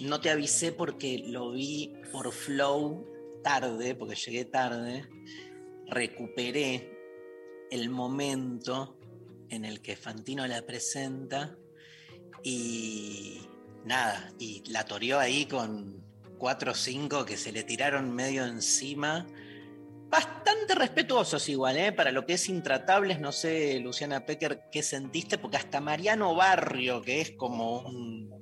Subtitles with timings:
[0.00, 3.06] No te avisé porque lo vi por Flow
[3.42, 5.08] tarde, porque llegué tarde.
[5.86, 6.98] Recuperé
[7.70, 8.98] el momento
[9.48, 11.56] en el que Fantino la presenta
[12.42, 13.40] y
[13.84, 16.04] nada, y la toreó ahí con
[16.38, 19.26] cuatro o cinco que se le tiraron medio encima.
[20.08, 21.92] Bastante respetuosos igual, ¿eh?
[21.92, 25.38] Para lo que es intratables, no sé, Luciana Pecker, ¿qué sentiste?
[25.38, 28.39] Porque hasta Mariano Barrio, que es como un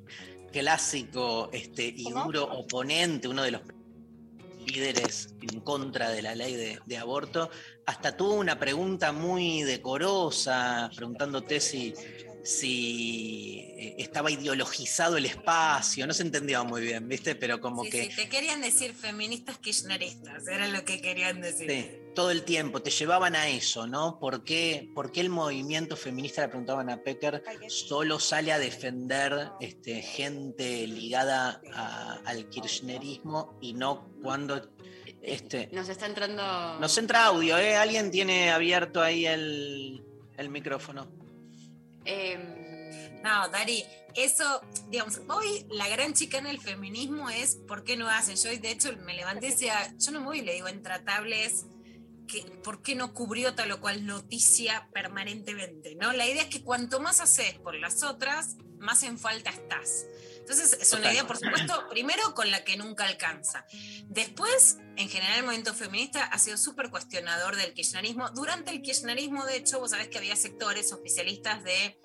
[0.53, 3.63] clásico este, y duro oponente, uno de los
[4.67, 7.51] líderes en contra de la ley de, de aborto,
[7.87, 11.95] hasta tuvo una pregunta muy decorosa, preguntándote si,
[12.45, 17.35] si eh, estaba ideologizado el espacio, no se entendía muy bien, ¿viste?
[17.35, 18.11] Pero como Sí, que...
[18.11, 21.71] sí, te querían decir feministas kirchneristas, era lo que querían decir.
[21.71, 24.19] Sí, todo el tiempo te llevaban a eso, ¿no?
[24.19, 29.51] ¿Por qué, por qué el movimiento feminista, le preguntaban a Pecker, solo sale a defender
[29.61, 34.69] este, gente ligada a- al kirchnerismo y no cuando...
[35.23, 36.43] Este, Nos está entrando.
[36.81, 37.77] nos entra audio, ¿eh?
[37.77, 40.03] Alguien tiene abierto ahí el,
[40.37, 41.09] el micrófono.
[42.05, 43.85] Em, No, Dari,
[44.17, 48.35] eso, digamos, hoy la gran chica en el feminismo es ¿por qué no hacen?
[48.37, 51.67] Yo hoy, de hecho, me levanté y decía, yo no voy y le digo intratables,
[52.29, 55.97] que, ¿por qué no cubrió tal o cual noticia permanentemente?
[55.97, 56.13] ¿no?
[56.13, 60.07] La idea es que cuanto más haces por las otras, más en falta estás.
[60.39, 63.67] Entonces, es una idea, por supuesto, primero con la que nunca alcanza.
[64.07, 68.31] Después, en general, el movimiento feminista ha sido súper cuestionador del kirchnerismo.
[68.31, 71.99] Durante el kirchnerismo, de hecho, vos sabés que había sectores oficialistas de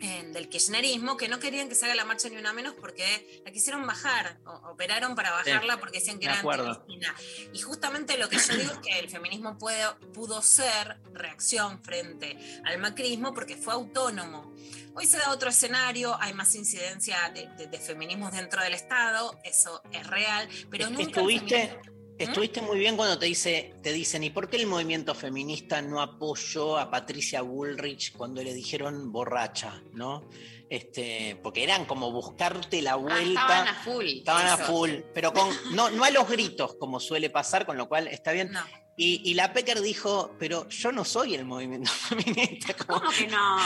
[0.00, 3.42] eh, del kirchnerismo que no querían que se haga la marcha ni una menos porque
[3.44, 6.68] la quisieron bajar, o- operaron para bajarla porque decían que de era acuerdo.
[6.70, 7.14] anti-Cristina.
[7.52, 9.84] Y justamente lo que yo digo es que el feminismo puede,
[10.14, 14.54] pudo ser reacción frente al macrismo porque fue autónomo.
[14.94, 19.38] Hoy se da otro escenario, hay más incidencia de, de- de feminismos dentro del Estado,
[19.44, 23.92] eso es real, pero nunca el Estuviste, feminismo- estuviste muy bien cuando te, dice, te
[23.92, 29.12] dicen, ¿y por qué el movimiento feminista no apoyó a Patricia Bullrich cuando le dijeron
[29.12, 29.82] borracha?
[29.92, 30.28] ¿no?
[30.68, 33.42] Este, porque eran como buscarte la ah, vuelta.
[33.42, 34.06] estaban a full.
[34.06, 37.88] Estaban a full, pero con, no, no a los gritos, como suele pasar, con lo
[37.88, 38.52] cual está bien.
[38.52, 38.60] No.
[39.02, 42.74] Y, y la Pecker dijo, pero yo no soy el movimiento feminista.
[42.74, 43.56] como- ¿Cómo que no?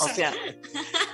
[0.00, 0.34] O sea,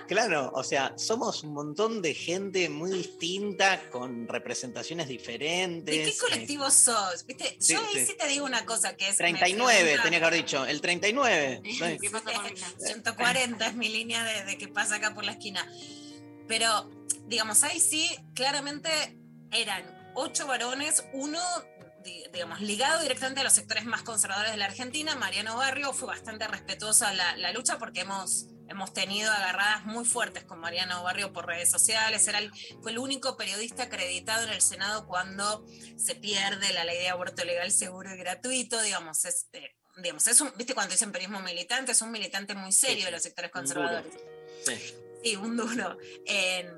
[0.08, 5.94] claro, o sea, somos un montón de gente muy distinta, con representaciones diferentes.
[5.94, 7.26] ¿De qué eh, colectivo sos?
[7.26, 7.56] ¿Viste?
[7.60, 8.06] Sí, Yo ahí sí.
[8.06, 8.16] sí.
[8.19, 9.12] te digo una cosa que es.
[9.20, 11.60] me 39, pregunta- tenía que haber dicho, el 39.
[11.78, 12.72] soy- ¿Qué pasa con mi casa?
[12.78, 15.70] 140 es mi línea de, de que pasa acá por la esquina.
[16.48, 16.88] Pero,
[17.26, 18.88] digamos, ahí sí, claramente
[19.50, 21.38] eran ocho varones, uno,
[22.33, 25.15] digamos, ligado directamente a los sectores más conservadores de la Argentina.
[25.17, 30.44] Mariano Barrio fue bastante respetuosa la, la lucha porque hemos, hemos tenido agarradas muy fuertes
[30.44, 32.27] con Mariano Barrio por redes sociales.
[32.28, 32.53] Era el-
[32.83, 35.65] fue el único periodista acreditado en el Senado cuando
[35.97, 38.81] se pierde la ley de aborto legal, seguro y gratuito.
[38.83, 42.73] Digamos, es, eh, digamos, es un, viste cuando dicen periodismo militante, es un militante muy
[42.73, 44.12] serio Sí, de los sectores conservadores.
[44.65, 44.94] sí.
[45.25, 45.97] Sí, un duro.
[46.27, 46.69] En,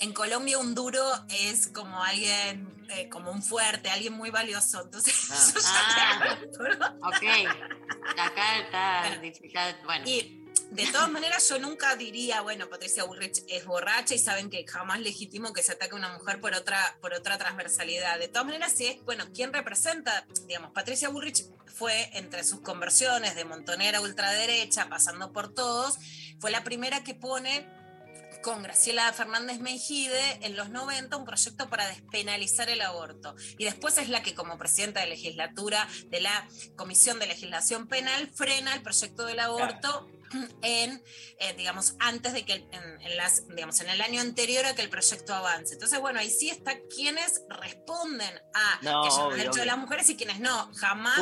[0.00, 4.82] en Colombia un duro es como alguien, eh, como un fuerte, alguien muy valioso.
[4.82, 6.38] Entonces, Ah.
[6.58, 7.08] yo ya Ah.
[7.08, 8.18] Ok.
[8.18, 9.02] Acá está.
[9.18, 9.22] Bueno.
[9.42, 10.04] está- Bueno.
[10.06, 10.34] Y
[10.70, 15.00] de todas maneras, yo nunca diría, bueno, Patricia Bullrich es borracha y saben que jamás
[15.00, 18.18] legítimo que se ataque a una mujer por otra, por otra transversalidad.
[18.18, 20.26] De todas maneras, sí es, bueno, ¿quién representa?
[20.46, 25.96] Digamos, Patricia Bullrich fue entre sus conversiones de montonera a ultraderecha, pasando por todos,
[26.40, 27.66] fue la primera que pone
[28.42, 33.34] con Graciela Fernández Mejide en los 90 un proyecto para despenalizar el aborto.
[33.58, 38.28] Y después es la que como presidenta de legislatura de la Comisión de Legislación Penal
[38.34, 40.08] frena el proyecto del aborto
[40.62, 41.02] en,
[41.38, 44.82] eh, digamos, antes de que, en, en las, digamos, en el año anterior a que
[44.82, 45.74] el proyecto avance.
[45.74, 50.16] Entonces, bueno, ahí sí está quienes responden a No, que obvio, de las mujeres y
[50.16, 51.18] quienes no, jamás.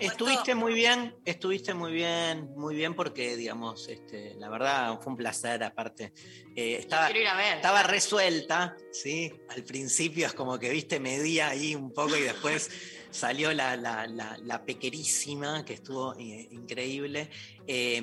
[0.00, 5.16] Estuviste, muy bien, estuviste muy bien, muy bien porque, digamos, este, la verdad fue un
[5.16, 6.12] placer aparte.
[6.56, 7.56] Eh, estaba, Quiero ir a ver.
[7.56, 9.32] estaba resuelta, ¿sí?
[9.48, 12.70] Al principio es como que, viste, medía ahí un poco y después
[13.14, 17.30] salió la, la, la- la pequerísima, que estuvo eh, increíble.
[17.66, 18.02] Eh,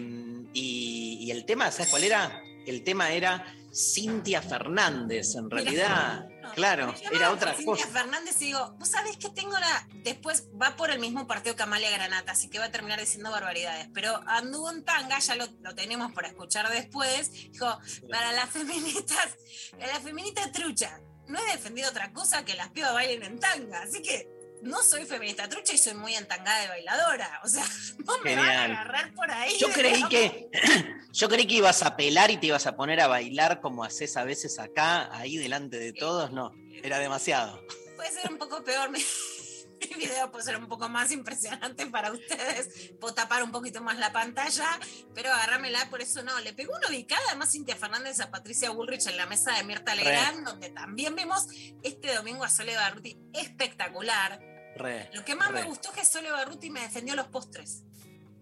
[0.54, 2.42] y, y el tema, ¿sabes cuál era?
[2.66, 3.44] El tema era
[3.74, 7.88] Cintia Fernández, en realidad, No, claro, era otra Cintia cosa.
[7.88, 9.88] Fernández y digo, vos sabés que tengo la.
[10.04, 13.32] Después va por el mismo partido que Amalia Granata, así que va a terminar diciendo
[13.32, 13.90] barbaridades.
[13.94, 17.32] Pero anduvo en tanga, ya lo, lo tenemos para escuchar después.
[17.52, 17.80] Dijo,
[18.10, 19.38] para las feministas,
[19.72, 23.82] para la feminista trucha, no he defendido otra cosa que las pibas bailen en tanga.
[23.82, 24.30] Así que
[24.64, 27.42] no soy feminista trucha y soy muy entangada de bailadora.
[27.44, 27.66] O sea,
[28.06, 29.58] no me van a agarrar por ahí.
[29.60, 30.50] Yo creí que
[31.12, 34.18] yo creí que ibas a pelar y te ibas a poner a bailar como haces
[34.18, 36.32] a veces acá, ahí delante de todos.
[36.32, 36.54] No,
[36.84, 37.66] era demasiado.
[37.96, 38.90] Puede ser un poco peor.
[38.90, 39.00] Mi,
[39.90, 42.92] mi video puede ser un poco más impresionante para ustedes.
[43.00, 44.80] Puedo tapar un poquito más la pantalla,
[45.14, 46.40] pero agárramela, por eso no.
[46.40, 49.96] Le pegó una ubicada, además, Cintia Fernández a Patricia Bullrich en la mesa de Mirta
[49.96, 51.48] Legrand, donde también vimos
[51.84, 54.51] este domingo a Sole Barruti espectacular.
[54.76, 57.84] Re, Lo que más me gustó es que Sole Barruti me defendió los postres.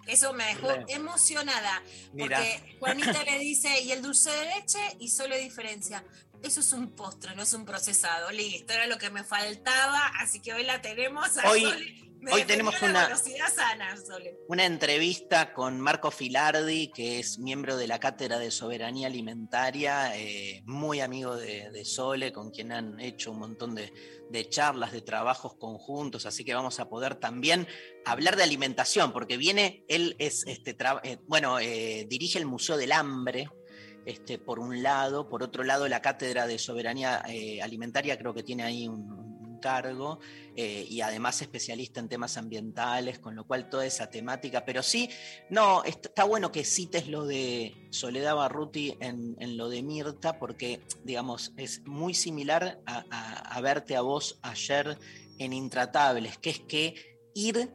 [0.08, 0.86] Eso me dejó Re.
[0.90, 1.84] emocionada.
[2.18, 6.04] Porque Juanita le dice, y el dulce de leche, y solo diferencia.
[6.42, 8.32] Eso es un postre, no es un procesado.
[8.32, 11.38] Listo, era lo que me faltaba, así que hoy la tenemos.
[11.38, 12.06] A Hoy- Sole.
[12.22, 13.16] Me hoy tenemos la una-
[13.50, 14.36] sana, Sole.
[14.50, 20.62] una entrevista con Marco Filardi, que es miembro de la Cátedra de Soberanía Alimentaria, eh,
[20.66, 23.94] muy amigo de, de Sole, con quien han hecho un montón de,
[24.30, 27.68] de charlas, de trabajos conjuntos, así que vamos a poder también
[28.06, 32.92] hablar de alimentación, porque viene, él es, este, eh, bueno, eh, dirige el Museo del
[32.92, 33.50] Hambre.
[34.06, 38.44] Este, por un lado, por otro lado, la Cátedra de Soberanía eh, Alimentaria creo que
[38.44, 39.29] tiene ahí un
[39.60, 40.20] cargo,
[40.56, 45.10] eh, y además especialista en temas ambientales, con lo cual toda esa temática, pero sí,
[45.50, 50.40] no, est- está bueno que cites lo de Soledad Barruti en, en lo de Mirta,
[50.40, 54.98] porque, digamos, es muy similar a- a verte a vos ayer
[55.38, 56.96] en Intratables, que es que
[57.34, 57.72] ir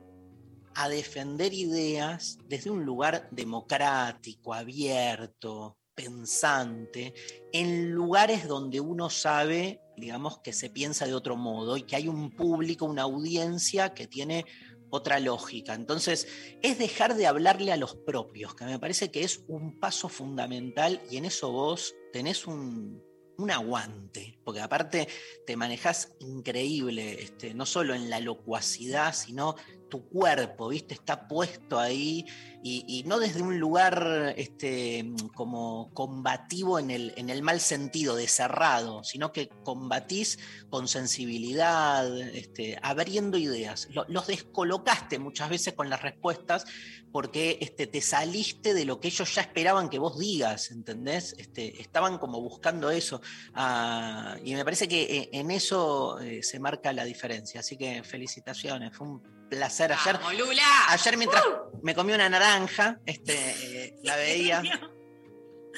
[0.76, 7.14] a defender ideas desde un lugar democrático, abierto, pensante,
[7.52, 12.08] en lugares donde uno sabe, digamos, que se piensa de otro modo y que hay
[12.08, 14.44] un público, una audiencia que tiene
[14.91, 15.75] otra lógica.
[15.75, 16.29] Entonces,
[16.62, 21.00] es dejar de hablarle a los propios, que me parece que es un paso fundamental
[21.11, 23.02] y en eso vos tenés un,
[23.37, 25.08] un aguante, porque aparte
[25.46, 29.56] te manejás increíble, este, no solo en la locuacidad, sino
[29.94, 30.93] tu cuerpo, ¿viste?
[30.94, 32.26] Está puesto ahí
[32.64, 38.26] y, no desde un lugar este, como combativo en el, en el mal sentido, de
[38.26, 40.38] cerrado, sino que combatís
[40.70, 43.87] con sensibilidad, este, abriendo ideas.
[43.93, 46.64] Lo- los descolocaste muchas veces con las respuestas
[47.12, 51.37] porque este, te saliste de lo que ellos ya esperaban que vos digas, ¿entendés?
[51.38, 53.20] Este, estaban como buscando eso.
[53.52, 57.61] Ah, y me parece que eh, en eso eh, se marca la diferencia.
[57.61, 60.18] Así que felicitaciones, fue un placer ayer.
[60.18, 60.62] ¡Vamos, Lula!
[60.88, 61.44] Ayer mientras
[61.82, 63.34] me comí una naranja, este,
[63.84, 64.62] eh, la veía.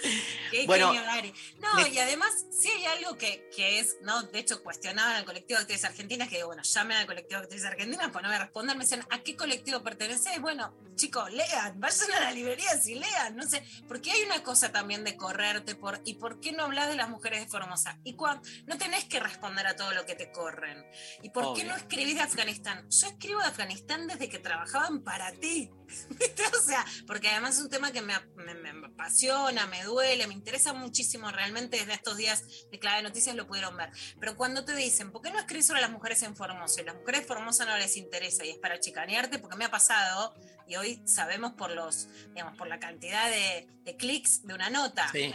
[0.51, 1.33] Qué Bueno, genio.
[1.61, 4.23] No, y además, sí hay algo que, que es, ¿no?
[4.23, 7.45] De hecho, cuestionaban al colectivo de actrices argentinas, que digo, bueno, llamen al colectivo de
[7.45, 10.41] actrices argentinas, pues no me respondan, me dicen, ¿a qué colectivo perteneces?
[10.41, 14.73] Bueno, chicos, lean, vayan a la librería si lean, no sé, porque hay una cosa
[14.73, 17.99] también de correrte por, ¿y por qué no hablas de las mujeres de Formosa?
[18.05, 20.85] Y cuando no tenés que responder a todo lo que te corren.
[21.23, 21.73] ¿Y por qué Obvio.
[21.73, 22.88] no escribís de Afganistán?
[22.91, 25.71] Yo escribo de Afganistán desde que trabajaban para ti.
[26.57, 31.31] O sea, porque además es un tema que me, apasiona, me duele, me interesa muchísimo.
[31.31, 33.90] Realmente desde estos días de clave noticias lo pudieron ver.
[34.19, 36.81] Pero cuando te dicen, ¿por qué no escribís sobre las mujeres en Formosa?
[36.81, 39.71] Y las mujeres de Formosa no les interesa y es para chicanearte, porque me ha
[39.71, 40.35] pasado,
[40.66, 45.09] y hoy sabemos por los, digamos, por la cantidad de, de clics de una nota.
[45.12, 45.35] Sí.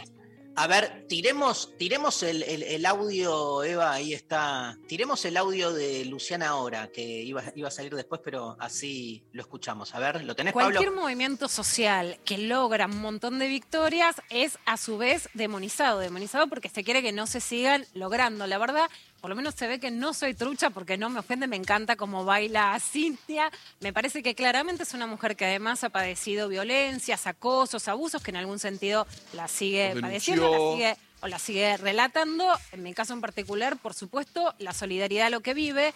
[0.54, 4.76] A ver, tiremos, tiremos el, el- audio, Eva, ahí está.
[4.86, 9.40] Tiremos el audio de Luciana ahora, que iba, iba a salir después, pero así lo
[9.40, 9.94] escuchamos.
[9.94, 14.76] A ver, ¿lo tenés, Cualquier movimiento social que logra un montón de victorias es a
[14.76, 18.46] su vez demonizado, demonizado porque se quiere que no se sigan logrando.
[18.46, 18.90] La verdad,
[19.22, 21.94] por lo menos se ve que no soy trucha porque no me ofende, me encanta
[21.94, 23.52] cómo baila Cintia.
[23.78, 28.32] Me parece que claramente es una mujer que además ha padecido violencias, acosos, abusos, que
[28.32, 32.48] en algún sentido la sigue padeciendo, la sigue o la sigue relatando.
[32.72, 35.94] En mi caso en particular, por supuesto, la solidaridad a lo que vive.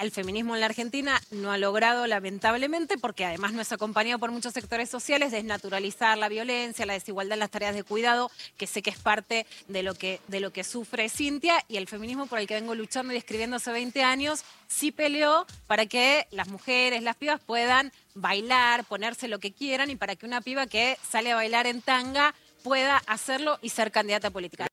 [0.00, 4.32] El feminismo en la Argentina no ha logrado, lamentablemente, porque además no es acompañado por
[4.32, 8.82] muchos sectores sociales, desnaturalizar la violencia, la desigualdad en las tareas de cuidado, que sé
[8.82, 12.38] que es parte de lo que, de lo que sufre Cintia, y el feminismo por
[12.38, 17.02] el que vengo luchando y escribiendo hace 20 años, sí peleó para que las mujeres,
[17.02, 21.32] las pibas puedan bailar, ponerse lo que quieran, y para que una piba que sale
[21.32, 24.66] a bailar en tanga pueda hacerlo y ser candidata política.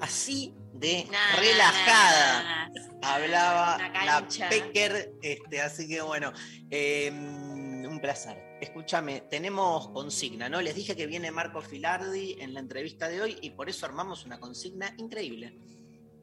[0.00, 2.70] Así de relajada
[3.02, 4.26] hablaba La.
[4.48, 6.32] Pecker, este, así que bueno,
[6.70, 8.58] eh, un placer.
[8.60, 10.60] Escúchame, tenemos consigna, ¿no?
[10.60, 14.24] Les dije que viene Marco Filardi en la entrevista de hoy y por eso armamos
[14.24, 15.58] una consigna increíble.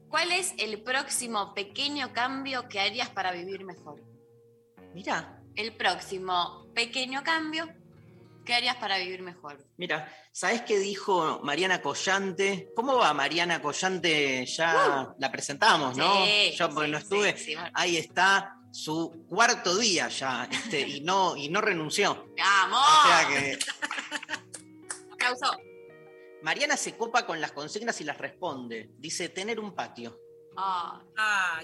[0.08, 4.02] ¿Cuál es el próximo pequeño cambio que harías para vivir mejor?
[4.94, 7.68] Mirá, El próximo pequeño cambio
[8.50, 9.64] que harías para vivir mejor.
[9.76, 12.72] mira, ¿sabés qué dijo Mariana Collante?
[12.74, 14.44] ¿Cómo va Mariana Collante?
[14.44, 16.22] Ya la presentamos, ¿no?
[16.24, 16.26] Uh.
[16.26, 17.36] Sí, Yo porque sí, no estuve.
[17.38, 17.70] sí, bueno.
[17.74, 22.26] Ahí está su cuarto día ya, este, y no, y no renunció.
[22.36, 22.80] ¡Vamos!
[22.80, 23.58] O sea que
[25.12, 25.56] Aplauso.
[26.42, 28.90] Mariana se copa con las consignas y las responde.
[28.98, 30.18] Dice tener un patio.
[30.56, 31.00] Ah,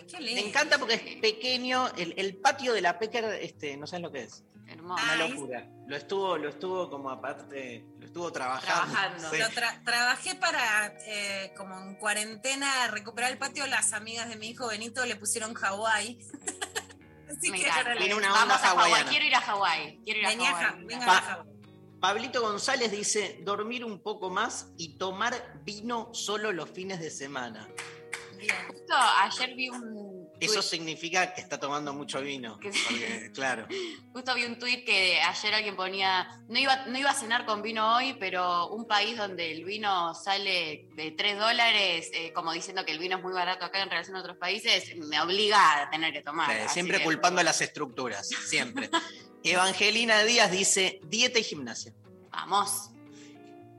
[0.08, 0.42] qué Me lindo.
[0.42, 1.88] encanta porque es pequeño.
[1.96, 4.44] El, el patio de la Pecker, este, no sabes lo que es.
[4.68, 5.02] Hermoso.
[5.04, 5.66] Una locura.
[5.86, 8.92] Lo estuvo, lo estuvo como aparte, lo estuvo trabajando.
[8.92, 9.30] Trabajando.
[9.30, 9.38] Sí.
[9.38, 13.66] Lo tra- trabajé para, eh, como en cuarentena, recuperar el patio.
[13.66, 16.18] Las amigas de mi hijo Benito le pusieron Hawái.
[17.30, 18.90] Así Me que Tiene una Vamos onda a Hawái.
[18.92, 19.10] hawaiana.
[19.10, 20.00] Quiero ir a Hawái.
[20.04, 20.84] Quiero ir a Hawái.
[20.84, 21.46] venga Pa- a Hawái.
[22.00, 27.68] Pablito González dice dormir un poco más y tomar vino solo los fines de semana.
[28.38, 28.54] Bien.
[28.68, 32.58] Justo ayer vi un Eso significa que está tomando mucho vino.
[32.62, 33.66] Porque, claro.
[34.12, 37.62] justo vi un tuit que ayer alguien ponía, no iba, no iba a cenar con
[37.62, 42.84] vino hoy, pero un país donde el vino sale de 3 dólares, eh, como diciendo
[42.84, 45.90] que el vino es muy barato acá en relación a otros países, me obliga a
[45.90, 46.68] tener que tomar.
[46.68, 48.90] Siempre que- culpando a las estructuras, siempre.
[49.42, 51.92] Evangelina Díaz dice dieta y gimnasia.
[52.30, 52.90] Vamos.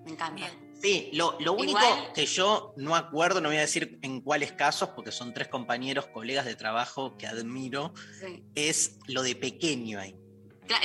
[0.05, 0.35] Me encanta.
[0.35, 0.66] Bien.
[0.81, 4.51] Sí, lo, lo único Igual- que yo no acuerdo, no voy a decir en cuáles
[4.51, 8.43] casos, porque son tres compañeros, colegas de trabajo que admiro, Sí.
[8.55, 10.15] es lo de pequeño ahí.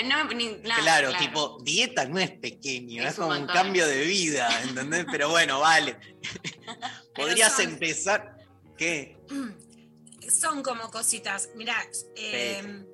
[0.04, 1.24] No ni- claro, Claro, claro.
[1.24, 5.04] tipo, dieta no es pequeño, Es como un cambio de vida, ¿entendés?
[5.10, 5.96] Pero bueno, vale.
[7.14, 8.36] Podrías son- empezar.
[8.78, 9.18] ¿Qué?
[10.30, 11.50] Son como cositas.
[11.56, 11.74] Mirá,
[12.16, 12.84] eh,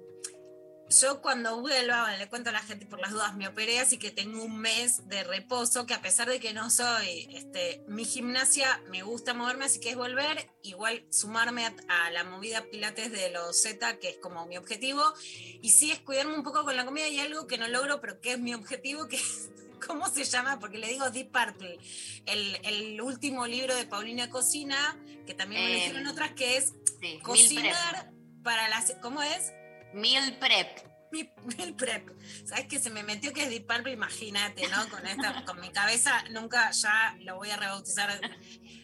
[0.91, 3.99] yo cuando vuelva, bueno, le cuento a la gente por las dudas, me operé, así
[3.99, 8.05] que tengo un mes de reposo, que a pesar de que no soy este, mi
[8.05, 13.13] gimnasia, me gusta moverme, así que es volver, igual sumarme a, a la movida pilates
[13.13, 15.03] de los Z, que es como mi objetivo,
[15.61, 18.21] y sí es cuidarme un poco con la comida y algo que no logro, pero
[18.21, 19.51] que es mi objetivo, que es,
[19.87, 20.59] ¿cómo se llama?
[20.59, 21.79] Porque le digo Deep Purple,
[22.27, 26.57] el, el último libro de Paulina Cocina, que también me lo Em, dijeron otras, que
[26.57, 28.11] es Sí, cocinar
[28.43, 29.53] para las ¿cómo es?
[29.95, 30.87] Meal prep.
[31.13, 32.11] Mi- Meal prep.
[32.45, 33.93] ¿Sabes que se me metió que es Deep Purple?
[33.93, 34.89] Imagínate, ¿no?
[34.91, 38.21] Con esta, con mi cabeza, nunca ya lo voy a rebautizar.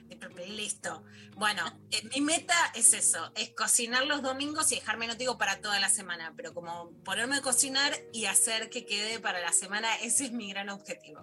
[0.07, 1.05] Deep Purple, listo.
[1.37, 5.37] Bueno, eh, mi meta es eso, es cocinar los domingos y dejarme, no te digo
[5.37, 9.53] para toda la semana, pero como ponerme a cocinar y hacer que quede para la
[9.53, 11.21] semana, ese es mi gran objetivo.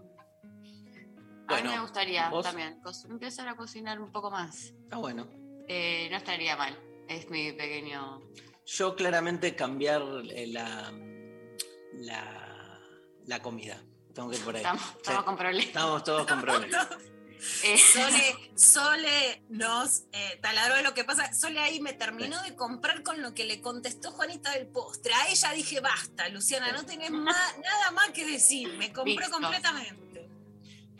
[1.47, 2.43] A mí me gustaría ¿vos?
[2.45, 4.73] también empezar a cocinar un poco más.
[4.83, 5.27] Está bueno.
[5.67, 6.77] Eh, no estaría mal.
[7.07, 8.21] Es mi pequeño.
[8.65, 10.93] Yo claramente cambiar eh, la,
[11.93, 12.79] la,
[13.25, 13.81] la comida.
[14.13, 14.61] Tengo que ir por ahí.
[14.61, 15.67] Estamos, Sí, estamos con problemas.
[15.67, 16.87] estamos todos con problemas.
[17.63, 21.33] Eh, Sole, Sole nos eh, taladró de lo que pasa.
[21.33, 25.11] Sole ahí me terminó de comprar con lo que le contestó Juanita del postre.
[25.11, 28.71] A ella dije, basta, Luciana, no tenés nada más que decir.
[28.77, 30.10] Me compró completamente.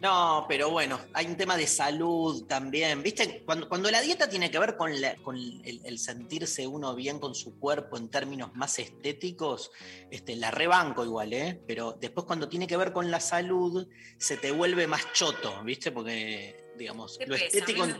[0.02, 3.04] No, pero bueno, hay un tema de salud también.
[3.04, 3.44] ¿Viste?
[3.46, 7.20] Cuando, cuando la dieta tiene que ver con, la- con el, el sentirse uno bien
[7.20, 9.70] con su cuerpo en términos más estéticos,
[10.10, 11.62] este, la rebanco igual, ¿eh?
[11.68, 15.92] Pero después cuando tiene que ver con la salud, se te vuelve más choto, ¿viste?
[15.92, 17.96] Porque, digamos, lo pesa, estético, en,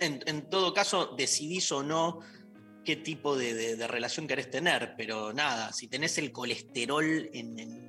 [0.00, 2.20] en- en todo caso, decidís o no
[2.84, 7.58] qué tipo de, de- de relación querés tener, pero nada, si tenés el colesterol en,
[7.58, 7.79] en-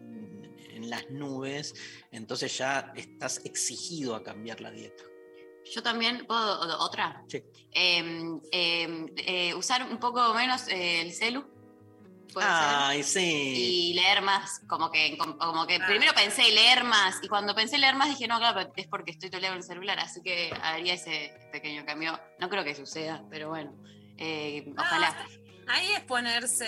[0.81, 1.73] en las nubes,
[2.11, 5.03] entonces ya estás exigido a cambiar la dieta.
[5.73, 7.23] yo también, ¿puedo otra?
[7.27, 7.37] Sí.
[7.71, 11.41] Eh, eh, eh, usar un poco menos eh, el celu.
[12.33, 12.41] ser.
[12.43, 13.89] Ay, sí.
[13.91, 15.85] Y leer más, como que, como, que Ah.
[15.85, 19.11] primero pensé leer más, y cuando pensé leer más dije, no, claro, pero es porque
[19.11, 22.19] estoy todo el día con el celular, así que haría ese pequeño cambio.
[22.39, 23.71] No creo que suceda, pero bueno,
[24.17, 25.25] eh, ojalá.
[25.67, 26.67] Ahí es ponerse.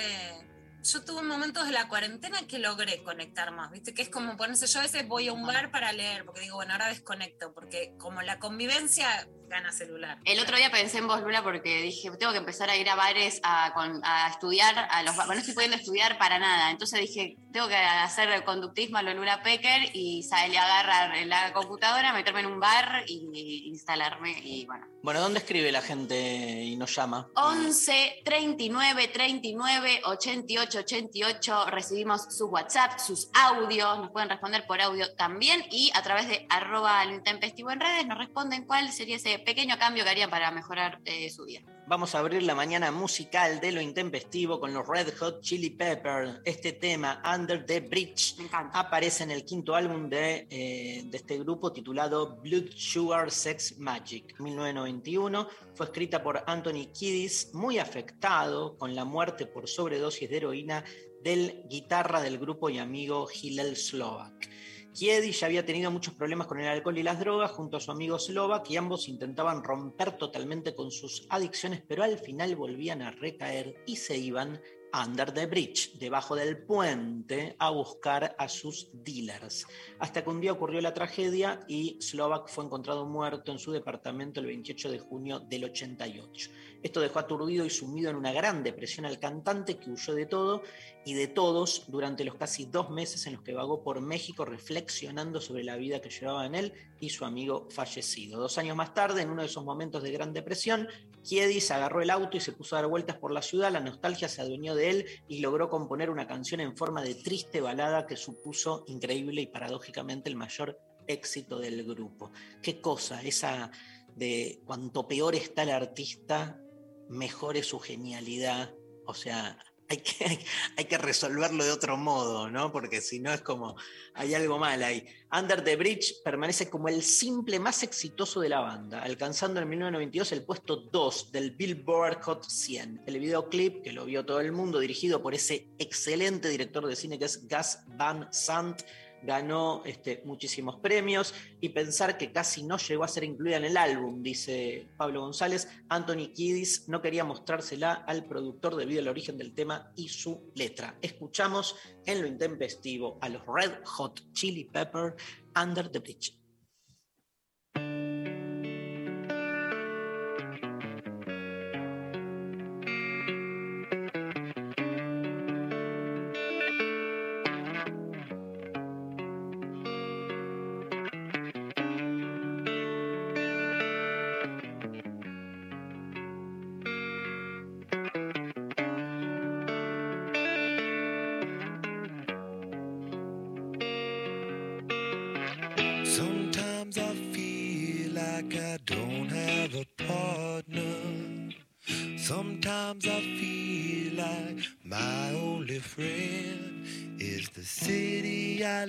[0.84, 3.94] Yo tuve momentos de la cuarentena que logré conectar más, ¿viste?
[3.94, 4.68] Que es como ponerse.
[4.68, 7.94] Yo a veces voy a un bar para leer, porque digo, bueno, ahora desconecto, porque
[7.98, 10.17] como la convivencia gana celular.
[10.25, 12.95] El otro día pensé en vos, Lula, porque dije, tengo que empezar a ir a
[12.95, 16.72] bares a, con- a estudiar, a los bueno, no estoy pudiendo estudiar para nada.
[16.72, 21.25] Entonces dije, tengo que hacer el conductismo a lo Lula Pecker y salir a agarrar
[21.27, 24.88] la computadora, meterme en un bar y, y instalarme y bueno.
[25.03, 26.15] Bueno, ¿dónde escribe la gente
[26.63, 27.27] y nos llama?
[27.36, 35.13] 11 39 39 88 88 recibimos sus WhatsApp, sus audios, nos pueden responder por audio
[35.15, 39.39] también y a través de arroba lo intempestivo en redes nos responden cuál sería ese
[39.44, 41.62] pequeño cambio que harían para mejorar eh, su día.
[41.86, 46.40] Vamos a abrir la mañana musical de lo intempestivo con los Red Hot Chili Peppers.
[46.46, 48.80] Este tema, Under the Bridge, Me encanta.
[48.80, 54.40] aparece en el quinto álbum de, eh, de este grupo titulado Blood Sugar Sex Magic,
[54.40, 55.48] 1991.
[55.76, 60.84] Fue escrita por Anthony Kiddis, muy afectado con la muerte por sobredosis de heroína
[61.22, 64.50] del guitarra del grupo y amigo Hillel Slovak.
[64.94, 67.90] Kiedis ya había tenido muchos problemas con el alcohol y las drogas junto a su
[67.90, 73.10] amigo Slovak y ambos intentaban romper totalmente con sus adicciones, pero al final volvían a
[73.10, 74.62] recaer y se iban
[74.94, 79.66] under the bridge, debajo del puente, a buscar a sus dealers.
[79.98, 84.40] Hasta que un día ocurrió la tragedia y Slovak fue encontrado muerto en su departamento
[84.40, 86.52] el 28 de junio del 88.
[86.84, 90.63] Esto dejó aturdido y sumido en una gran depresión al cantante que huyó de todo
[91.06, 95.40] y de todos durante los casi dos meses en los que vagó por México reflexionando
[95.40, 98.40] sobre la vida que llevaba en él y su amigo fallecido.
[98.40, 100.90] Dos años más tarde, en uno de esos momentos de gran depresión,
[101.24, 104.28] Kiedis agarró el auto y se puso a dar vueltas por la ciudad, la nostalgia
[104.28, 108.18] se adueñó de él y logró componer una canción en forma de triste balada que
[108.18, 112.32] supuso increíble y paradójicamente el mayor éxito del grupo.
[112.62, 113.72] Qué cosa, esa
[114.16, 116.62] de cuanto peor está el artista,
[117.10, 118.74] mejor es su genialidad.
[119.05, 119.57] O sea,
[119.89, 120.39] hay que,
[120.77, 122.72] hay que resolverlo de otro modo, ¿no?
[122.72, 123.75] Porque si no es como,
[124.13, 125.05] hay algo mal ahí.
[125.31, 130.31] Under the Bridge permanece como el simple más exitoso de la banda, alcanzando en 1992
[130.31, 133.03] el puesto 2 del Billboard Hot 100.
[133.05, 137.17] El videoclip, que lo vio todo el mundo, dirigido por ese excelente director de cine
[137.17, 138.81] que es Gus Van Sant,
[139.25, 143.77] ganó este, muchísimos premios y pensar que casi no llegó a ser incluida en el
[143.77, 145.68] álbum, dice Pablo González.
[145.89, 150.98] Anthony Kiddis no quería mostrársela al productor debido al origen del tema y su letra.
[151.01, 155.16] Escuchamos en lo intempestivo a los Red Hot Chili Pepper
[155.55, 156.43] Under the Bridge.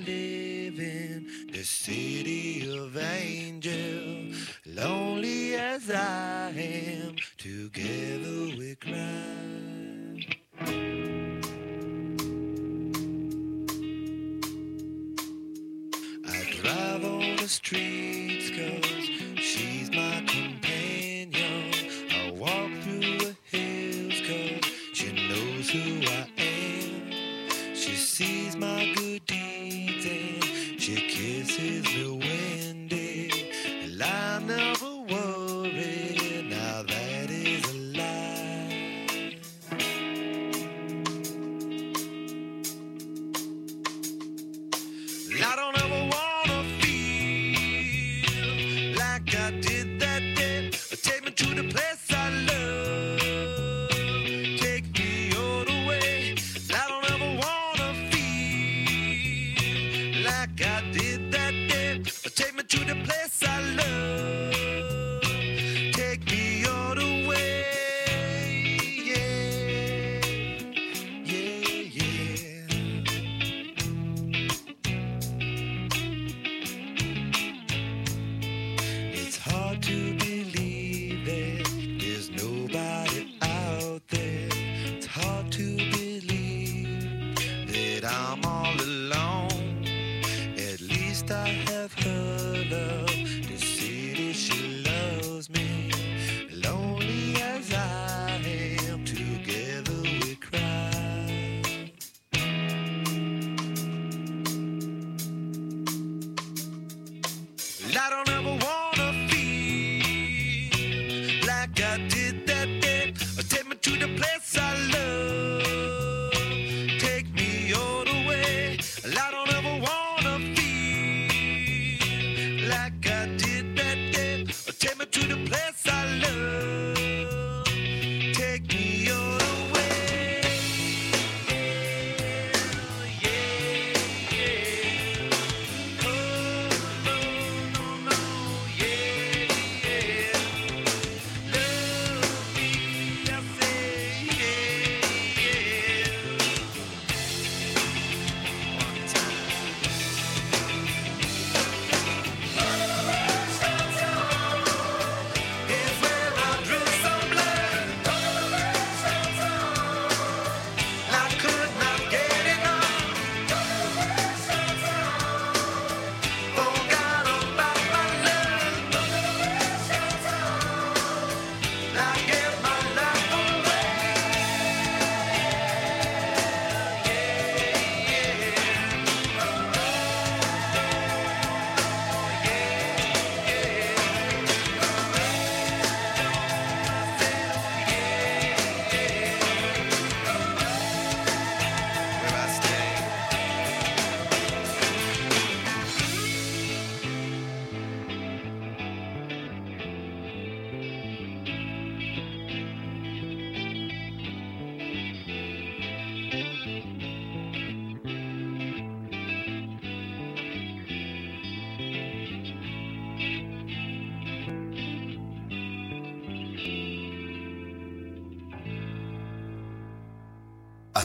[0.07, 0.44] Live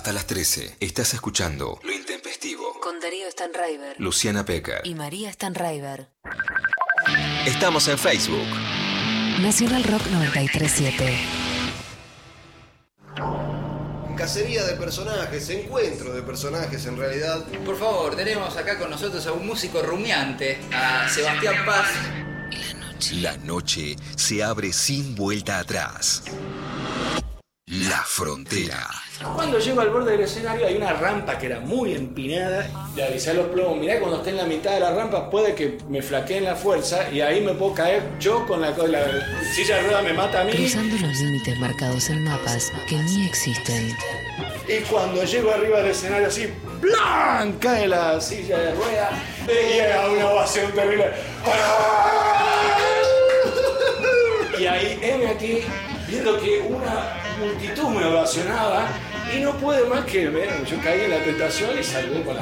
[0.09, 2.79] Hasta las 13 estás escuchando Lo Intempestivo.
[2.81, 4.81] Con Darío Stanraiver Luciana Pecker.
[4.83, 6.09] y María Stanraiver.
[7.45, 8.47] Estamos en Facebook.
[9.39, 11.15] Nacional Rock 937.
[14.17, 17.45] Cacería de personajes, encuentro de personajes en realidad.
[17.63, 21.85] Por favor, tenemos acá con nosotros a un músico rumiante, a Sebastián Paz.
[23.11, 26.23] La noche se abre sin vuelta atrás.
[27.67, 28.89] La frontera.
[29.21, 32.69] Cuando llego al borde del escenario hay una rampa que era muy empinada.
[32.95, 35.53] Le avisé a los plomos, mirá cuando esté en la mitad de la rampa puede
[35.55, 39.03] que me flaqueen la fuerza y ahí me puedo caer yo con la, con la
[39.53, 40.53] silla de rueda me mata a mí.
[40.53, 43.93] Cruzando los límites marcados en mapas que ni existen.
[44.67, 46.47] Y cuando llego arriba del escenario así,
[46.79, 47.53] ¡plan!
[47.59, 49.09] cae la silla de rueda
[49.47, 51.11] y llega una ovación terrible.
[54.57, 55.59] Y ahí, heme aquí,
[56.07, 58.87] viendo que una multitud me ovacionaba
[59.33, 62.41] y no pude más que ver, yo caí en la tentación y salí con la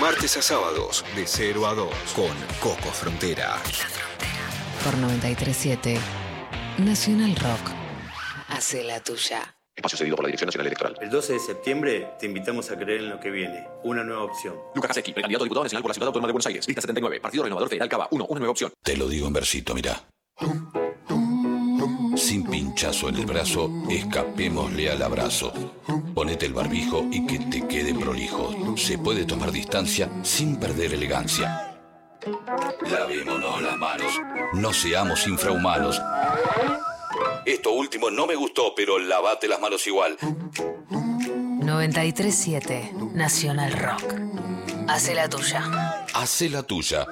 [0.00, 2.30] Martes a sábados, de 0 a 2, con
[2.60, 3.56] Coco Frontera.
[4.84, 5.98] Por 937.
[6.78, 7.72] Nacional Rock.
[8.48, 9.56] Hace la tuya.
[9.74, 10.96] Espacio cedido por la Dirección Nacional Electoral.
[11.00, 14.56] El 12 de septiembre te invitamos a creer en lo que viene, una nueva opción.
[14.74, 16.66] Lucas Haseki, precandidato a diputado nacional por la Ciudad Autónoma de Buenos Aires.
[16.66, 17.20] Lista 79.
[17.20, 18.26] Partido Renovador Federal Cava 1.
[18.26, 18.72] Una nueva opción.
[18.82, 20.00] Te lo digo en versito, mirá.
[22.18, 25.52] Sin pinchazo en el brazo, escapémosle al abrazo.
[26.14, 28.76] Ponete el barbijo y que te quede prolijo.
[28.76, 31.78] Se puede tomar distancia sin perder elegancia.
[32.90, 34.12] Lavémonos las manos.
[34.54, 36.02] No seamos infrahumanos.
[37.46, 40.16] Esto último no me gustó, pero lavate las manos igual.
[40.18, 42.94] 937.
[43.14, 44.14] Nacional Rock.
[44.88, 46.04] Hace la tuya.
[46.14, 47.06] Hacé la tuya.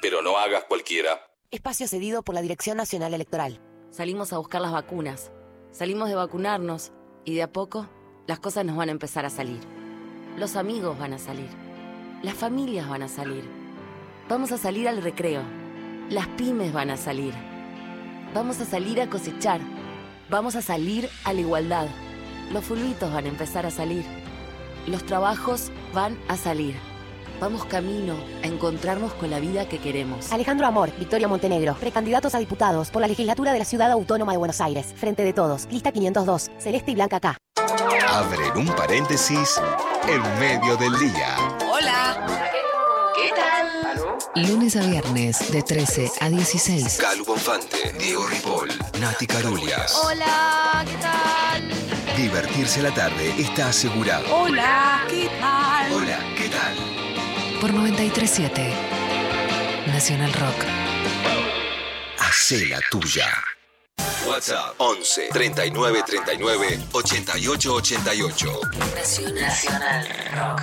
[0.00, 1.20] Pero no hagas cualquiera.
[1.50, 3.65] Espacio cedido por la Dirección Nacional Electoral.
[3.90, 5.30] Salimos a buscar las vacunas.
[5.70, 6.92] Salimos de vacunarnos
[7.24, 7.88] y de a poco
[8.26, 9.60] las cosas nos van a empezar a salir.
[10.36, 11.48] Los amigos van a salir.
[12.22, 13.44] Las familias van a salir.
[14.28, 15.42] Vamos a salir al recreo.
[16.10, 17.34] Las pymes van a salir.
[18.34, 19.60] Vamos a salir a cosechar.
[20.28, 21.86] Vamos a salir a la igualdad.
[22.52, 24.04] Los fulbitos van a empezar a salir.
[24.86, 26.76] Los trabajos van a salir.
[27.40, 30.32] Vamos camino a encontrarnos con la vida que queremos.
[30.32, 34.38] Alejandro Amor, Victoria Montenegro, precandidatos a diputados por la legislatura de la Ciudad Autónoma de
[34.38, 34.94] Buenos Aires.
[34.96, 37.36] Frente de todos, lista 502, Celeste y Blanca K.
[38.08, 39.60] Abren un paréntesis
[40.08, 41.36] en medio del día.
[41.70, 42.26] Hola.
[43.14, 44.46] ¿Qué tal?
[44.48, 46.98] Lunes a viernes, de 13 a 16.
[46.98, 48.68] Calu Bonfante, Diego Ripoll,
[49.00, 49.94] Nati Carulias.
[50.04, 52.16] Hola, ¿qué tal?
[52.16, 54.24] Divertirse a la tarde está asegurado.
[54.34, 55.92] Hola, ¿qué tal?
[55.92, 56.95] Hola, ¿qué tal?
[57.60, 58.70] Por 937.
[59.86, 60.64] Nacional Rock.
[62.18, 63.26] Hacé la tuya.
[64.26, 68.60] WhatsApp 11 39 39 88 88.
[69.34, 70.62] Nacional Rock.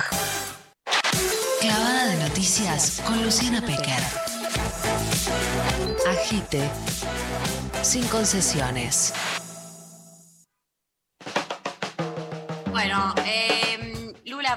[1.60, 4.02] Clavada de noticias con Luciana Pecker.
[6.06, 6.70] Agite.
[7.82, 9.12] Sin concesiones.
[12.70, 13.53] Bueno, eh,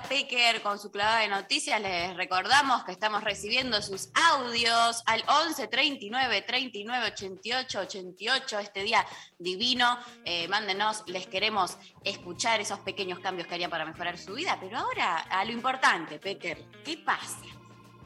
[0.03, 5.67] Pecker con su clavada de noticias, les recordamos que estamos recibiendo sus audios al 11
[5.67, 9.05] 39 39 88 88 este día
[9.38, 9.97] divino.
[10.25, 14.57] Eh, mándenos, les queremos escuchar esos pequeños cambios que harían para mejorar su vida.
[14.60, 17.38] Pero ahora a lo importante, Pecker, ¿qué pasa?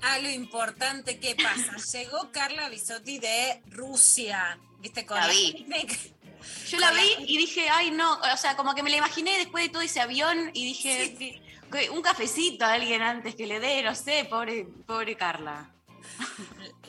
[0.01, 1.77] A lo importante, ¿qué pasa?
[1.97, 5.05] Llegó Carla Bisotti de Rusia, ¿viste?
[5.05, 5.65] Con La vi.
[6.69, 9.65] Yo la vi y dije, ay no, o sea, como que me la imaginé después
[9.65, 11.39] de todo ese avión y dije,
[11.91, 15.73] un cafecito a alguien antes que le dé, no sé, pobre, pobre Carla.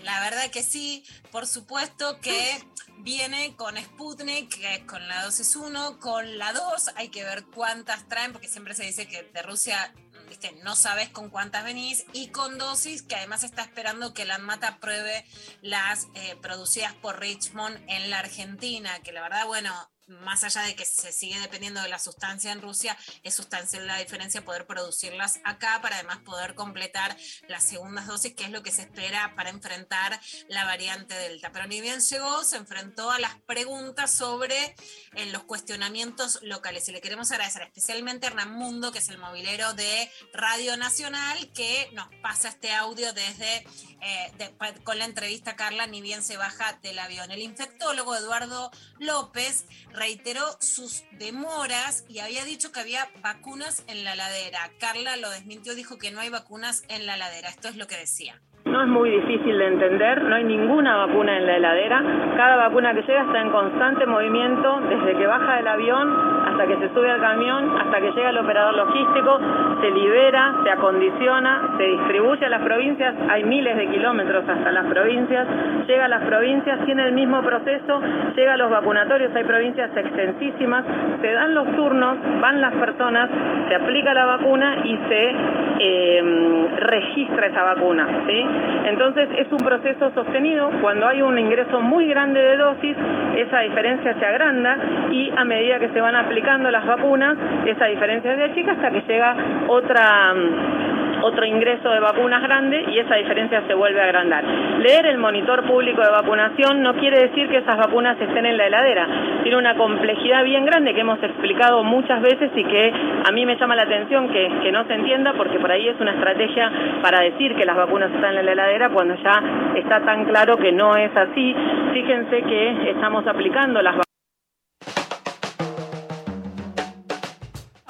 [0.03, 2.65] La verdad que sí, por supuesto que
[2.99, 7.45] viene con Sputnik, que es con la dosis 1, con la 2, hay que ver
[7.47, 9.95] cuántas traen, porque siempre se dice que de Rusia
[10.29, 14.37] viste, no sabes con cuántas venís, y con dosis, que además está esperando que la
[14.37, 15.27] ANMATA pruebe
[15.61, 20.75] las eh, producidas por Richmond en la Argentina, que la verdad, bueno, más allá de
[20.75, 25.41] que se sigue dependiendo de la sustancia en Rusia, es sustancial la diferencia poder producirlas
[25.45, 27.17] acá para además poder completar
[27.49, 31.53] las segundas dosis, que es lo que se espera para enfrentar la variante Delta.
[31.53, 34.75] Pero ni bien llegó, se enfrentó a las preguntas sobre
[35.15, 36.89] eh, los cuestionamientos locales.
[36.89, 41.51] Y le queremos agradecer especialmente a Hernán Mundo, que es el movilero de Radio Nacional,
[41.53, 43.67] que nos pasa este audio desde
[44.01, 47.31] eh, con la entrevista Carla, ni bien se baja del avión.
[47.31, 54.15] El infectólogo Eduardo López reiteró sus demoras y había dicho que había vacunas en la
[54.15, 54.73] ladera.
[54.79, 57.49] Carla lo desmintió, dijo que no hay vacunas en la ladera.
[57.49, 58.41] Esto es lo que decía.
[58.65, 62.03] No es muy difícil de entender, no hay ninguna vacuna en la heladera.
[62.37, 66.77] Cada vacuna que llega está en constante movimiento desde que baja del avión hasta que
[66.77, 69.39] se sube al camión, hasta que llega el operador logístico,
[69.81, 74.87] se libera, se acondiciona, se distribuye a las provincias, hay miles de kilómetros hasta las
[74.87, 75.47] provincias,
[75.87, 78.01] llega a las provincias, tiene el mismo proceso,
[78.37, 80.85] llega a los vacunatorios, hay provincias extensísimas,
[81.21, 83.29] se dan los turnos, van las personas,
[83.69, 85.35] se aplica la vacuna y se
[85.79, 88.07] eh, registra esa vacuna.
[88.27, 88.47] ¿sí?
[88.85, 92.97] Entonces es un proceso sostenido, cuando hay un ingreso muy grande de dosis,
[93.37, 94.77] esa diferencia se agranda
[95.11, 99.01] y a medida que se van aplicando las vacunas, esa diferencia se achica hasta que
[99.03, 99.37] llega
[99.69, 104.45] otra mm, otro ingreso de vacunas grande y esa diferencia se vuelve a agrandar.
[104.79, 108.67] Leer el monitor público de vacunación no quiere decir que esas vacunas estén en la
[108.67, 109.07] heladera.
[109.43, 112.93] Tiene una complejidad bien grande que hemos explicado muchas veces y que
[113.27, 116.13] a mí me llama la atención que, no se entienda porque por ahí es una
[116.13, 119.43] estrategia para decir que las vacunas están en la heladera cuando ya
[119.77, 121.55] está tan claro que no es así.
[121.93, 125.22] Fíjense que estamos aplicando las vacunas.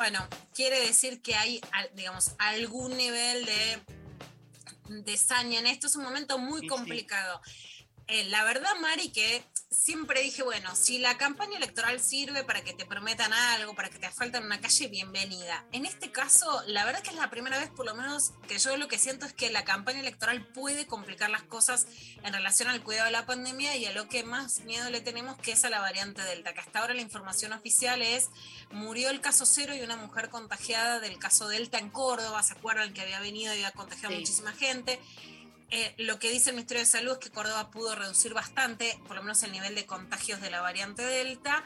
[0.02, 1.60] Bueno, quiere decir que hay,
[1.94, 3.78] digamos, algún nivel de,
[4.88, 5.86] de saña en esto.
[5.86, 7.40] Es un momento muy complicado.
[8.08, 12.74] Eh, la verdad, Mari, que siempre dije, bueno, si la campaña electoral sirve para que
[12.74, 15.64] te prometan algo, para que te asfalten una calle, bienvenida.
[15.72, 18.76] En este caso, la verdad que es la primera vez, por lo menos, que yo
[18.76, 21.86] lo que siento es que la campaña electoral puede complicar las cosas
[22.22, 25.38] en relación al cuidado de la pandemia y a lo que más miedo le tenemos,
[25.38, 28.28] que es a la variante Delta, que hasta ahora la información oficial es,
[28.70, 32.92] murió el caso cero y una mujer contagiada del caso Delta en Córdoba, ¿se acuerdan
[32.92, 35.00] que había venido y había contagiado a muchísima gente?
[35.74, 39.16] Eh, lo que dice el Ministerio de Salud es que Córdoba pudo reducir bastante, por
[39.16, 41.64] lo menos el nivel de contagios de la variante Delta,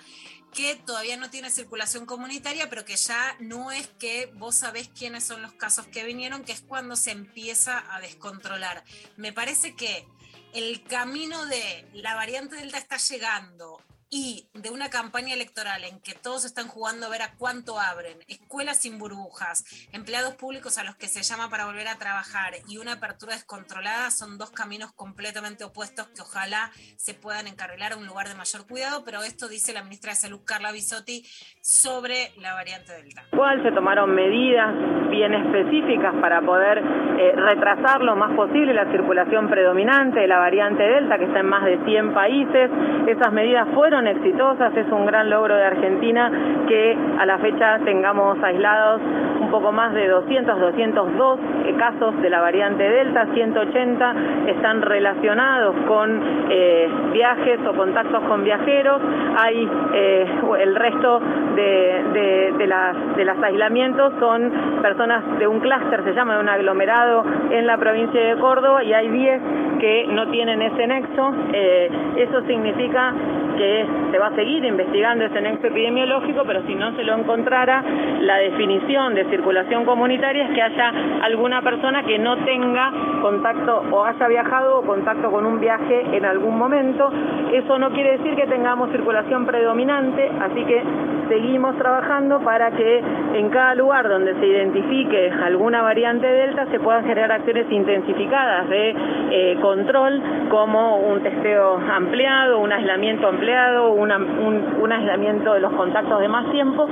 [0.55, 5.25] que todavía no tiene circulación comunitaria, pero que ya no es que vos sabés quiénes
[5.25, 8.85] son los casos que vinieron, que es cuando se empieza a descontrolar.
[9.17, 10.07] Me parece que
[10.55, 13.83] el camino de la variante Delta está llegando
[14.19, 18.25] y de una campaña electoral en que todos están jugando a ver a cuánto abren,
[18.29, 22.79] escuelas sin burbujas, empleados públicos a los que se llama para volver a trabajar y
[22.79, 28.07] una apertura descontrolada son dos caminos completamente opuestos que ojalá se puedan encarrilar a un
[28.07, 31.29] lugar de mayor cuidado, pero esto dice la ministra de Salud Carla Bisotti
[31.67, 33.23] sobre la variante Delta.
[33.33, 34.73] Igual se tomaron medidas
[35.11, 40.85] bien específicas para poder eh, retrasar lo más posible la circulación predominante de la variante
[40.85, 42.71] Delta, que está en más de 100 países.
[43.09, 46.31] Esas medidas fueron exitosas, es un gran logro de Argentina
[46.69, 49.01] que a la fecha tengamos aislados
[49.47, 54.15] un poco más de 200, 202 eh, casos de la variante Delta, 180
[54.49, 59.01] están relacionados con eh, viajes o contactos con viajeros.
[59.39, 60.27] Hay eh,
[60.61, 61.21] el resto
[61.55, 64.51] de, de, las, de los aislamientos son
[64.83, 69.09] personas de un clúster, se llama un aglomerado en la provincia de Córdoba y hay
[69.09, 69.43] 10
[69.79, 71.35] que no tienen ese nexo.
[71.53, 73.15] Eh, eso significa
[73.57, 77.83] que se va a seguir investigando ese nexo epidemiológico, pero si no se lo encontrara,
[78.21, 84.05] la definición de circulación comunitaria es que haya alguna persona que no tenga contacto o
[84.05, 87.11] haya viajado o contacto con un viaje en algún momento.
[87.53, 90.83] Eso no quiere decir que tengamos circulación predominante, así que
[91.29, 93.03] seguimos trabajando para que
[93.35, 98.95] en cada lugar donde se identifique alguna variante delta se puedan generar acciones intensificadas de
[99.31, 106.29] eh, control como un testeo ampliado, un aislamiento ampliado, un aislamiento de los contactos de
[106.29, 106.89] más tiempo.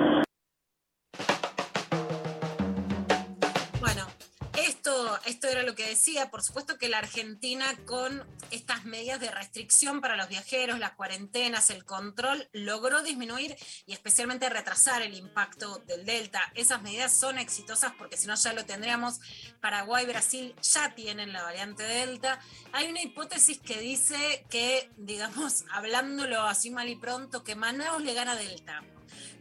[4.56, 6.30] Esto, esto era lo que decía.
[6.30, 11.70] Por supuesto que la Argentina con estas medidas de restricción para los viajeros, las cuarentenas,
[11.70, 16.52] el control, logró disminuir y especialmente retrasar el impacto del Delta.
[16.54, 19.20] Esas medidas son exitosas porque si no ya lo tendríamos.
[19.60, 22.40] Paraguay, Brasil ya tienen la variante Delta.
[22.72, 28.14] Hay una hipótesis que dice que, digamos, hablándolo así mal y pronto, que Manaus le
[28.14, 28.82] gana Delta.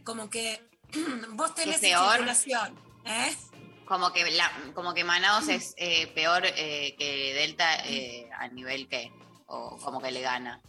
[0.02, 0.62] Como que
[1.30, 2.78] vos tenés circulación.
[3.04, 3.34] ¿eh?
[3.86, 8.88] Como que, la, como que Manaus es eh, peor eh, que Delta eh, a nivel
[8.88, 9.12] que,
[9.46, 10.60] o como que le gana.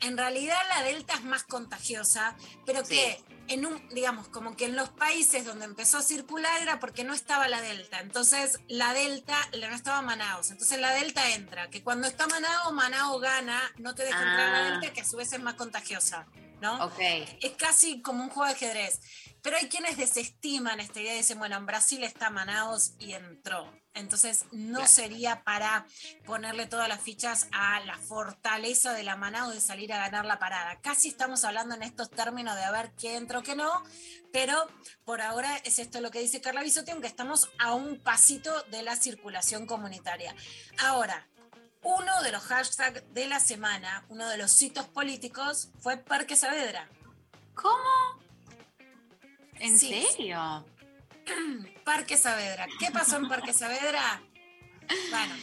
[0.00, 2.94] en realidad la delta es más contagiosa, pero Sí.
[2.94, 7.04] que en un, digamos, como que en los países donde empezó a circular era porque
[7.04, 8.00] no estaba la delta.
[8.00, 10.50] Entonces la delta no estaba Manaus.
[10.50, 14.58] Entonces la delta entra, que cuando está Manaus, Manaus gana, no te deja entrar la
[14.66, 14.70] Ah.
[14.70, 16.26] delta, que a su vez es más contagiosa.
[16.60, 16.84] ¿no?
[16.84, 16.98] Ok.
[17.40, 19.00] Es casi como un juego de ajedrez.
[19.40, 23.72] Pero hay quienes desestiman esta idea y dicen, bueno, en Brasil está Manaus y entró.
[23.94, 25.84] Entonces no sería para
[26.24, 30.38] ponerle todas las fichas a la fortaleza de la Manaus de salir a ganar la
[30.38, 30.80] parada.
[30.80, 33.70] Casi estamos hablando en estos términos de a ver qué entra o qué no,
[34.32, 34.68] pero
[35.04, 38.82] por ahora es esto lo que dice Carla Bisotti, aunque estamos a un pasito de
[38.82, 40.34] la circulación comunitaria.
[40.78, 41.26] Ahora,
[41.82, 46.88] uno de los hashtags de la semana, uno de los hitos políticos, fue Parque Saavedra.
[47.54, 48.22] ¿Cómo?
[49.54, 50.06] ¿En Sí.
[50.12, 50.64] serio?
[51.84, 52.66] Parque Saavedra.
[52.78, 54.22] ¿Qué pasó en Parque Saavedra?
[55.10, 55.34] Bueno,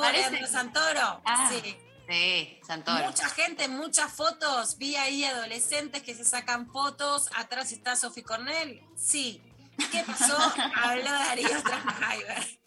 [0.00, 1.22] Parece- Leandro Santoro.
[1.24, 1.50] Ah.
[1.52, 1.76] Sí.
[2.08, 3.04] Sí, Santoro.
[3.06, 4.78] Mucha gente, muchas fotos.
[4.78, 7.28] Vi ahí adolescentes que se sacan fotos.
[7.36, 8.80] Atrás está Sophie Cornell.
[8.96, 9.42] Sí.
[9.92, 10.36] ¿Qué pasó?
[10.76, 12.58] Habló Darío Strasnheimer.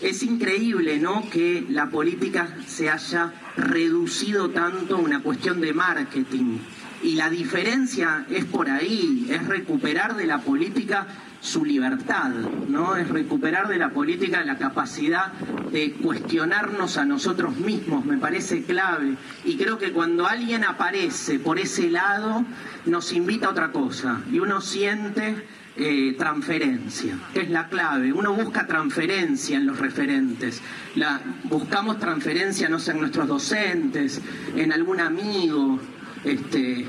[0.00, 1.28] Es increíble, ¿no?
[1.30, 6.58] Que la política se haya reducido tanto a una cuestión de marketing.
[7.02, 11.06] Y la diferencia es por ahí, es recuperar de la política
[11.40, 12.30] su libertad,
[12.68, 12.94] ¿no?
[12.94, 15.32] Es recuperar de la política la capacidad
[15.72, 19.16] de cuestionarnos a nosotros mismos, me parece clave.
[19.44, 22.44] Y creo que cuando alguien aparece por ese lado,
[22.86, 24.20] nos invita a otra cosa.
[24.30, 28.12] Y uno siente eh, transferencia, es la clave.
[28.12, 30.62] Uno busca transferencia en los referentes.
[30.94, 34.20] La, buscamos transferencia, no sé, en nuestros docentes,
[34.54, 35.80] en algún amigo.
[36.24, 36.86] Este,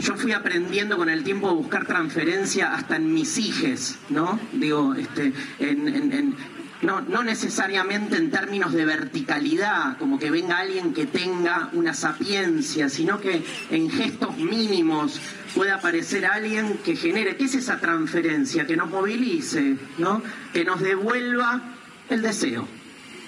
[0.00, 4.38] yo fui aprendiendo con el tiempo a buscar transferencia hasta en mis hijes, ¿no?
[4.52, 6.34] Digo, este, en, en- en-
[6.82, 12.90] no, no necesariamente en términos de verticalidad, como que venga alguien que tenga una sapiencia,
[12.90, 15.18] sino que en gestos mínimos
[15.54, 18.66] puede aparecer alguien que genere, ¿qué es esa transferencia?
[18.66, 20.20] Que nos movilice, ¿no?
[20.52, 21.62] Que nos devuelva
[22.10, 22.68] el deseo,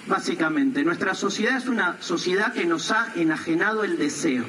[0.07, 0.83] básicamente.
[0.83, 4.45] Nuestra sociedad es una sociedad que nos ha enajenado el deseo.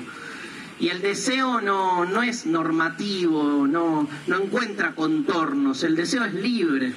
[0.81, 6.93] Y el deseo no, no es normativo, no, no encuentra contornos, el deseo es libre.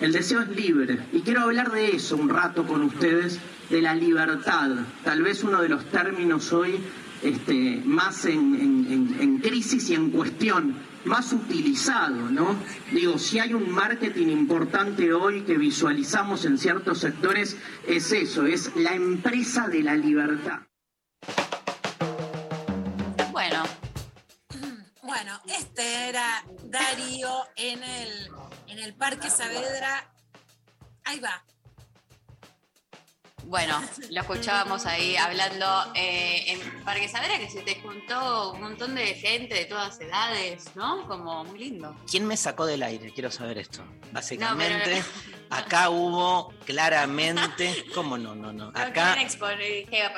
[0.00, 0.98] El deseo es libre.
[1.12, 3.38] Y quiero hablar de eso un rato con ustedes,
[3.70, 4.70] de la libertad.
[5.04, 6.78] Tal vez uno de los términos hoy
[7.22, 10.74] este, más en, en- en- crisis y en cuestión,
[11.06, 12.56] más utilizado, ¿no?
[12.92, 18.70] Digo, si hay un marketing importante hoy que visualizamos en ciertos sectores, es eso, es
[18.76, 20.60] la empresa de la libertad.
[23.48, 23.64] Bueno,
[25.02, 28.30] Bueno, este era Darío en el,
[28.66, 30.10] en el Parque Saavedra.
[31.04, 31.44] Ahí va.
[33.44, 33.80] bueno,
[34.10, 39.14] lo escuchábamos ahí hablando eh, en Parque Saavedra que se te juntó un montón de
[39.14, 41.06] gente de todas edades, ¿no?
[41.06, 41.96] Como muy lindo.
[42.10, 43.12] ¿Quién me sacó del aire?
[43.12, 43.84] Quiero saber esto.
[44.10, 45.04] Básicamente,
[45.48, 47.84] No, acá hubo claramente.
[47.94, 48.34] ¿Cómo no?
[48.34, 48.72] No, no.
[48.72, 49.14] No Acá,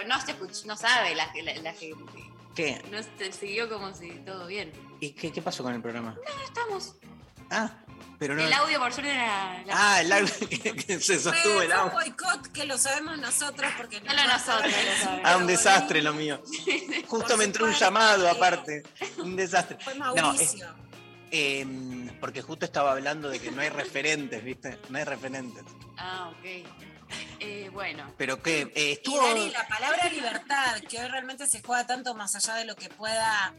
[0.06, 2.27] no, se escuch- no sabe la, la, la gente.
[2.58, 2.82] ¿Qué?
[2.90, 4.72] No se siguió como si todo bien.
[5.00, 6.14] ¿Y qué, qué pasó con el programa?
[6.16, 6.94] No, estamos.
[7.50, 7.70] Ah,
[8.18, 8.42] pero no.
[8.42, 9.62] El audio por suerte era.
[9.64, 11.92] la- Ah, el audio que, que se sostuvo el fue un audio.
[11.92, 15.20] boicot que lo sabemos nosotros porque nosotros lo sabemos.
[15.24, 16.42] Ah, un desastre lo mío.
[17.06, 18.82] Justo me entró un llamado aparte.
[19.18, 19.78] Un desastre.
[19.82, 20.66] Fue No, es- Mauricio.
[21.30, 24.78] em, porque justo estaba hablando de que no hay referentes, ¿viste?
[24.88, 25.62] No hay referentes.
[25.96, 26.66] Ah, ok.
[27.40, 28.12] Eh, bueno.
[28.18, 29.22] Pero que eh, Y estuvo.
[29.22, 32.88] Dari, la palabra libertad, que hoy realmente se juega tanto más allá de lo que
[32.88, 33.54] pueda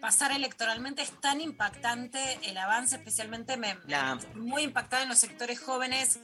[0.00, 5.60] pasar electoralmente, es tan impactante el avance, especialmente me, La- muy impactada en los sectores
[5.60, 6.18] jóvenes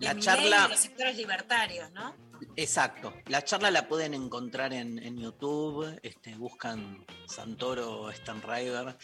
[0.00, 2.16] La charla- y los sectores libertarios, ¿no?
[2.56, 3.14] Exacto.
[3.26, 6.00] La charla la pueden encontrar en, en YouTube.
[6.02, 8.96] Este, buscan Santoro Stanriver.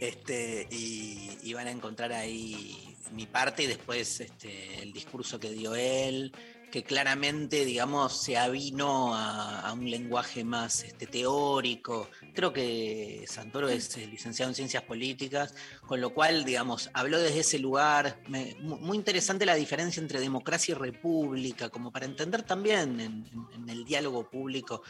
[0.00, 5.50] Este, y, y van a encontrar ahí mi parte y después este, el discurso que
[5.50, 6.32] dio él,
[6.70, 12.08] que claramente, digamos, se avino a, un lenguaje más este, teórico.
[12.32, 15.54] Creo que Santoro es eh, licenciado en ciencias políticas,
[15.86, 18.20] con lo cual, digamos, habló desde ese lugar.
[18.60, 24.28] Muy interesante la diferencia entre democracia y república, como para entender también en el diálogo
[24.30, 24.82] público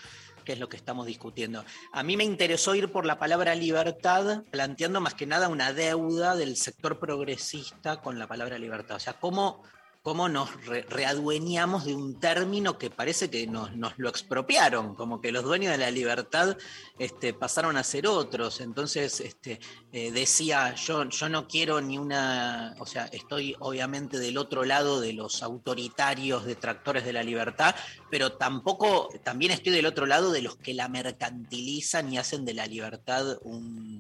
[0.51, 1.65] qué es lo que estamos discutiendo.
[1.93, 6.35] A mí me interesó ir por la palabra libertad, planteando más que nada una deuda
[6.35, 8.97] del sector progresista con la palabra libertad.
[8.97, 9.63] O sea, cómo,
[10.03, 15.21] cómo nos re- readueñamos de un término que parece que nos, nos lo expropiaron, como
[15.21, 16.57] que los dueños de la libertad
[16.99, 18.61] este, pasaron a ser otros.
[18.61, 19.61] Entonces, este,
[19.93, 25.01] eh, decía, yo, yo no quiero ni una, o sea, estoy obviamente del otro lado
[25.01, 27.77] de los autoritarios detractores de la libertad,
[28.11, 32.55] pero tampoco, también estoy del otro lado de los que la mercantilizan y hacen de
[32.55, 33.39] la libertad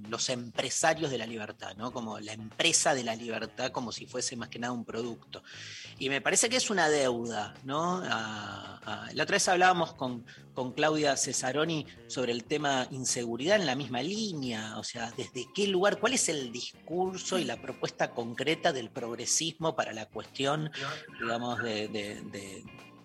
[0.08, 1.92] los empresarios de la libertad, ¿no?
[1.92, 5.42] Como la empresa de la libertad, como si fuese más que nada un producto.
[6.00, 8.00] Y me parece que es una deuda, ¿no?
[8.02, 14.02] La otra vez hablábamos con, con Claudia Cesaroni sobre el tema inseguridad en la misma
[14.02, 18.90] línea, o sea, desde qué lugar, cuál es el discurso y la propuesta concreta del
[18.90, 20.70] progresismo para la cuestión,
[21.20, 22.64] digamos, de-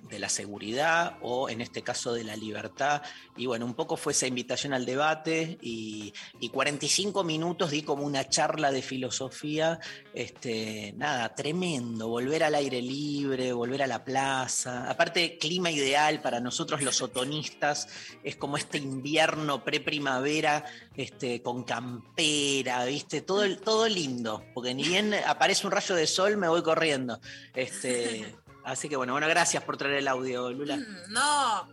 [0.10, 3.01] de la seguridad o en este caso de la libertad.
[3.36, 8.03] Y bueno, un poco fue esa invitación al debate y, y 45 minutos di como
[8.03, 9.80] una charla de filosofía,
[10.14, 14.89] este, nada, tremendo, volver al aire libre, volver a la plaza.
[14.89, 17.88] Aparte, clima ideal para nosotros los otonistas,
[18.24, 23.22] es como este invierno pre-primavera este, con campera, ¿viste?
[23.22, 27.20] Todo, todo lindo, porque ni bien aparece un rayo de sol me voy corriendo.
[27.53, 28.36] Este,
[28.66, 30.78] así que bueno, bueno, gracias por traer el audio, Lula.
[31.09, 31.70] No,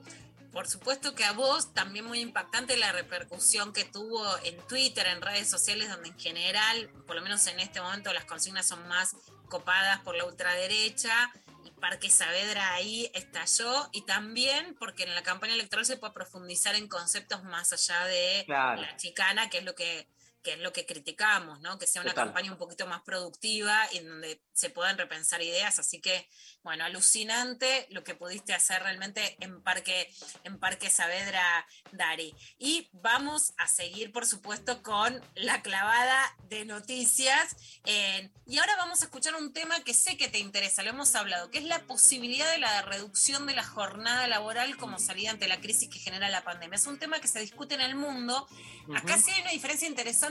[0.52, 5.22] por supuesto que a vos también muy impactante la repercusión que tuvo en Twitter, en
[5.22, 9.16] redes sociales, donde en general, por lo menos en este momento, las consignas son más
[9.48, 11.32] copadas por la ultraderecha.
[11.64, 16.74] Y Parque Saavedra ahí estalló, y también porque en la campaña electoral se puede profundizar
[16.74, 18.82] en conceptos más allá de Claro.
[18.82, 20.06] la chicana, que es lo que,
[20.42, 21.78] que es lo que criticamos, ¿no?
[21.78, 22.26] Que sea una Total.
[22.26, 25.78] campaña un poquito más productiva y en donde se puedan repensar ideas.
[25.78, 26.28] Así que,
[26.62, 30.12] bueno, alucinante lo que pudiste hacer realmente en Parque,
[30.44, 32.34] en Parque Saavedra, Dari.
[32.58, 37.56] Y vamos a seguir, por supuesto, con la clavada de noticias.
[37.84, 41.14] Eh, y ahora vamos a escuchar un tema que sé que te interesa, lo hemos
[41.14, 45.48] hablado, que es la posibilidad de la reducción de la jornada laboral como salida ante
[45.48, 46.76] la crisis que genera la pandemia.
[46.76, 48.46] Es un tema que se discute en el mundo.
[48.94, 49.86] Acá sí hay una diferencia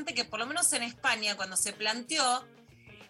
[0.06, 2.45] que por lo menos en España, cuando se planteó,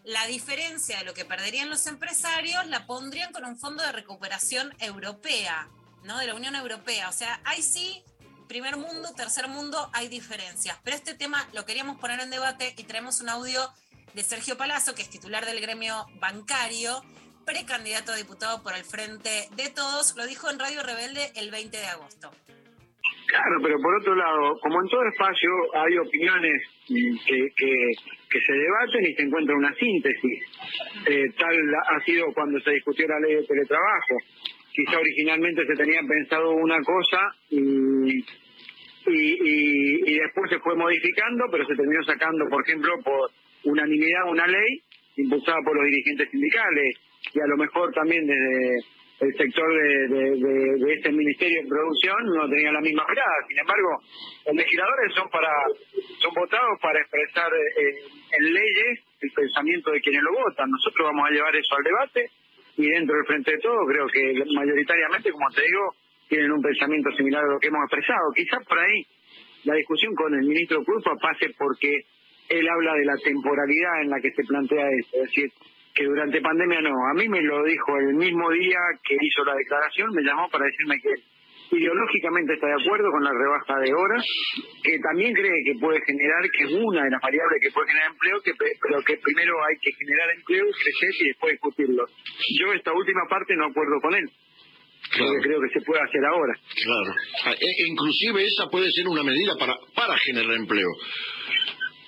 [0.04, 4.74] la diferencia de lo que perderían los empresarios la pondrían con un fondo de recuperación
[4.80, 5.70] europea,
[6.04, 6.18] ¿no?
[6.18, 7.10] De la Unión Europea.
[7.10, 8.04] O sea, ahí sí,
[8.48, 10.78] primer mundo, tercer mundo, hay diferencias.
[10.84, 13.72] Pero este tema lo queríamos poner en debate y traemos un audio
[14.14, 17.04] de Sergio Palazzo, que es titular del gremio bancario,
[17.46, 20.16] precandidato a diputado por el Frente de Todos.
[20.16, 22.32] Lo dijo en Radio Rebelde el 20 de agosto.
[23.32, 29.14] Claro, pero por otro lado, como en todo espacio hay opiniones que, se debaten y
[29.14, 30.44] se encuentra una síntesis.
[31.06, 31.56] Eh, tal
[31.92, 34.18] ha sido cuando se discutió la ley de teletrabajo.
[34.74, 38.22] Quizá originalmente se tenía pensado una cosa y
[39.06, 43.32] después se fue modificando, pero se terminó sacando, por ejemplo, por
[43.64, 44.82] unanimidad una ley
[45.16, 46.96] impulsada por los dirigentes sindicales
[47.34, 48.86] y a lo mejor también desde
[49.22, 53.38] el sector de, este Ministerio de Producción no tenía la misma mirada.
[53.48, 54.02] Sin embargo,
[54.48, 55.50] los legisladores son para
[56.20, 58.02] son votados para expresar eh,
[58.40, 60.70] en leyes el pensamiento de quienes lo votan.
[60.72, 62.30] Nosotros vamos a llevar eso al debate
[62.78, 65.94] y dentro del frente de todo creo que mayoritariamente, como te digo,
[66.28, 68.26] tienen un pensamiento similar a lo que hemos expresado.
[68.34, 69.06] Quizás por ahí
[69.66, 72.06] la discusión con el ministro Culpa pase porque
[72.50, 75.52] él habla de la temporalidad en la que se plantea esto, es decir,
[75.94, 76.94] que durante pandemia no.
[77.10, 80.66] A mí me lo dijo el mismo día que hizo la declaración, me llamó para
[80.66, 81.14] decirme que
[81.76, 84.24] ideológicamente está de acuerdo con la rebaja de horas,
[84.84, 88.12] que también cree que puede generar, que es una de las variables que puede generar
[88.12, 92.04] empleo, que, pe- pero que primero hay que generar empleo, crecer y después discutirlo.
[92.60, 94.28] Yo esta última parte no acuerdo con él,
[95.16, 96.54] porque creo que se puede hacer ahora.
[96.60, 97.12] Claro.
[97.46, 100.90] Ah, e- inclusive esa puede ser una medida para, para generar empleo.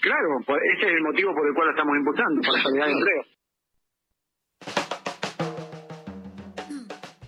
[0.02, 0.28] Claro,
[0.76, 3.22] ese es el motivo por el cual la estamos impulsando, para generar empleo.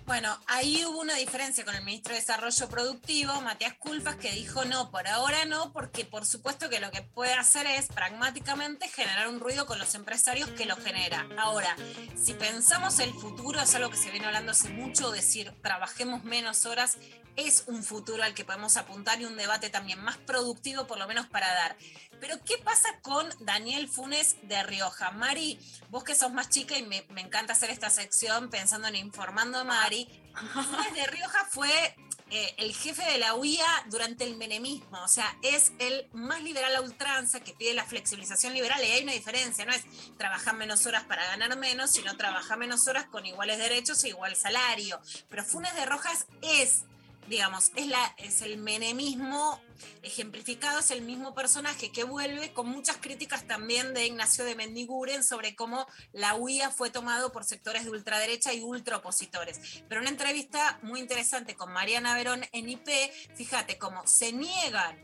[0.06, 4.64] Bueno, ahí hubo una diferencia con el ministro de Desarrollo Productivo, Matías Culpas, que dijo
[4.64, 9.26] no, por ahora no, porque por supuesto que lo que puede hacer es pragmáticamente generar
[9.26, 11.26] un ruido con los empresarios que lo genera.
[11.36, 11.74] Ahora,
[12.14, 16.66] si pensamos el futuro, es algo que se viene hablando hace mucho, decir trabajemos menos
[16.66, 16.98] horas,
[17.36, 21.06] es un futuro al que podemos apuntar y un debate también más productivo, por lo
[21.06, 21.76] menos para dar.
[22.20, 25.10] Pero, ¿qué pasa con Daniel Funes de Rioja?
[25.10, 25.58] Mari,
[25.90, 29.64] vos que sos más chica y me, encanta hacer esta sección pensando en informando a
[29.64, 30.08] Mari,
[30.52, 31.96] Funes de Rioja fue
[32.28, 36.74] eh, el jefe de la UIA durante el menemismo, o sea, es el más liberal
[36.74, 39.84] a ultranza que pide la flexibilización liberal y hay una diferencia, no es
[40.16, 44.34] trabajar menos horas para ganar menos, sino trabajar menos horas con iguales derechos e igual
[44.34, 45.00] salario.
[45.28, 46.82] Pero Funes de Rojas es
[47.28, 49.60] digamos, es, la, es el menemismo
[50.02, 55.22] ejemplificado es el mismo personaje que vuelve con muchas críticas también de Ignacio de Mendiguren
[55.22, 59.82] sobre cómo la UIA fue tomado por sectores de ultraderecha y ultraopositores.
[59.88, 62.88] Pero una entrevista muy interesante con Mariana Verón en IP,
[63.34, 64.96] fíjate cómo se niegan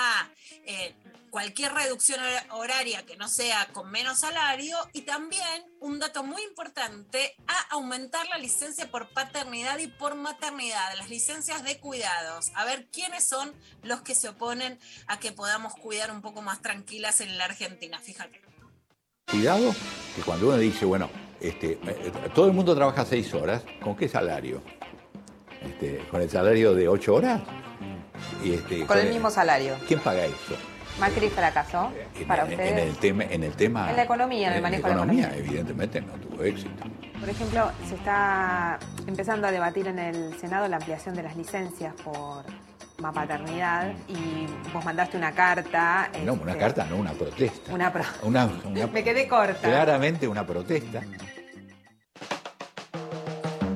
[0.00, 0.30] a
[0.64, 0.94] eh,
[1.30, 6.42] cualquier reducción hor- horaria que no sea con menos salario y también un dato muy
[6.42, 12.50] importante a aumentar la licencia por paternidad y por maternidad, las licencias de cuidados.
[12.54, 16.62] A ver quiénes son los que se oponen a que podamos cuidar un poco más
[16.62, 18.40] tranquilas en la Argentina, fíjate.
[19.30, 19.74] Cuidado
[20.16, 21.78] que cuando uno dice, bueno, este,
[22.34, 24.62] todo el mundo trabaja seis horas, ¿con qué salario?
[25.60, 27.42] Este, ¿Con el salario de ocho horas?
[28.44, 29.76] Y este, Con el mismo salario.
[29.86, 30.56] ¿Quién paga eso?
[31.00, 31.92] Macri fracasó
[32.26, 32.72] para en, ustedes.
[32.72, 33.88] en el tema, en el tema.
[33.90, 35.46] En la economía, en el manejo de la economía, economía.
[35.48, 36.70] evidentemente no tuvo éxito.
[37.20, 41.94] Por ejemplo, se está empezando a debatir en el Senado la ampliación de las licencias
[42.04, 42.44] por
[43.14, 46.10] paternidad y vos mandaste una carta.
[46.24, 47.72] No, una este, carta, no una protesta.
[47.72, 49.60] Una pro- Una, una- Me quedé corta.
[49.68, 51.02] claramente una protesta.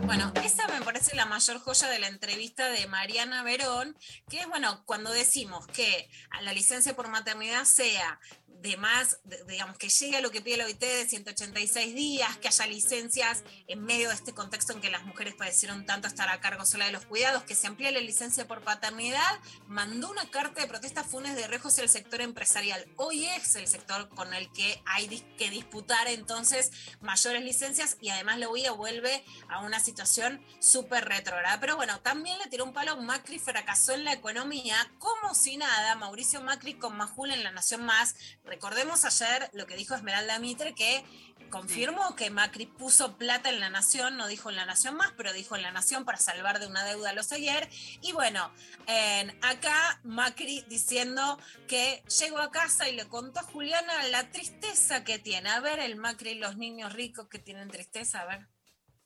[0.06, 3.96] Bueno, esa me parece la mayor joya de la entrevista de Mariana Verón,
[4.28, 6.10] que es, bueno, cuando decimos que
[6.40, 8.18] la licencia por maternidad sea
[8.60, 12.48] de más, digamos, que llegue a lo que pide la OIT de 186 días, que
[12.48, 16.40] haya licencias en medio de este contexto en que las mujeres padecieron tanto estar a
[16.40, 20.60] cargo sola de los cuidados, que se amplíe la licencia por paternidad, mandó una carta
[20.60, 22.86] de protesta a Funes de Rejos el sector empresarial.
[22.96, 28.38] Hoy es el sector con el que hay que disputar entonces mayores licencias y además
[28.38, 31.58] la UIA vuelve a una situación súper retrógrada.
[31.60, 35.94] Pero bueno, también le tiró un palo, Macri fracasó en la economía, como si nada,
[35.96, 38.14] Mauricio Macri con Majul en La Nación Más.
[38.44, 41.04] Recordemos ayer lo que dijo Esmeralda Mitre, que
[41.50, 45.32] confirmó que Macri puso plata en La Nación, no dijo en La Nación Más, pero
[45.32, 47.68] dijo en La Nación para salvar de una deuda a los ayer.
[48.00, 48.50] Y bueno,
[48.86, 51.38] en- acá Macri diciendo
[51.68, 55.50] que llegó a casa y le contó a Juliana la tristeza que tiene.
[55.50, 58.46] A ver, el Macri y los niños ricos que tienen tristeza, a ver.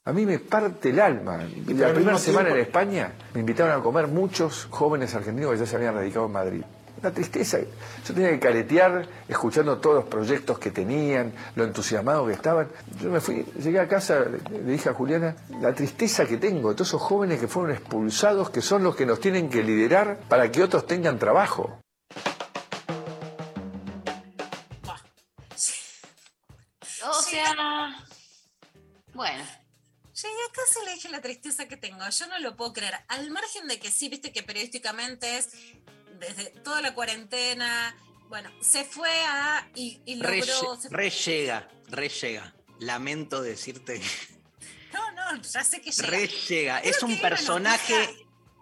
[0.04, 1.38] A mí me parte el alma.
[1.66, 5.74] La primera semana en España me invitaron a comer muchos jóvenes argentinos que ya se
[5.74, 6.62] habían radicado en Madrid.
[7.00, 7.58] Una tristeza.
[8.06, 12.68] Yo tenía que caretear escuchando todos los proyectos que tenían, lo entusiasmados que estaban.
[13.00, 16.74] Yo me fui, llegué a casa, le le dije a Juliana, la tristeza que tengo,
[16.74, 20.50] todos esos jóvenes que fueron expulsados, que son los que nos tienen que liderar para
[20.50, 21.80] que otros tengan trabajo.
[27.08, 27.54] O sea,
[29.14, 29.44] bueno.
[30.22, 32.08] Llegué a casa y le dije la tristeza que tengo.
[32.08, 32.94] Yo no lo puedo creer.
[33.08, 35.50] Al margen de que sí, viste que periodísticamente es
[36.18, 37.96] desde toda la cuarentena.
[38.28, 39.68] Bueno, se fue a.
[39.74, 40.78] y, y Re, logró.
[40.90, 42.54] re llega, re llega.
[42.80, 44.00] Lamento decirte
[44.92, 46.08] No, no, ya sé que llega.
[46.08, 46.80] re llega.
[46.80, 48.16] Creo Es un personaje,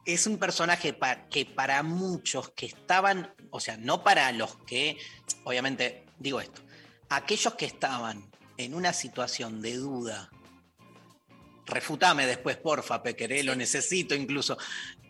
[0.04, 4.98] es un personaje pa- que para muchos que estaban, o sea, no para los que,
[5.44, 6.62] obviamente, digo esto,
[7.08, 10.30] aquellos que estaban en una situación de duda,
[11.66, 14.58] refutame después, porfa, Pequeré, lo necesito incluso,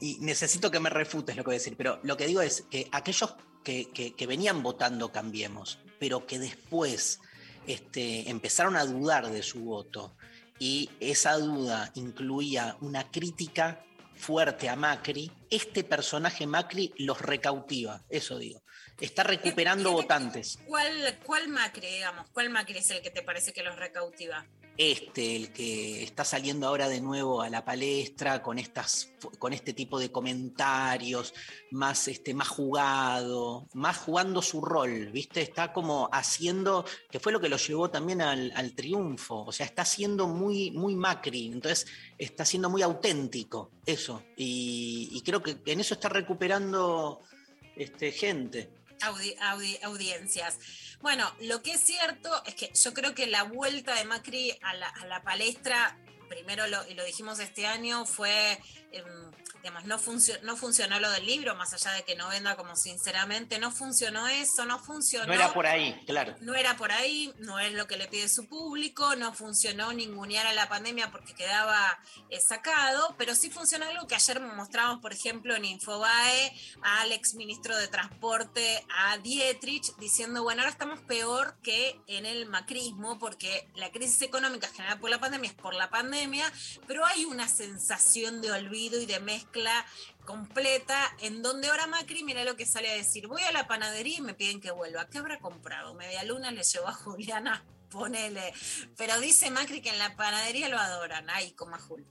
[0.01, 2.63] y necesito que me refutes lo que voy a decir, pero lo que digo es
[2.71, 7.21] que aquellos que, que- que venían votando Cambiemos, pero que después
[7.67, 10.17] este, empezaron a dudar de su voto,
[10.59, 13.85] y esa duda incluía una crítica
[14.15, 18.63] fuerte a Macri, este personaje Macri los recautiva, eso digo.
[19.01, 20.59] Está recuperando votantes.
[20.67, 22.29] ¿Cuál, ¿Cuál Macri, digamos?
[22.31, 24.47] ¿Cuál Macri es el que te parece que los recautiva?
[24.77, 29.73] Este, el que está saliendo ahora de nuevo a la palestra con estas, con este
[29.73, 31.33] tipo de comentarios,
[31.71, 35.43] más, este, más jugado, más jugando su rol, ¿viste?
[35.43, 39.45] Está como haciendo, que fue lo que lo llevó también al, al triunfo.
[39.45, 41.87] O sea, está siendo muy, muy Macri, entonces
[42.19, 44.25] está siendo muy auténtico, eso.
[44.37, 47.21] Y, y creo que en eso está recuperando
[47.77, 48.71] este, gente.
[49.11, 50.59] Audi- audi- audiencias.
[51.01, 54.75] Bueno, lo que es cierto es que yo creo que la vuelta de Macri a
[54.75, 55.97] la, a la palestra,
[56.35, 58.61] primero lo, y lo dijimos este año, fue,
[58.91, 59.05] em,
[59.63, 62.75] digamos, no, funcio- no funcionó lo del libro, más allá de que no venda como
[62.77, 65.27] sinceramente, no funcionó eso, no funcionó.
[65.27, 66.35] No era por ahí, claro.
[66.41, 70.47] No era por ahí, no es lo que le pide su público, no funcionó ningunear
[70.47, 71.99] a la pandemia porque quedaba
[72.31, 77.35] eh, sacado, pero sí funcionó algo que ayer mostramos, por ejemplo, en Infobae, al ex
[77.35, 83.69] ministro de Transporte, a Dietrich, diciendo, bueno, ahora estamos peor que en el macrismo, porque
[83.77, 86.24] la crisis económica generada por la pandemia es por la pandemia,
[86.87, 89.85] pero hay una sensación de olvido y de mezcla
[90.25, 94.19] completa, en donde ahora Macri, mira lo que sale a decir, voy a la panadería
[94.19, 95.09] y me piden que vuelva.
[95.09, 95.95] ¿Qué habrá comprado?
[95.95, 98.53] Media luna le llevó a Juliana, ponele.
[98.97, 102.07] Pero dice Macri que en la panadería lo adoran, ahí con Majul.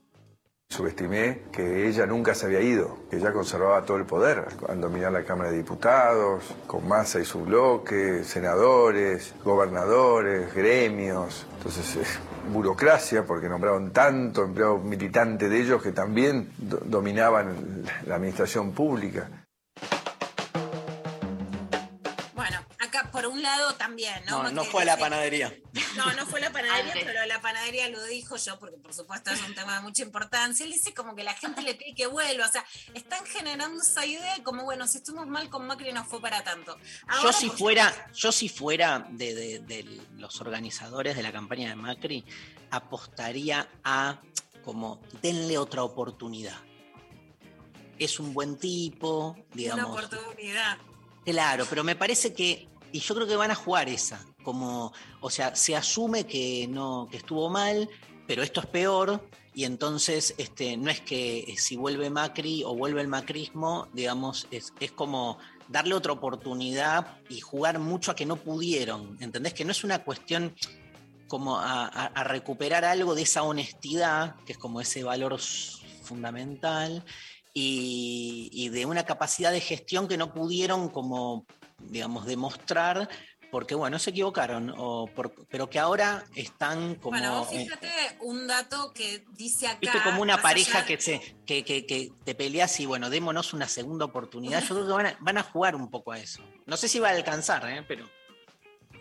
[0.77, 5.11] Subestimé que ella nunca se había ido, que ella conservaba todo el poder al dominar
[5.11, 11.45] la Cámara de Diputados, con masa y su bloque, senadores, gobernadores, gremios.
[11.57, 12.19] Entonces, eh,
[12.51, 19.29] burocracia, porque nombraron tanto empleado militante de ellos que también do- dominaban la administración pública.
[22.33, 24.41] Bueno, acá por un lado también, ¿no?
[24.41, 25.53] No, no fue a la panadería.
[25.95, 29.41] No, no fue la panadería, pero la panadería lo dijo yo, porque por supuesto es
[29.43, 30.65] un tema de mucha importancia.
[30.65, 32.45] Él dice como que la gente le pide que vuelva.
[32.47, 36.19] O sea, están generando esa idea como, bueno, si estuvimos mal con Macri no fue
[36.21, 36.77] para tanto.
[37.21, 41.69] Yo si por fuera, yo si fuera de, de- de los organizadores de la campaña
[41.69, 42.25] de Macri,
[42.71, 44.19] apostaría a
[44.63, 46.57] como denle otra oportunidad.
[47.99, 49.85] Es un buen tipo, Una digamos.
[50.03, 50.77] oportunidad.
[51.25, 55.29] Claro, pero me parece que, y yo creo que van a jugar esa, como, o
[55.29, 57.89] sea, se asume que no, que estuvo mal,
[58.27, 59.21] pero esto es peor,
[59.55, 64.47] y entonces este, no es que eh, si vuelve Macri o vuelve el macrismo, digamos,
[64.51, 65.37] es, es como
[65.67, 69.53] darle otra oportunidad y jugar mucho a que no pudieron, ¿entendés?
[69.53, 70.55] Que no es una cuestión
[71.27, 75.39] como a, recuperar algo de esa honestidad, que es como ese valor
[76.03, 77.03] fundamental,
[77.53, 81.45] y, y de una capacidad de gestión que no pudieron como,
[81.79, 83.09] digamos, demostrar,
[83.53, 87.11] porque bueno, se equivocaron, o por- pero que ahora están como...
[87.15, 87.87] Bueno, eh, fíjate
[88.21, 89.77] un dato que dice acá.
[89.79, 93.53] Viste como una pareja allá- que, se, que, que- que te peleas y bueno, démonos
[93.53, 94.61] una segunda oportunidad.
[94.63, 96.41] Yo creo que van a, van a jugar un poco a eso.
[96.65, 97.85] No sé si va a alcanzar, ¿eh?
[97.87, 98.09] pero...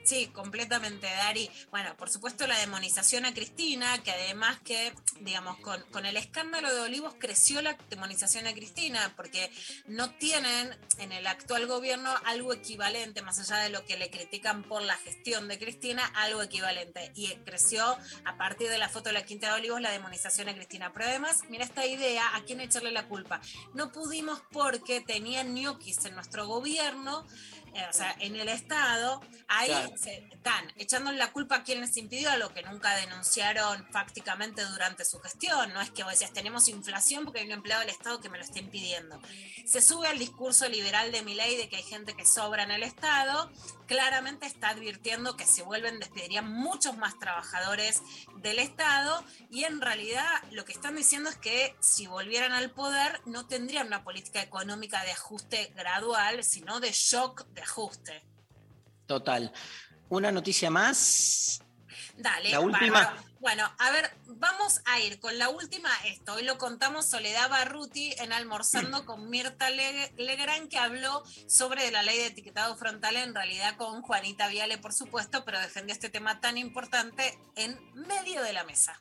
[0.05, 1.49] Sí, completamente, Dari.
[1.71, 6.75] Bueno, por supuesto la demonización a Cristina, que además que, digamos, con, con el escándalo
[6.75, 9.51] de Olivos creció la demonización a Cristina, porque
[9.87, 14.65] no tienen en el actual gobierno algo equivalente, más allá de lo que le critican
[14.65, 17.13] por la gestión de Cristina, algo equivalente.
[17.15, 20.55] Y creció a partir de la foto de la Quinta de Olivos la demonización a
[20.55, 20.93] Cristina.
[20.93, 23.41] Pero además, mira esta idea, ¿a quién echarle la culpa?
[23.75, 27.25] No pudimos porque tenían ñoquis en nuestro gobierno,
[27.89, 29.97] o sea, en el Estado, ahí Claro.
[29.97, 34.65] se están echándole la culpa a quien les impidió a lo que nunca denunciaron fácticamente
[34.65, 35.73] durante su gestión.
[35.73, 38.39] No es que vos decías, tenemos inflación porque hay un empleado del Estado que me
[38.39, 39.21] lo está impidiendo.
[39.67, 42.71] Se sube al discurso liberal de mi ley de que hay gente que sobra en
[42.71, 43.51] el Estado.
[43.87, 48.03] Claramente está advirtiendo que se vuelven, despedirían muchos más trabajadores
[48.39, 53.21] del Estado y en realidad lo que están diciendo es que si volvieran al poder
[53.27, 58.25] no tendrían una política económica de ajuste gradual, sino de shock de ajuste.
[59.07, 59.53] Total.
[60.09, 61.61] Una noticia más.
[62.17, 62.51] Dale.
[62.51, 63.01] La última.
[63.05, 63.33] bárbaro.
[63.41, 66.35] Bueno, a ver, vamos a ir con la última esto.
[66.35, 72.03] Hoy lo contamos Soledad Barruti en Almorzando con Mirta Le- Legrand, que habló sobre la
[72.05, 76.41] ley de etiquetado frontal, en realidad con Juanita Viale, por supuesto, pero defendió este tema
[76.41, 79.01] tan importante en medio de la mesa.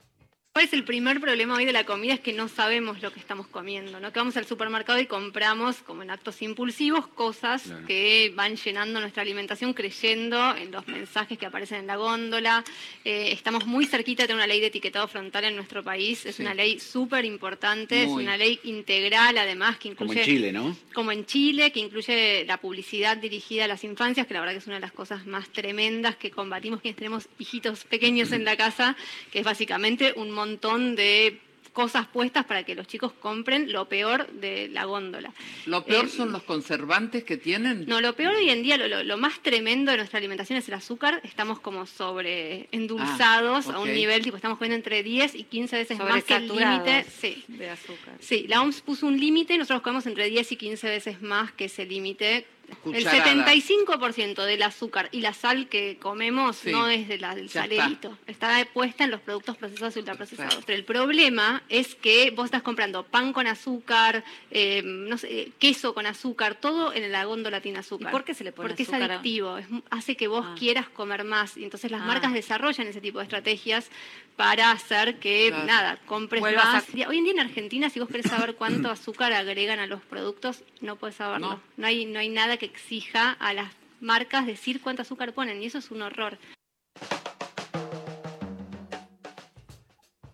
[0.54, 2.14] ¿Cuál es el primer problema hoy de la comida?
[2.16, 4.12] Es que no sabemos lo que estamos comiendo, ¿no?
[4.12, 7.88] Que vamos al supermercado y compramos, como en actos impulsivos, cosas Claro.
[7.88, 12.66] que van llenando nuestra alimentación creyendo en los mensajes que aparecen en la góndola.
[13.06, 16.26] Eh, estamos muy cerquita de una ley de etiquetado frontal en nuestro país.
[16.26, 16.42] Es Sí.
[16.42, 20.20] una ley súper importante, es una ley integral además que Como incluye...
[20.20, 20.76] en Chile, ¿no?
[20.94, 24.60] Como en Chile, que incluye la publicidad dirigida a las infancias, que la verdad que
[24.60, 28.58] es una de las cosas más tremendas que combatimos quienes tenemos hijitos pequeños en la
[28.58, 28.98] casa,
[29.32, 31.40] que es básicamente un montón de
[31.74, 35.32] cosas puestas para que los chicos compren lo peor de la góndola.
[35.68, 37.86] Lo peor Eh, son los conservantes que tienen.
[37.88, 40.68] No, lo peor hoy en día, lo, lo- lo más tremendo de nuestra alimentación es
[40.68, 41.22] el azúcar.
[41.24, 45.78] Estamos como sobre endulzados Ah, a un nivel, tipo, estamos comiendo entre 10 y 15
[45.78, 47.06] veces más que el límite.
[47.22, 47.44] Sí.
[47.48, 48.16] de azúcar.
[48.20, 51.66] Sí, la OMS puso un límite, nosotros comemos entre 10 y 15 veces más que
[51.66, 52.46] ese límite.
[52.72, 53.26] El Cucharada.
[53.46, 57.62] 75% del azúcar y la sal que comemos Sí, no es de la, del está.
[57.64, 58.66] salerito, está.
[58.74, 60.60] puesta en los productos procesados y ultraprocesados.
[60.66, 65.94] Pero el problema es que vos estás comprando pan con azúcar, eh, no sé, queso
[65.94, 68.10] con azúcar, todo en la góndola tiene azúcar.
[68.10, 70.56] ¿Y por qué se le pone Porque azúcar es adictivo, es- hace que vos Ah.
[70.58, 71.58] quieras comer más.
[71.58, 72.06] Y entonces las Ah.
[72.06, 73.90] marcas desarrollan ese tipo de estrategias
[74.38, 75.66] para hacer que, Claro.
[75.66, 76.86] nada, compres Vuelvas a- más.
[77.08, 80.64] Hoy en día en Argentina, si vos querés saber cuánto azúcar agregan a los productos,
[80.80, 81.50] no puedes saberlo.
[81.50, 81.62] No.
[81.78, 85.66] No, hay, no hay nada que exija a las marcas decir cuánto azúcar ponen, y
[85.66, 86.38] eso es un horror.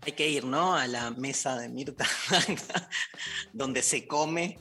[0.01, 0.75] Hay que ir, ¿no?
[0.75, 2.07] A la mesa de Mirta,
[3.53, 4.57] donde se come,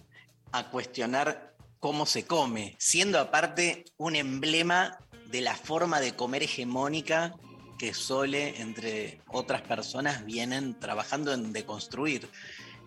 [0.53, 7.35] a cuestionar cómo se come, siendo aparte un emblema de la forma de comer hegemónica
[7.79, 12.29] que Sole, entre otras personas, vienen trabajando en deconstruir.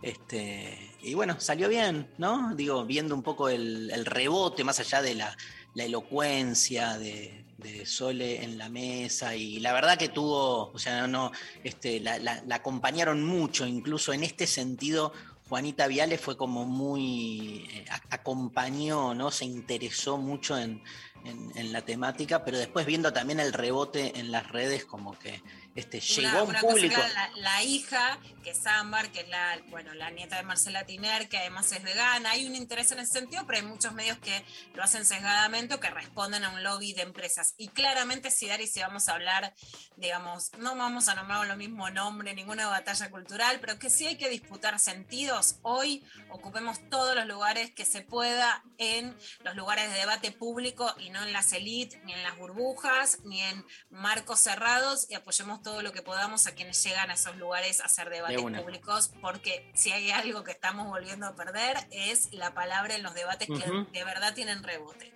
[0.02, 2.56] Este, y bueno, salió bien, ¿no?
[2.56, 5.36] Digo, viendo un poco el, rebote, más allá de la,
[5.76, 11.06] la elocuencia de, de Sole en la mesa y la verdad que tuvo, o sea,
[11.08, 11.32] no,
[11.64, 15.12] este, la, acompañaron mucho, incluso en este sentido.
[15.50, 19.32] Juanita Viale fue como muy, eh, acompañó, ¿no?
[19.32, 20.82] Se interesó mucho en-
[21.26, 25.42] en la temática, pero después viendo también el rebote en las redes, como que
[25.76, 26.96] este, llegó Una- un una cosa público.
[26.96, 30.86] clara, la, la hija, que es Ámbar, que es la, bueno, la nieta de Marcela
[30.86, 32.32] Tiner, que además es vegana.
[32.32, 34.44] Hay un interés en ese sentido, pero hay muchos medios que
[34.74, 37.54] lo hacen sesgadamente o que responden a un lobby de empresas.
[37.58, 39.54] Y claramente, si Dari, si vamos a hablar,
[39.98, 44.18] digamos, no vamos a nombrar lo mismo nombre, ninguna batalla cultural, pero que sí hay
[44.18, 45.58] que disputar sentidos.
[45.62, 51.10] Hoy ocupemos todos los lugares que se pueda en los lugares de debate público y
[51.10, 55.82] no en las élites, ni en las burbujas, ni en marcos cerrados y apoyemos todo
[55.82, 59.92] lo que podamos a quienes llegan a esos lugares a hacer debates públicos, porque si
[59.92, 64.04] hay algo que estamos volviendo a perder es la palabra en los debates que de
[64.04, 65.14] verdad tienen rebote.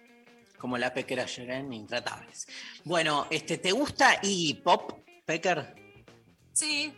[0.57, 2.47] Como la Pequera en Intratables.
[2.85, 5.75] Bueno, este, ¿te gusta Iggy Pop, Pecker?
[6.53, 6.93] Sí,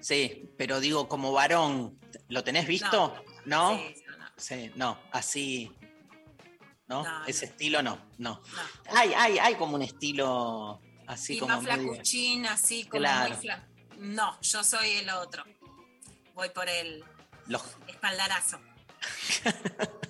[0.00, 3.14] Sí, pero digo, como varón, ¿lo tenés visto?
[3.44, 3.76] ¿No?
[3.76, 4.26] Sí, sí, no.
[4.36, 5.72] Sí, no, así.
[6.88, 7.04] ¿No?
[7.04, 8.40] No, Ese estilo no, no.
[8.88, 10.80] Hay, hay, hay como un estilo
[11.10, 13.34] así y como más flacuchín, así como Claro.
[13.34, 13.66] muy fla-
[13.98, 15.44] No, yo soy el otro.
[16.34, 17.04] Voy por el
[17.46, 18.58] Los- espaldarazo.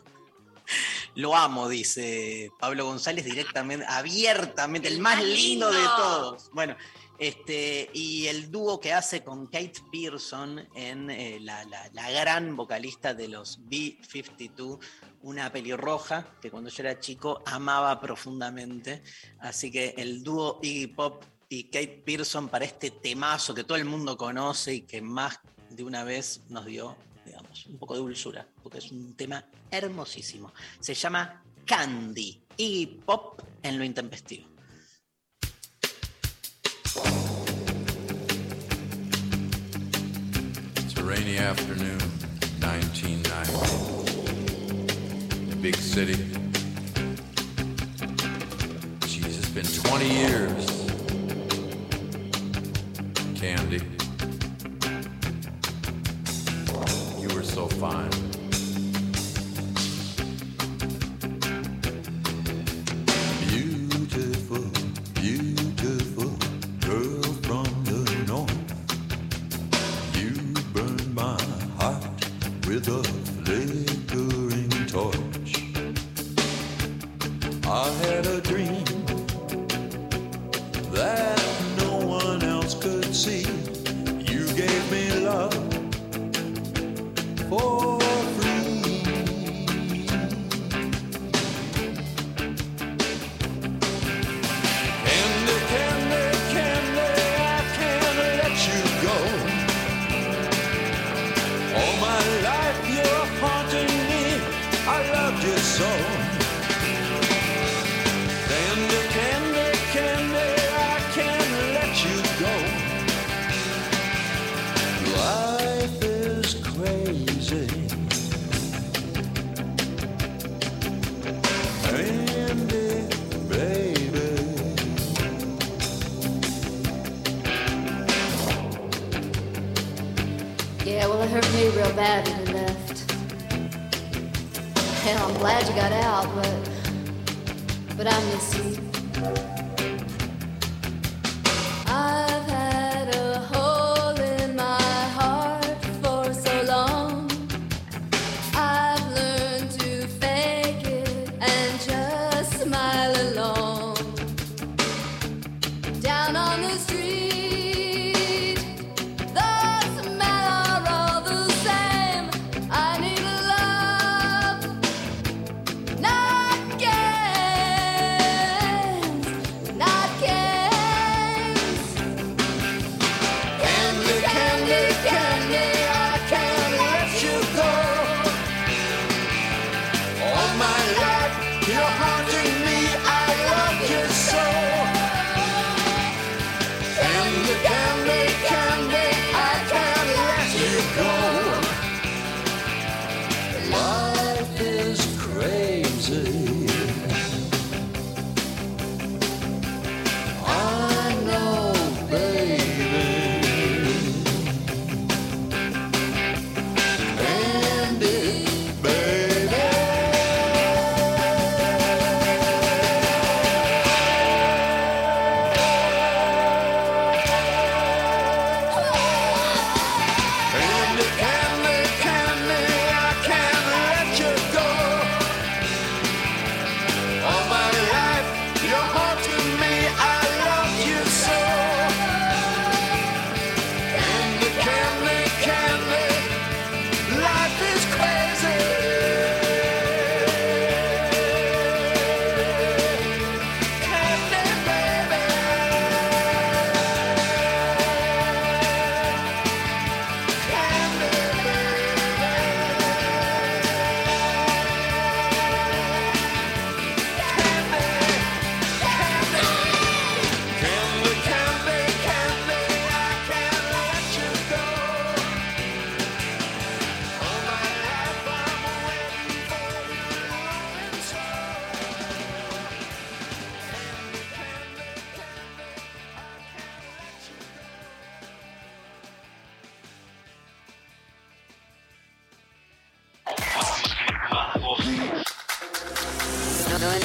[1.17, 6.51] Lo amo, dice Pablo González directamente, abiertamente, el, más lindo, de todos.
[6.53, 6.77] Bueno,
[7.19, 12.55] este, y el dúo que hace con Kate Pearson en eh, la, la- la gran
[12.57, 14.79] vocalista de los B-52,
[15.23, 19.03] una pelirroja que cuando yo era chico amaba profundamente.
[19.41, 23.85] Así que el dúo Iggy Pop y Kate Pearson para este temazo que todo el
[23.85, 28.47] mundo conoce y que más de una vez nos dio, digamos, un poco de dulzura,
[28.63, 30.53] porque es un tema hermosísimo.
[30.81, 34.49] Se llama Candy, Iggy Pop en lo intempestivo.
[40.77, 41.99] It's a rainy afternoon,
[42.61, 44.10] 1990.
[45.63, 46.15] Big city.
[49.01, 50.67] Jeez, it's been 20 years.
[53.39, 53.81] Candy.
[57.21, 58.20] You were so fine.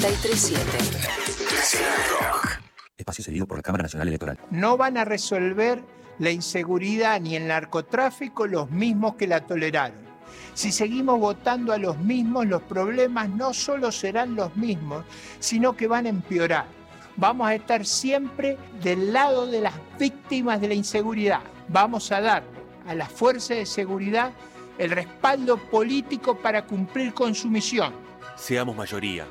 [0.06, 0.62] 937
[1.51, 2.60] Nacional Rock.
[2.95, 4.38] Espacio cedido por la Cámara Nacional Electoral.
[4.51, 5.82] No van a resolver
[6.20, 9.97] la inseguridad ni el narcotráfico los mismos que la toleraron.
[10.53, 15.06] Si seguimos votando a los mismos, los problemas no solo serán los mismos,
[15.39, 16.68] sino que van a empeorar.
[17.16, 21.41] Vamos a estar siempre del lado de las víctimas de la inseguridad.
[21.68, 22.43] Vamos a dar
[22.86, 24.34] a las fuerzas de seguridad
[24.78, 27.91] el respaldo político para cumplir con su misión.
[28.36, 29.26] Seamos mayoría.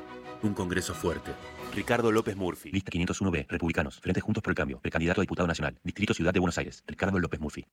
[0.45, 1.31] Un Congreso fuerte.
[1.73, 2.69] Ricardo López Murphy.
[2.69, 6.39] Lista 501B, Republicanos, Frente Juntos por el Cambio, precandidato a diputado nacional, Distrito Ciudad de
[6.39, 7.65] Buenos Aires, Ricardo López Murphy.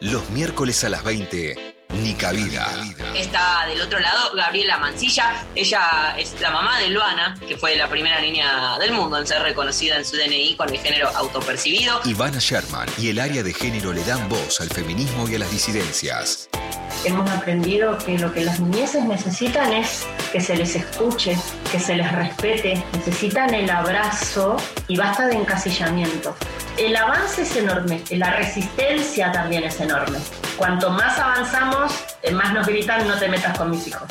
[0.00, 2.66] Los miércoles a las 20, Ni Cabida.
[3.14, 5.44] Está del otro lado Gabriela Mancilla.
[5.54, 9.42] Ella es la mamá de Luana, que fue la primera niña del mundo en ser
[9.42, 12.00] reconocida en su DNI con el género autopercibido.
[12.04, 15.50] Ivana Sherman y el área de género le dan voz al feminismo y a las
[15.50, 16.48] disidencias.
[17.04, 21.36] Hemos aprendido que lo que las niñeces necesitan es que se les escuche,
[21.70, 24.56] que se les respete, necesitan el abrazo
[24.88, 26.34] y basta de encasillamiento.
[26.78, 30.18] El avance es enorme, la resistencia también es enorme.
[30.58, 34.02] Cuanto más avanzamos, eh, más nos gritan no te metas con mis hijos.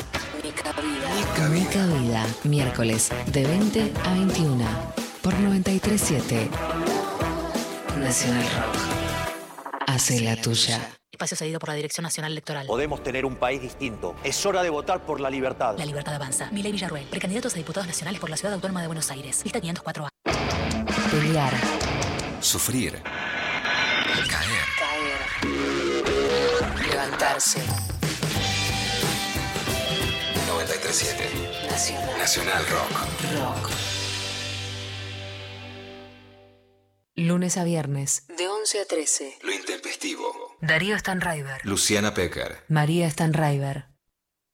[1.50, 4.64] Mica Vida, miércoles de 20 a 21
[5.22, 6.50] por 937
[7.98, 9.80] Nacional Rock.
[9.86, 10.80] Hace la tuya.
[11.12, 12.66] Espacio cedido por la Dirección Nacional Electoral.
[12.66, 14.16] Podemos tener un país distinto.
[14.24, 15.76] Es hora de votar por la libertad.
[15.78, 16.50] La libertad avanza.
[16.50, 19.42] Milei Villarruel, precandidatos a diputados nacionales por la Ciudad Autónoma de Buenos Aires.
[19.44, 20.08] Lista 504A.
[21.10, 21.54] Pelear.
[22.46, 23.02] Sufrir.
[24.30, 24.66] Caer.
[26.88, 27.58] Levantarse.
[30.46, 32.18] 937 Nacional.
[32.18, 32.92] Nacional Rock.
[33.34, 33.70] Rock.
[37.16, 38.26] Lunes a viernes.
[38.28, 39.38] De 11 a 13.
[39.42, 40.56] Lo intempestivo.
[40.60, 41.60] Darío Stanraiver.
[41.64, 42.62] Luciana Pecker.
[42.68, 43.86] María Stanraiver.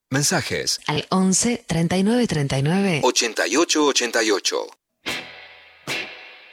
[0.09, 0.81] Mensajes.
[0.87, 3.01] Al 11 39 39.
[3.05, 4.67] 88 88.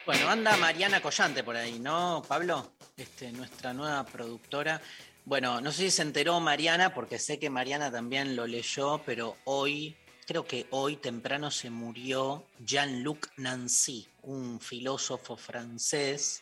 [0.10, 2.72] Bueno, anda Mariana Collante por ahí, ¿no, Pablo?
[2.98, 4.82] Este, nuestra nueva productora.
[5.24, 9.38] Bueno, no sé si se enteró Mariana, porque sé que Mariana también lo leyó, pero
[9.44, 9.96] hoy,
[10.26, 16.42] creo que hoy temprano se murió Jean-Luc Nancy, un filósofo francés,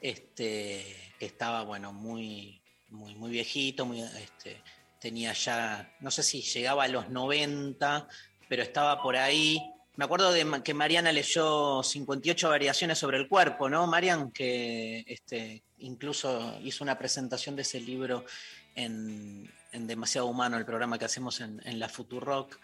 [0.00, 4.60] este, que estaba, bueno, muy, muy, muy viejito, muy, este,
[4.98, 8.08] tenía ya, no sé si llegaba a los 90,
[8.48, 9.62] pero estaba por ahí.
[9.96, 14.32] Me acuerdo de que Mariana leyó 58 variaciones sobre el cuerpo, ¿no, Marian?
[14.32, 18.24] Que este, incluso hizo una presentación de ese libro
[18.74, 22.58] en, Demasiado Humano, el programa que hacemos en, la Futurock.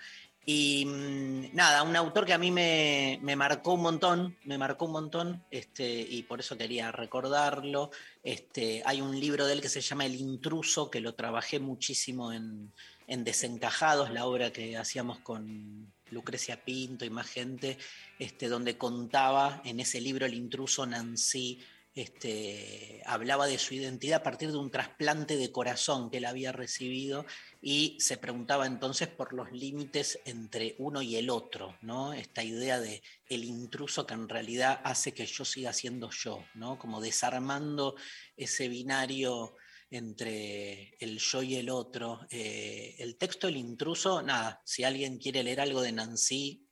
[0.45, 4.93] Y mm, nada, un autor que a mí me, marcó un montón, me marcó un
[4.93, 7.93] montón, este, y por eso quería recordarlo.
[8.25, 12.33] Este, hay un libro de él que se llama El intruso, que lo trabajé muchísimo
[12.33, 12.73] en
[13.07, 17.79] Desencajados, la obra que hacíamos con Lucrecia Pinto y más gente,
[18.19, 21.61] este, donde contaba en ese libro El intruso Nancy,
[21.95, 26.53] este, hablaba de su identidad a partir de un trasplante de corazón que él había
[26.53, 27.27] recibido
[27.61, 32.13] y se preguntaba entonces por los límites entre uno y el otro, ¿no?
[32.13, 36.79] Esta idea de el intruso que en realidad hace que yo siga siendo yo, ¿no?
[36.79, 37.97] Como desarmando
[38.37, 39.57] ese binario
[39.91, 42.21] entre el yo y el otro.
[42.31, 46.67] Eh, el texto El intruso, nada, si alguien quiere leer algo de Nancy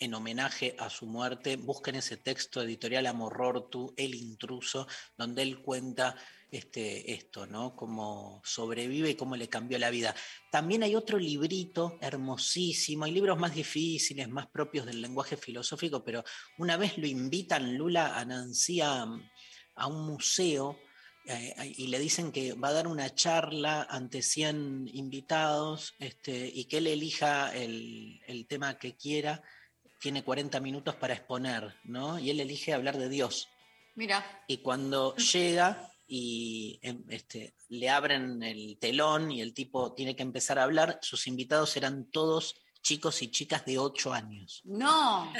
[0.00, 4.86] en homenaje a su muerte, busquen ese texto editorial Amorortu, El intruso,
[5.16, 6.14] donde él cuenta
[6.50, 7.76] este, esto, ¿no?
[7.76, 10.14] Cómo sobrevive y cómo le cambió la vida.
[10.50, 16.24] También hay otro librito hermosísimo, hay libros más difíciles, más propios del lenguaje filosófico, pero
[16.56, 19.04] una vez lo invitan Lula a Nancy a,
[19.74, 20.78] a un museo
[21.76, 26.78] y le dicen que va a dar una charla ante 100 invitados este, y que
[26.78, 29.42] él elija el, el tema que quiera.
[30.00, 32.18] Tiene 40 minutos para exponer, ¿no?
[32.18, 33.48] Y él elige hablar de Dios.
[33.94, 34.44] Mira.
[34.46, 40.22] Y cuando llega y em, este, le abren el telón y el tipo tiene que
[40.22, 44.62] empezar a hablar, sus invitados eran todos chicos y chicas de 8 años.
[44.64, 45.30] No.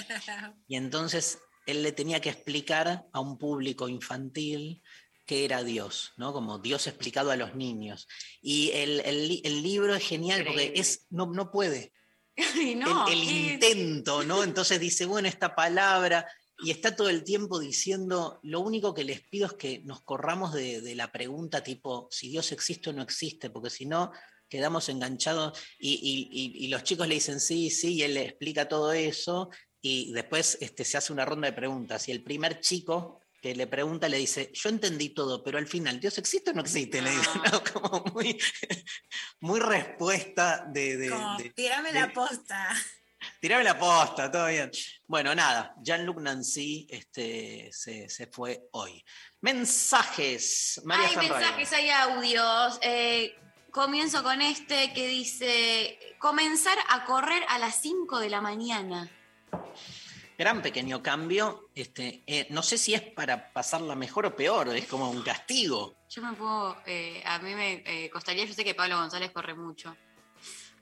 [0.68, 4.82] Y entonces él le tenía que explicar a un público infantil
[5.28, 6.32] qué era Dios, ¿no?
[6.32, 8.08] Como Dios explicado a los niños.
[8.40, 11.92] Y el, el li- el libro es genial porque es, no, no puede.
[12.76, 14.42] No, el, intento, ¿no?
[14.42, 16.26] Entonces dice, bueno, esta palabra,
[16.64, 20.54] y está todo el tiempo diciendo, lo único que les pido es que nos corramos
[20.54, 24.12] de, de la pregunta tipo, si Dios existe o no existe, porque si no,
[24.48, 28.22] quedamos enganchados y, y- y- y los chicos le dicen sí, sí, y él le
[28.24, 29.50] explica todo eso,
[29.82, 33.66] y después este, se hace una ronda de preguntas, y el primer chico que le
[33.66, 37.00] pregunta le dice, yo entendí todo, pero al final, ¿Dios existe o no existe?
[37.02, 37.62] Le dice, ¿no?
[37.72, 38.38] Como muy,
[39.40, 40.96] muy respuesta de...
[40.96, 42.68] de- Como, de- tírame de- la posta.
[43.40, 44.70] Tirame la posta, todo bien.
[45.06, 49.04] Bueno, nada, Jean-Luc Nancy este, se, se fue hoy.
[49.40, 51.30] Mensajes, María hay Ferrari.
[51.44, 52.78] mensajes, hay audios.
[52.82, 53.36] Eh,
[53.72, 59.10] comienzo con este que dice, comenzar a correr a las 5 de la mañana.
[60.38, 61.68] Gran pequeño cambio.
[61.74, 65.96] Este, eh, no sé si es para pasarla mejor o peor, es como un castigo.
[66.08, 69.54] Yo me puedo, eh, a mí me eh, costaría, yo sé que Pablo González corre
[69.54, 69.96] mucho.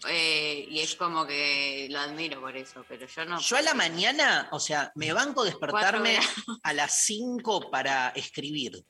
[0.09, 3.41] Y es como que lo admiro por eso, pero yo no.
[3.41, 6.19] Yo a la mañana, o sea, me banco despertarme
[6.63, 8.85] a las 5 para escribir.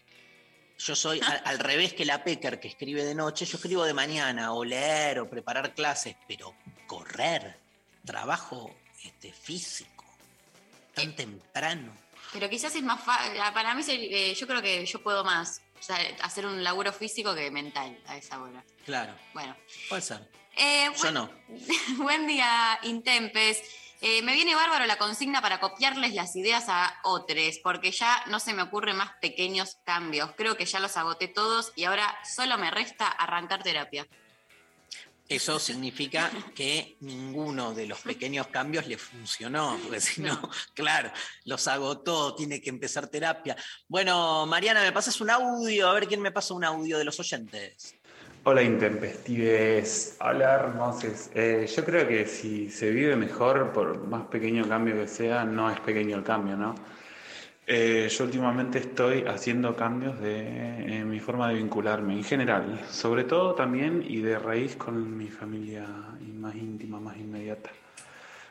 [0.79, 3.95] Yo soy a- al revés que la Pecker que escribe de noche, yo escribo de
[3.95, 6.55] mañana, o leer, o preparar clases, pero
[6.89, 7.61] correr,
[8.05, 9.96] trabajo este, físico,
[10.97, 11.93] tan temprano.
[12.33, 15.83] Pero quizás es más fácil, para mí eh, yo creo que yo puedo más o
[15.83, 18.65] sea, hacer un laburo físico que mental a esa hora.
[18.85, 19.55] Claro, Bueno,
[19.89, 20.29] puede ser.
[20.57, 21.31] Eh, Yo no.
[21.99, 23.63] Buen día, Intempes.
[24.01, 28.41] Eh, me viene bárbaro la consigna para copiarles las ideas a otros, porque ya no
[28.41, 30.33] se me ocurren más pequeños cambios.
[30.37, 34.07] Creo que ya los agoté todos y ahora solo me resta arrancar terapia.
[35.29, 40.41] Eso significa que ninguno de los pequeños cambios le funcionó, porque si no,
[40.75, 41.11] claro,
[41.45, 43.57] los agotó, tiene que empezar terapia.
[43.89, 45.89] Bueno, Mariana, ¿me pasas un audio?
[45.89, 47.97] A ver quién me pasa un audio de los oyentes.
[48.45, 51.31] Hola intempestives, hola hermosos.
[51.35, 55.69] Eh, yo creo que si se vive mejor, por más pequeño cambio que sea, no
[55.69, 56.77] es pequeño el cambio, ¿no?
[57.69, 63.25] Eh, yo últimamente estoy haciendo cambios de en mi forma de vincularme en general, sobre
[63.25, 65.85] todo también y de raíz con mi familia
[66.37, 67.71] más íntima, más inmediata.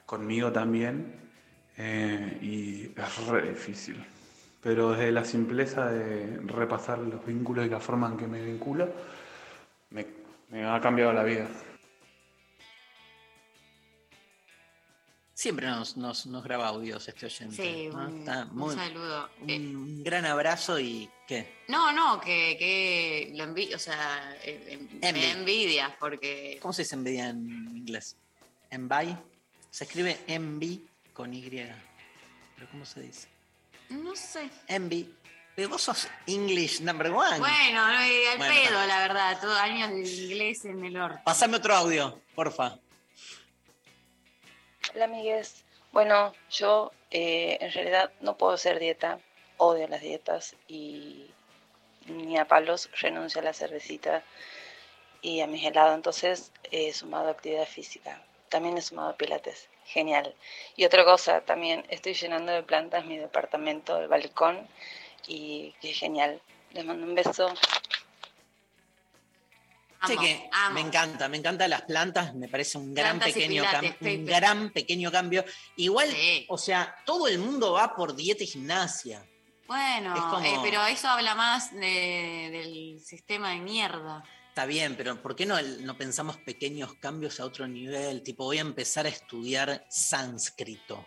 [0.06, 1.14] Conmigo también,
[1.78, 4.04] eh, y es re difícil.
[4.62, 8.90] Pero desde la simpleza de repasar los vínculos y la forma en que me vinculo,
[9.92, 10.06] me,
[10.50, 11.48] me ha cambiado la vida.
[15.38, 17.56] Siempre nos, nos, nos graba audios este oyente.
[17.58, 18.08] Sí, ¿no?
[18.08, 19.30] un, Está un muy- saludo.
[19.46, 21.58] Eh, un gran abrazo y ¿qué?
[21.68, 25.20] no, no, que, que lo envidia, o sea, eh, eh, Envy.
[25.20, 26.58] me envidia porque...
[26.62, 28.16] ¿Cómo se dice envidia en inglés?
[28.70, 29.18] Envy.
[29.72, 31.42] Se escribe envy con Y.
[31.50, 33.28] ¿Pero cómo se dice?
[33.90, 34.50] No sé.
[34.70, 35.14] Envy.
[35.54, 37.40] Pero vos sos English number one.
[37.40, 41.20] Bueno, no, eh, al Bueno, pedo, la verdad, todos años de inglés en el orto.
[41.26, 42.78] Pasame otro audio, porfa.
[44.96, 45.66] Hola amigues.
[45.92, 49.20] Bueno, yo eh, en realidad no puedo hacer dieta,
[49.58, 51.30] odio las dietas y
[52.06, 54.24] ni a palos renuncio a la cervecita
[55.22, 58.24] y a mis helados, entonces he sumado actividad física.
[58.48, 60.34] También he sumado pilates, genial.
[60.78, 64.66] Y otra cosa, también estoy llenando de plantas mi departamento, el balcón
[65.28, 66.42] y que genial.
[66.72, 67.54] Les mando un beso.
[70.08, 74.20] Que me encanta, me encantan las plantas, me parece un gran Plantas pequeño pilates, cambio,
[74.20, 75.46] un gran pequeño cambio.
[75.78, 76.10] Igual,
[76.50, 79.26] o sea, todo el mundo va por dieta y gimnasia.
[79.68, 84.24] Bueno, Es como- eh, pero eso habla más de- del sistema de mierda.
[84.50, 88.22] Está bien, pero ¿por qué no, no pensamos pequeños cambios a otro nivel?
[88.24, 91.06] Tipo, voy a empezar a estudiar sánscrito.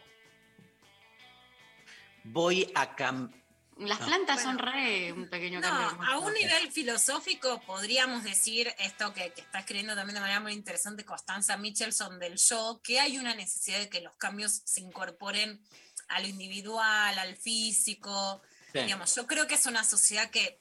[2.24, 3.32] Voy a cam-
[3.78, 4.06] Las Ah.
[4.06, 6.06] plantas son re un pequeño No, cambio.
[6.08, 10.52] a un nivel filosófico podríamos decir esto que, que está escribiendo también de manera muy
[10.52, 15.60] interesante Constanza Michelson del yo, que hay una necesidad de que los cambios se incorporen
[16.08, 18.42] a lo individual, al físico.
[18.72, 18.80] Sí.
[18.80, 20.58] Digamos, yo creo que es una sociedad que,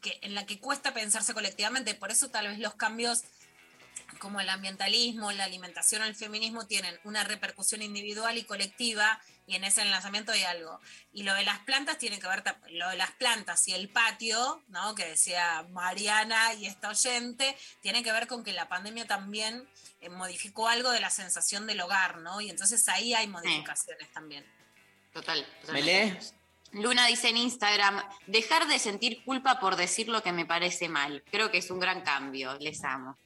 [0.00, 3.24] que en la que cuesta pensarse colectivamente, por eso tal vez los cambios
[4.24, 9.54] como el ambientalismo, la alimentación o el feminismo tienen una repercusión individual y colectiva y
[9.54, 10.80] en ese enlazamiento hay algo.
[11.12, 14.62] Y lo de las plantas tiene que ver, lo de las plantas y el patio,
[14.68, 14.94] ¿no?
[14.94, 19.68] que decía Mariana y esta oyente, tiene que ver con que la pandemia también
[20.00, 22.40] eh, modificó algo de la sensación del hogar, ¿no?
[22.40, 24.46] Y entonces ahí hay modificaciones también.
[25.12, 25.46] Total.
[25.70, 26.34] ¿Me lees?
[26.72, 31.22] Luna dice en Instagram, dejar de sentir culpa por decir lo que me parece mal.
[31.30, 32.56] Creo que es un gran cambio.
[32.58, 33.18] Les amo.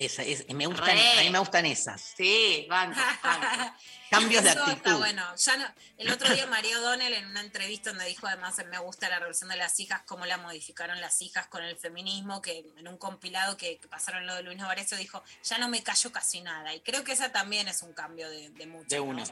[0.00, 1.20] Esa, es- me gustan, Re.
[1.20, 2.00] a mí me gustan esas.
[2.16, 2.98] Sí, banco.
[4.10, 4.96] Cambios de Está actitud.
[4.96, 5.36] bueno.
[5.36, 9.08] Ya no- el otro día María O'Donnell en una entrevista donde dijo además me gusta
[9.10, 12.88] la revolución de las hijas, cómo la modificaron las hijas con el feminismo, que en
[12.88, 16.40] un compilado que, que pasaron lo de Luis Novarecio dijo, ya no me cayó casi
[16.40, 16.74] nada.
[16.74, 18.88] Y creo que esa también es un cambio de, de mucho.
[18.88, 19.04] De ¿no?
[19.04, 19.24] uno.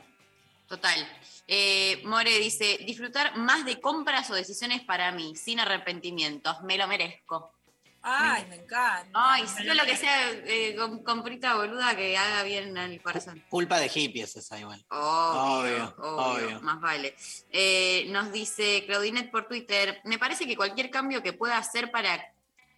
[0.69, 1.09] Total.
[1.47, 6.61] Eh, More dice, disfrutar más de compras o decisiones para mí, sin arrepentimientos.
[6.61, 7.55] Me lo merezco.
[8.03, 9.09] Ay, me encanta.
[9.13, 13.43] Ay, sí, yo lo que sea, eh, com- comprita boluda que haga bien al corazón.
[13.49, 14.85] Culpa de hippies esa igual.
[14.89, 16.61] Obvio, Obvio, obvio, obvio.
[16.61, 17.15] más vale.
[17.51, 22.33] Eh, nos dice Claudinet por Twitter, me parece que cualquier cambio que pueda hacer para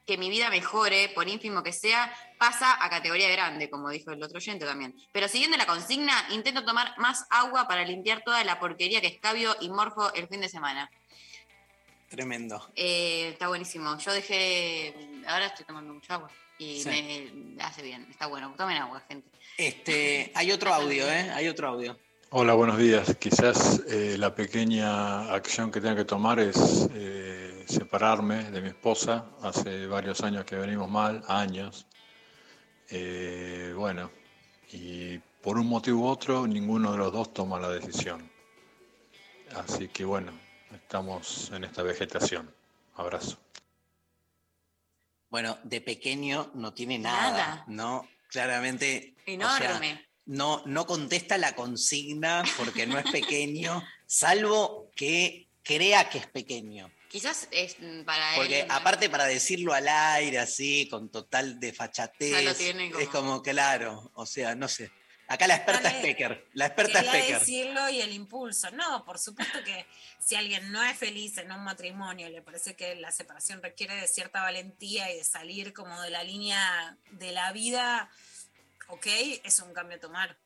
[0.06, 4.20] que mi vida mejore, por ínfimo que sea, pasa a categoría grande, como dijo el
[4.22, 4.96] otro oyente también.
[5.12, 9.54] Pero siguiendo la consigna, intento tomar más agua para limpiar toda la porquería que escabio
[9.60, 10.90] y morfo el fin de semana.
[12.10, 12.60] Tremendo.
[12.74, 13.96] Eh, está buenísimo.
[13.98, 14.92] Yo dejé,
[15.28, 16.88] ahora estoy tomando mucha agua y Sí.
[17.54, 18.06] me hace bien.
[18.10, 18.52] Está bueno.
[18.56, 19.30] Tomen agua, gente.
[19.56, 21.30] Este, hay otro audio, ¿eh?
[21.30, 21.96] Hay otro audio.
[22.30, 23.16] Hola, buenos días.
[23.16, 29.26] Quizás eh, la pequeña acción que tenga que tomar es eh, separarme de mi esposa.
[29.42, 31.86] Hace varios años que venimos mal, años.
[32.88, 34.10] Eh, bueno,
[34.72, 38.28] y por un motivo u otro, ninguno de los dos toma la decisión.
[39.54, 40.32] Así que bueno,
[40.74, 42.54] estamos en esta vegetación.
[42.94, 43.38] Abrazo.
[45.30, 47.64] Bueno, de pequeño no tiene nada, Nada.
[47.68, 48.08] ¿no?
[48.28, 49.14] Claramente.
[49.16, 49.34] o sea,
[49.70, 50.06] Enorme.
[50.26, 56.90] no, no contesta la consigna porque no es pequeño, salvo que crea que es pequeño.
[57.08, 58.66] Quizás es mm, para Porque él.
[58.70, 62.56] aparte para decirlo al aire así, con total desfachatez,
[62.90, 64.90] como- es como claro, o sea, no sé.
[65.30, 66.02] Acá la experta es.
[66.02, 67.38] Pecker, la experta es Pecker.
[67.38, 68.68] decirlo y el impulso.
[68.72, 69.86] No, por supuesto que
[70.18, 74.08] si alguien no es feliz en un matrimonio, le parece que la separación requiere de
[74.08, 78.10] cierta valentía y de salir como de la línea de la vida,
[78.88, 79.06] ok,
[79.44, 80.36] es un cambio a tomar.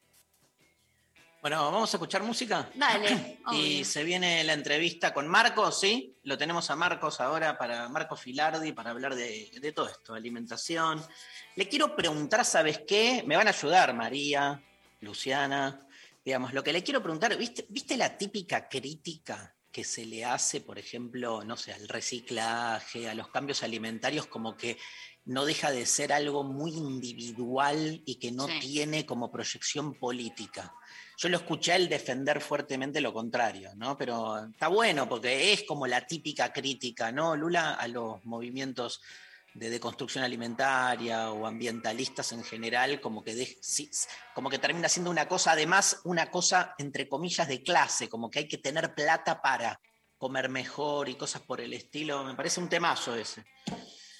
[1.40, 2.68] Bueno, vamos a escuchar música.
[2.74, 3.38] Dale.
[3.52, 3.84] Y obvio.
[3.86, 6.14] se viene la entrevista con Marcos, ¿sí?
[6.24, 11.02] Lo tenemos a Marcos ahora para Marcos Filardi para hablar de, de todo esto, alimentación.
[11.56, 13.22] Le quiero preguntar, ¿sabes qué?
[13.26, 14.62] Me van a ayudar María,
[15.04, 15.86] Luciana.
[16.24, 20.60] Digamos, lo que le quiero preguntar, ¿viste, ¿viste la típica crítica que se le hace,
[20.60, 24.78] por ejemplo, no sé, al reciclaje, a los cambios alimentarios, como que
[25.26, 28.60] no deja de ser algo muy individual y que no Sí.
[28.60, 30.72] tiene como proyección política?
[31.16, 33.96] Yo lo escuché a él defender fuertemente lo contrario, ¿no?
[33.96, 37.74] Pero está bueno porque es como la típica crítica, ¿no, Lula?
[37.74, 39.00] A los movimientos
[39.54, 43.56] de deconstrucción alimentaria o ambientalistas en general, como que, de-
[44.34, 48.40] como que termina siendo una cosa, además, una cosa, entre comillas, de clase, como que
[48.40, 49.80] hay que tener plata para
[50.18, 52.24] comer mejor y cosas por el estilo.
[52.24, 53.44] Me parece un temazo ese.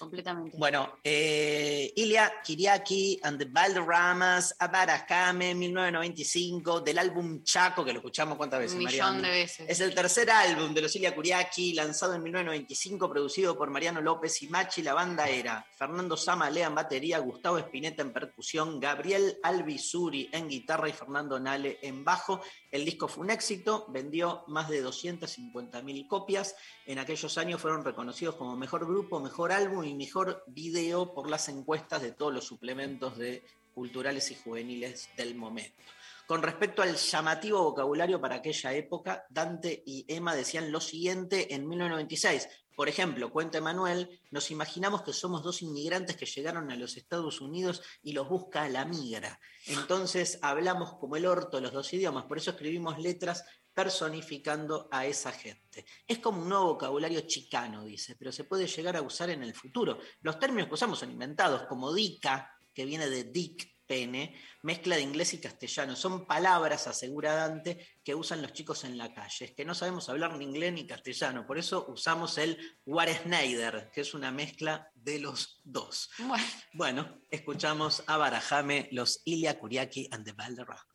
[0.05, 0.55] Completamente.
[0.57, 8.37] Bueno, eh, Ilya Kiriaki and the Valderramas, Abarajame, 1995, del álbum Chaco, que lo escuchamos
[8.37, 9.13] cuántas veces, Un Mariano?
[9.13, 9.69] millón de veces.
[9.69, 14.41] Es el tercer álbum de los Ilya Kuriaki, lanzado en 1995, producido por Mariano López
[14.43, 14.83] y Machi.
[14.83, 20.87] La banda era Fernando Samalea en batería, Gustavo Espineta en percusión, Gabriel Albizuri en guitarra
[20.87, 22.41] y Fernando Nale en bajo.
[22.69, 26.55] El disco fue un éxito, vendió más de 250.000 copias.
[26.85, 31.49] En aquellos años fueron reconocidos como mejor grupo, mejor álbum y mejor video por las
[31.49, 33.43] encuestas de todos los suplementos de
[33.73, 35.83] culturales y juveniles del momento.
[36.27, 41.67] Con respecto al llamativo vocabulario para aquella época, Dante y Emma decían lo siguiente en
[41.67, 42.47] 1996.
[42.75, 47.41] Por ejemplo, cuenta Emanuel, nos imaginamos que somos dos inmigrantes que llegaron a los Estados
[47.41, 49.39] Unidos y los busca la migra.
[49.67, 53.45] Entonces hablamos como el orto los dos idiomas, por eso escribimos letras
[53.75, 55.85] personificando a esa gente.
[56.07, 59.53] Es como un nuevo vocabulario chicano, dice, pero se puede llegar a usar en el
[59.53, 59.99] futuro.
[60.21, 65.01] Los términos que usamos son inventados, como dica, que viene de dick, pene, mezcla de
[65.01, 65.95] inglés y castellano.
[65.95, 69.45] Son palabras, asegura Dante, que usan los chicos en la calle.
[69.45, 74.01] Es que no sabemos hablar ni inglés ni castellano, por eso usamos el Waresneider, que
[74.01, 76.09] es una mezcla de los dos.
[76.19, 76.45] Bueno.
[76.73, 80.85] Bueno, escuchamos a Barajame, los Ilya Kuriaki and the Valderrama.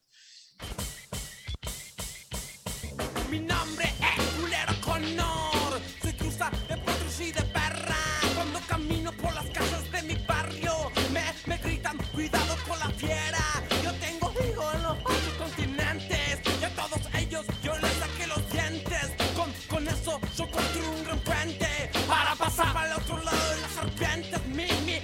[3.31, 5.81] Mi nombre es Culero Conor.
[6.03, 7.95] Soy cruza de potros y de perra.
[8.35, 13.39] Cuando camino por las casas de mi barrio, me, me gritan, cuidado con la fiera.
[13.85, 16.41] Yo tengo hijos en los ocho continentes.
[16.61, 19.13] Y a todos ellos yo les saqué los dientes.
[19.37, 21.69] Con, con eso yo construí un gran puente.
[22.09, 24.47] Para pasar al otro lado de las serpientes.
[24.47, 24.99] Mi, mi,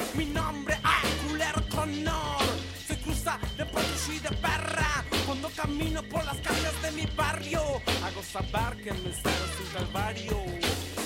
[5.77, 7.61] camino por las calles de mi barrio,
[8.03, 10.37] hago saber que mi ser es un calvario.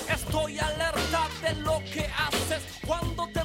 [0.09, 2.63] Estoy alerta de lo que haces.
[2.85, 3.40] Cuando te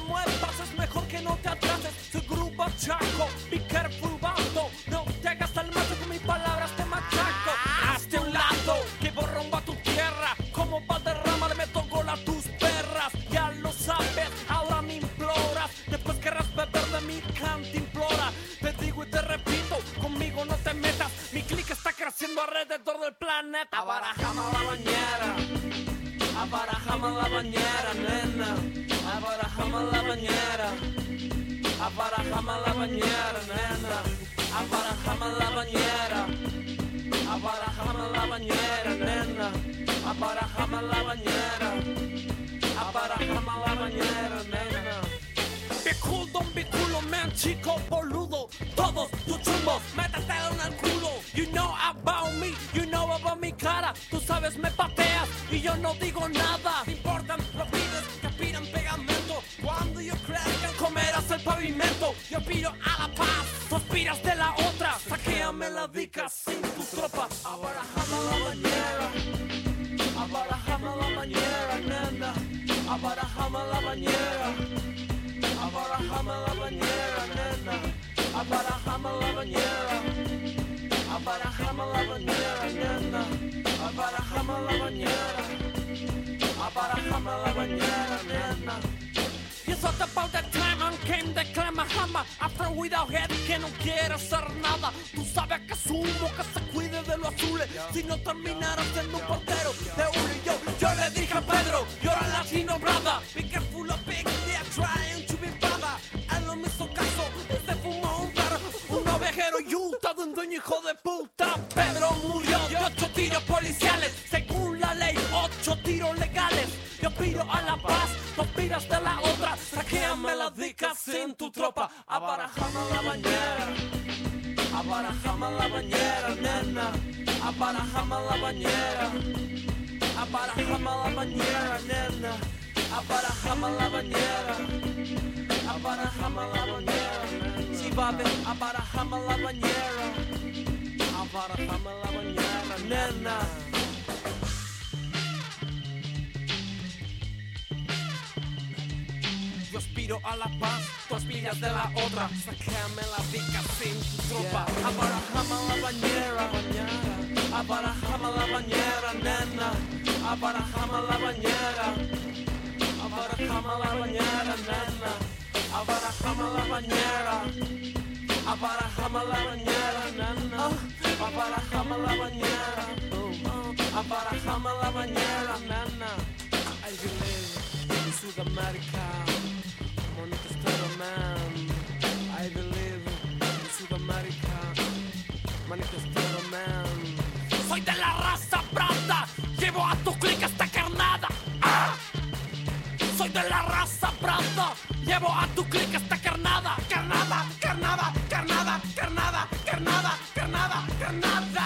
[195.05, 196.75] Llevo a tu clic esta carnada.
[196.89, 201.65] Carnada, carnada, carnada, carnada, carnada, carnada, carnada.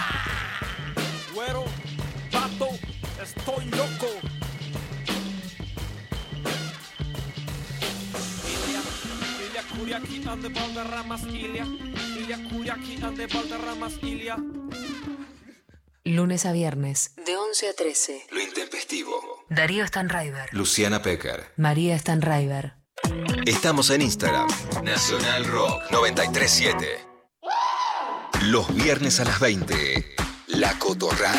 [1.34, 1.64] Güero,
[2.30, 2.68] vato,
[3.22, 4.08] estoy loco.
[8.46, 8.82] Ilia,
[9.46, 11.64] Ilia Kuriaki ande Valderramas, Ilia.
[11.64, 14.36] Ilia Kuriaki ande Valderramas, Ilia.
[16.04, 17.14] Lunes a viernes.
[17.26, 18.26] De 11 a 13.
[18.32, 19.44] Lo intempestivo.
[19.48, 20.48] Darío Stanraiver.
[20.52, 21.52] Luciana Pecker.
[21.56, 22.81] María Stanraiver.
[23.46, 24.48] Estamos en Instagram.
[24.84, 26.86] Nacional Rock 937.
[28.42, 30.16] Los viernes a las 20.
[30.48, 31.38] La Cotorral.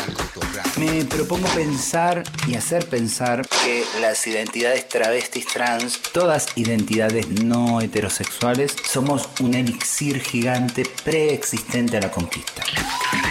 [0.76, 8.74] Me propongo pensar y hacer pensar que las identidades travestis trans, todas identidades no heterosexuales,
[8.90, 12.64] somos un elixir gigante preexistente a la conquista.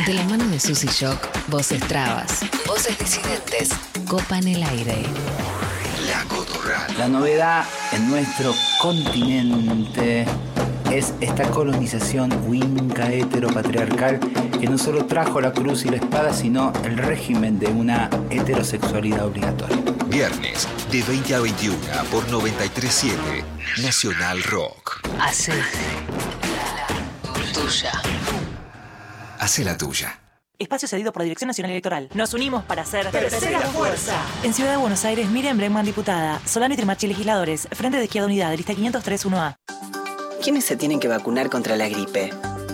[0.05, 3.69] De la mano de Susy Shock, voces trabas, voces disidentes,
[4.07, 5.03] copan el aire.
[6.73, 6.87] La.
[6.97, 10.25] La novedad en nuestro continente
[10.91, 14.19] es esta colonización winca heteropatriarcal
[14.59, 19.25] que no solo trajo la cruz y la espada, sino el régimen de una heterosexualidad
[19.25, 19.77] obligatoria.
[20.07, 21.77] Viernes de 20 a 21
[22.11, 23.43] por 937
[23.81, 25.01] Nacional Rock.
[25.19, 25.53] Hace
[27.53, 27.91] tuya.
[29.39, 30.22] Hace la tuya.
[30.63, 32.09] Espacio cedido por la Dirección Nacional Electoral.
[32.13, 34.15] Nos unimos para hacer Tercera fuerza.
[34.43, 36.41] En Ciudad de Buenos Aires, Miriam Bregman, diputada.
[36.45, 37.67] Solano y Trimachi, legisladores.
[37.71, 39.55] Frente de Izquierda Unidad, lista 503 1A.
[40.43, 42.31] ¿Quiénes se tienen que vacunar contra la gripe?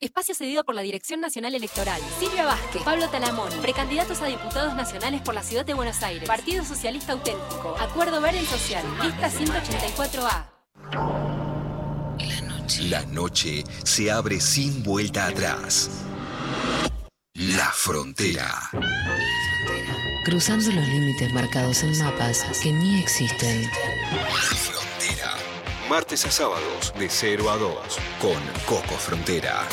[0.00, 2.00] Espacio cedido por la Dirección Nacional Electoral.
[2.18, 6.26] Silvia Vázquez, Pablo Talamoni, precandidatos a diputados nacionales por la Ciudad de Buenos Aires.
[6.26, 7.76] Partido Socialista Auténtico.
[7.78, 8.82] Acuerdo Verde Social.
[9.02, 10.46] Lista 184A.
[12.88, 15.90] La noche se abre sin vuelta atrás.
[17.34, 18.70] La frontera.
[20.24, 23.64] Cruzando los límites marcados en mapas que ni existen.
[23.64, 25.49] La frontera.
[25.90, 27.74] Martes a sábados de 0 a 2
[28.20, 29.66] con Coco Frontera.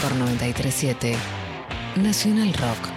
[0.00, 1.16] Por 937
[1.96, 2.88] Nacional Rock.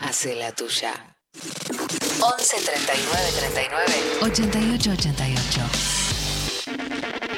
[0.00, 0.94] Hace la tuya.
[1.34, 3.84] 11 39 39
[4.22, 5.60] 88 88.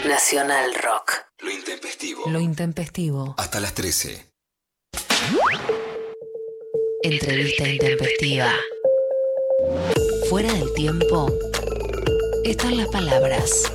[0.06, 1.14] Nacional Rock.
[1.40, 2.30] Lo intempestivo.
[2.30, 3.34] Lo intempestivo.
[3.36, 4.30] Hasta las 13.
[7.02, 8.52] Entrevista intempestiva.
[10.30, 11.32] Fuera del tiempo
[12.44, 13.72] están las palabras.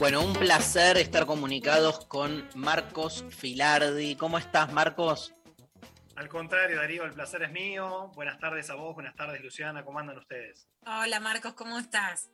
[0.00, 4.16] Bueno, un placer estar comunicados con Marcos Filardi.
[4.16, 5.34] ¿Cómo estás, Marcos?
[6.16, 8.10] Al contrario, Darío, el placer es mío.
[8.14, 9.84] Buenas tardes a vos, buenas tardes, Luciana.
[9.84, 10.66] ¿Cómo andan ustedes?
[10.86, 12.30] Hola Marcos, ¿cómo estás?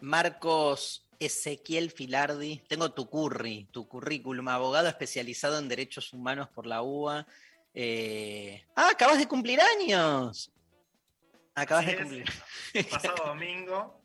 [0.00, 2.62] Marcos Ezequiel Filardi.
[2.68, 7.26] Tengo tu curry, tu currículum, abogado especializado en derechos humanos por la UBA.
[7.74, 10.50] Eh, Ah, acabas de cumplir años.
[11.54, 11.98] Acabas de es.
[12.00, 12.24] cumplir.
[12.90, 14.01] Pasado domingo.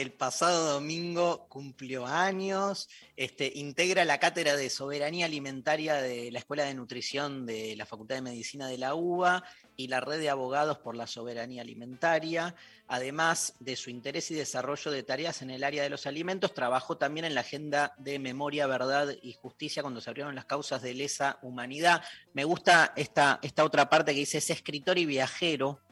[0.00, 6.64] El pasado domingo cumplió años, este, integra la cátedra de soberanía alimentaria de la Escuela
[6.64, 9.44] de Nutrición de la Facultad de Medicina de la UBA
[9.76, 12.54] y la red de abogados por la soberanía alimentaria.
[12.88, 16.96] Además de su interés y desarrollo de tareas en el área de los alimentos, trabajó
[16.96, 20.94] también en la agenda de memoria, verdad y justicia cuando se abrieron las causas de
[20.94, 22.02] lesa humanidad.
[22.32, 25.82] Me gusta esta, esta otra parte que dice, es escritor y viajero,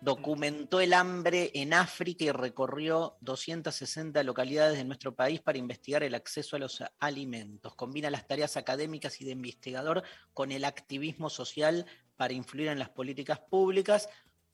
[0.00, 6.14] documentó el hambre en África y recorrió 260 localidades de nuestro país para investigar el
[6.14, 7.74] acceso a los alimentos.
[7.74, 10.02] Combina las tareas académicas y de investigador
[10.34, 11.86] con el activismo social
[12.16, 14.08] para influir en las políticas públicas.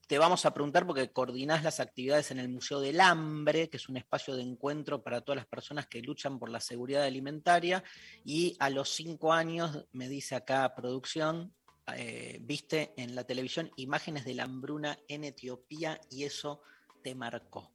[0.06, 3.88] Te vamos a preguntar porque coordinás las actividades en el Museo del Hambre, que es
[3.88, 7.82] un espacio de encuentro para todas las personas que luchan por la seguridad alimentaria.
[8.24, 11.54] Y a los cinco años, me dice acá producción,
[11.96, 16.62] eh, viste en la televisión imágenes de la hambruna en Etiopía y eso
[17.02, 17.72] te marcó.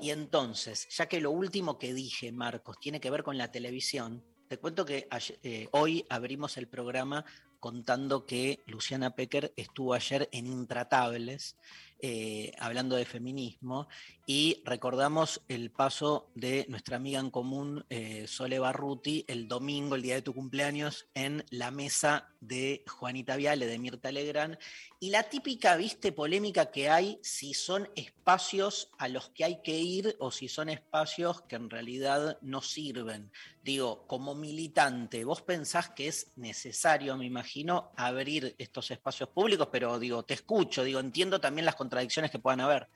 [0.00, 4.24] Y entonces, ya que lo último que dije, Marcos, tiene que ver con la televisión,
[4.48, 5.06] te cuento que
[5.42, 7.24] eh, hoy abrimos el programa
[7.60, 11.56] contando que Luciana Pecker estuvo ayer en Intratables,
[12.02, 13.88] eh, hablando de feminismo,
[14.26, 20.02] y recordamos el paso de nuestra amiga en común, eh, Sole Barruti, el domingo, el
[20.02, 24.56] día de tu cumpleaños, en la mesa de Juanita Viale, de Mirta Legrand,
[25.00, 29.78] y la típica, viste, polémica que hay si son espacios a los que hay que
[29.78, 33.32] ir o si son espacios que en realidad no sirven.
[33.62, 39.98] Digo, como militante, vos pensás que es necesario, me imagino, abrir estos espacios públicos, pero
[39.98, 42.88] digo, te escucho, digo, entiendo también las contradicciones que puedan haber.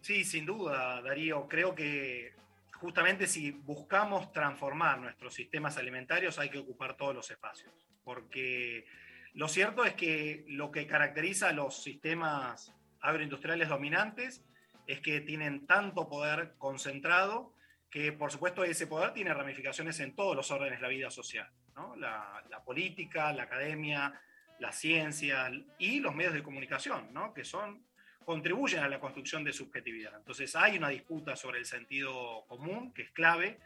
[0.00, 1.48] Sí, sin duda, Darío.
[1.48, 2.34] Creo que
[2.80, 7.72] justamente si buscamos transformar nuestros sistemas alimentarios hay que ocupar todos los espacios.
[8.04, 8.86] Porque
[9.34, 14.42] lo cierto es que lo que caracteriza a los sistemas agroindustriales dominantes
[14.86, 17.52] es que tienen tanto poder concentrado
[17.90, 21.48] que por supuesto ese poder tiene ramificaciones en todos los órdenes de la vida social.
[21.74, 21.96] ¿no?
[21.96, 24.20] La, la política, la academia,
[24.60, 27.34] la ciencia y los medios de comunicación, ¿no?
[27.34, 27.84] que son
[28.24, 30.14] contribuyen a la construcción de subjetividad.
[30.16, 33.58] Entonces hay una disputa sobre el sentido común que es clave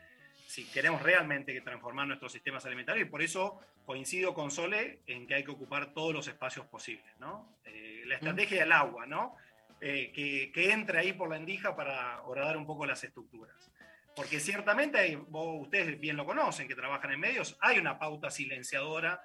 [0.47, 5.27] si queremos realmente que transformar nuestros sistemas alimentarios y por eso coincido con Sole en
[5.27, 7.13] que hay que ocupar todos los espacios posibles.
[7.19, 7.59] ¿no?
[7.65, 9.37] Eh, la estrategia del agua, ¿no?
[9.81, 13.71] Eh, que, que entre ahí por la endija para horadar un poco las estructuras.
[14.15, 19.23] Porque ciertamente, vos, ustedes bien lo conocen, que trabajan en medios, hay una pauta silenciadora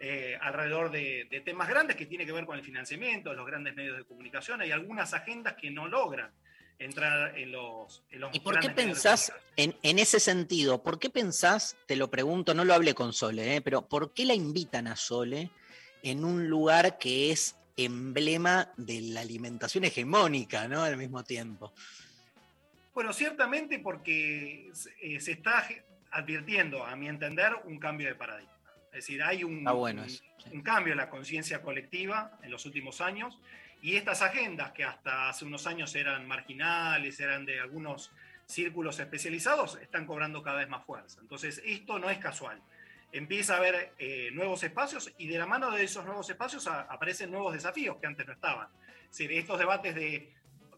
[0.00, 3.74] eh, alrededor de, de temas grandes que tiene que ver con el financiamiento, los grandes
[3.76, 4.60] medios de comunicación.
[4.60, 6.32] Hay algunas agendas que no logran
[6.78, 11.10] entrar en los, en los ¿Y por qué pensás, en, en ese sentido, por qué
[11.10, 13.60] pensás, te lo pregunto, no lo hablé con Sole, ¿eh?
[13.60, 15.50] pero ¿por qué la invitan a Sole
[16.02, 20.82] en un lugar que es emblema de la alimentación hegemónica, ¿no?
[20.82, 21.72] Al mismo tiempo.
[22.94, 24.70] Bueno, ciertamente porque
[25.00, 25.66] eh, se está
[26.10, 28.52] advirtiendo, a mi entender, un cambio de paradigma.
[28.86, 32.50] Es decir, hay un, Está bueno un- eso, un cambio en la conciencia colectiva en
[32.50, 33.38] los últimos años
[33.80, 38.12] y estas agendas que hasta hace unos años eran marginales, eran de algunos
[38.44, 41.20] círculos especializados, están cobrando cada vez más fuerza.
[41.22, 42.60] Entonces, esto no es casual.
[43.12, 46.82] Empieza a haber eh, nuevos espacios y de la mano de esos nuevos espacios a-
[46.82, 48.68] aparecen nuevos desafíos que antes no estaban.
[49.04, 50.32] Es decir, estos debates de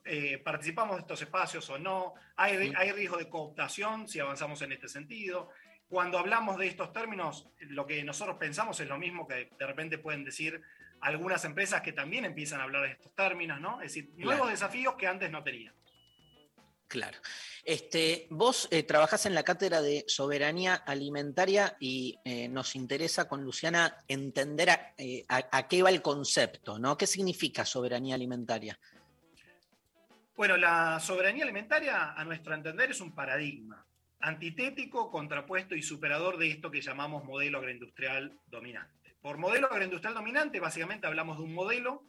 [0.05, 4.72] eh, participamos de estos espacios o no, hay, hay riesgo de cooptación si avanzamos en
[4.72, 5.48] este sentido.
[5.89, 9.98] Cuando hablamos de estos términos, lo que nosotros pensamos es lo mismo que de repente
[9.98, 10.60] pueden decir
[11.01, 13.81] algunas empresas que también empiezan a hablar de estos términos, ¿no?
[13.82, 14.51] Es decir, nuevos Claro.
[14.51, 15.74] desafíos que antes no tenían.
[16.89, 17.18] Claro.
[17.64, 23.43] Este, vos eh, trabajás en la cátedra de soberanía alimentaria y eh, nos interesa con
[23.43, 26.97] Luciana entender a, eh, a- a qué va el concepto, ¿no?
[26.97, 28.78] ¿Qué significa soberanía alimentaria?
[30.36, 33.86] Bueno, la soberanía alimentaria, a nuestro entender, es un paradigma
[34.19, 39.15] antitético, contrapuesto y superador de esto que llamamos modelo agroindustrial dominante.
[39.23, 42.02] Por modelo agroindustrial dominante, básicamente hablamos de un modelo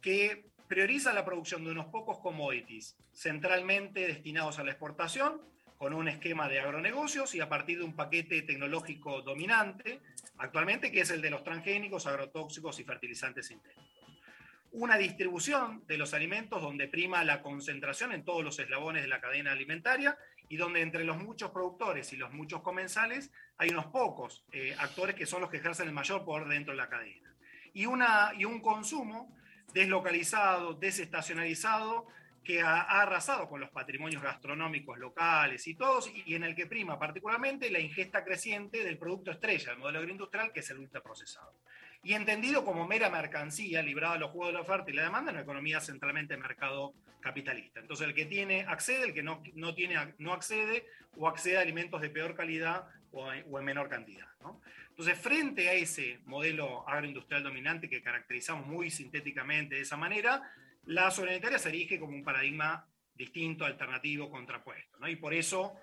[0.00, 5.40] que prioriza la producción de unos pocos commodities, centralmente destinados a la exportación,
[5.78, 10.00] con un esquema de agronegocios y a partir de un paquete tecnológico dominante,
[10.38, 14.01] actualmente, que es el de los transgénicos, agrotóxicos y fertilizantes sintéticos
[14.72, 19.20] una distribución de los alimentos donde prima la concentración en todos los eslabones de la
[19.20, 20.16] cadena alimentaria
[20.48, 25.14] y donde entre los muchos productores y los muchos comensales hay unos pocos eh, actores
[25.14, 27.34] que son los que ejercen el mayor poder dentro de la cadena.
[27.74, 29.36] Y, una, y un consumo
[29.74, 32.06] deslocalizado, desestacionalizado,
[32.42, 36.66] que ha, ha, arrasado con los patrimonios gastronómicos locales y todos, y en el que
[36.66, 41.54] prima particularmente la ingesta creciente del producto estrella, el modelo agroindustrial, que es el ultraprocesado
[42.02, 45.30] y entendido como mera mercancía librada a los juegos de la oferta y la demanda
[45.30, 47.80] en una economía centralmente mercado capitalista.
[47.80, 51.60] Entonces el que tiene accede, el que no, no, tiene, no accede o accede a
[51.60, 54.26] alimentos de peor calidad o, en menor cantidad.
[54.88, 60.42] Entonces frente a ese modelo agroindustrial dominante que caracterizamos muy sintéticamente de esa manera,
[60.86, 62.84] la soberanía se erige como un paradigma
[63.14, 65.06] distinto, alternativo, contrapuesto.
[65.06, 65.76] Y por eso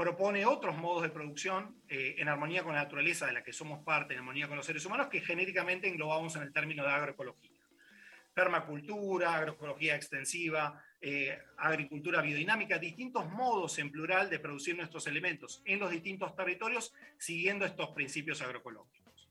[0.00, 3.84] propone otros modos de producción eh, en armonía con la naturaleza de la que somos
[3.84, 7.60] parte, en armonía con los seres humanos, que genéricamente englobamos en el término de agroecología.
[8.32, 15.78] Permacultura, agroecología extensiva, eh, agricultura biodinámica, distintos modos en plural de producir nuestros elementos en
[15.78, 19.28] los distintos territorios siguiendo estos principios agroecológicos.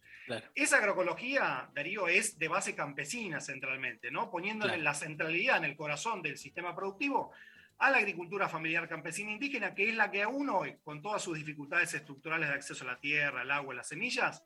[0.54, 4.30] Esa agroecología, Darío, es de base campesina centralmente, ¿no?
[4.30, 7.32] poniéndole la centralidad en el corazón del sistema productivo
[7.80, 11.38] a la agricultura familiar campesina indígena, que es la que aún hoy, con todas sus
[11.38, 14.43] dificultades estructurales de acceso a la tierra, al agua, las semillas,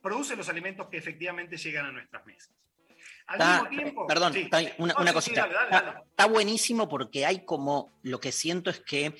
[0.00, 2.54] produce los alimentos que efectivamente llegan a nuestras mesas.
[3.26, 4.34] Al mismo tiempo, perdón,
[4.78, 5.48] una, cosita.
[6.10, 9.14] Está, buenísimo porque hay como, lo que siento es que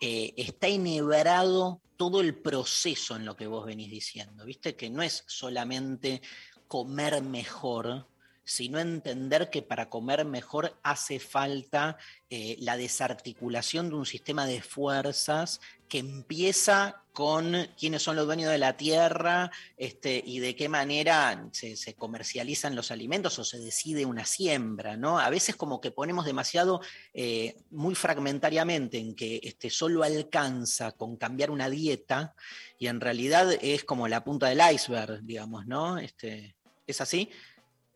[0.00, 4.74] eh, está enhebrado todo el proceso en lo que vos venís diciendo, ¿viste?
[4.74, 6.20] Que no es solamente
[6.66, 8.08] comer mejor,
[8.44, 11.96] sino entender que para comer mejor hace falta
[12.30, 18.50] eh, la desarticulación de un sistema de fuerzas que empieza con quiénes son los dueños
[18.50, 24.06] de la tierra este, y de qué manera se, comercializan los alimentos o se decide
[24.06, 24.96] una siembra.
[24.96, 25.18] ¿no?
[25.18, 26.80] A veces como que ponemos demasiado,
[27.12, 32.34] eh, muy fragmentariamente, en que este, solo alcanza con cambiar una dieta
[32.78, 35.98] y en realidad es como la punta del iceberg, digamos, ¿no?
[35.98, 36.56] Este,
[36.86, 37.30] ¿Es así?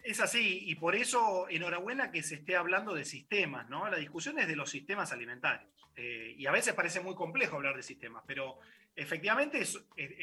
[0.06, 3.90] Es así, y por eso enhorabuena que se esté hablando de sistemas, ¿no?
[3.90, 5.68] La discusión es de los sistemas alimentarios.
[5.96, 8.60] Eh, y a veces parece muy complejo hablar de sistemas, pero
[8.94, 9.64] efectivamente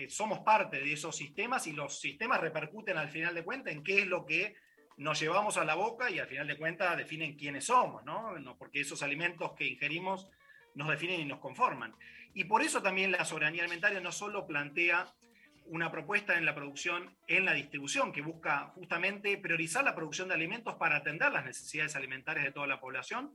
[0.08, 4.00] somos parte de esos sistemas y los sistemas repercuten al final de cuentas en qué
[4.00, 4.56] es lo que
[4.96, 8.40] nos llevamos a la boca y al final de cuentas definen quiénes somos, ¿no?
[8.40, 8.58] ¿no?
[8.58, 10.30] Porque esos alimentos que ingerimos
[10.76, 11.94] nos definen y nos conforman.
[12.34, 15.14] Y por eso también la soberanía alimentaria no solo plantea
[15.68, 20.36] una propuesta en la producción, en la distribución, que busca justamente priorizar la producción de
[20.36, 23.34] alimentos para atender las necesidades alimentarias de toda la población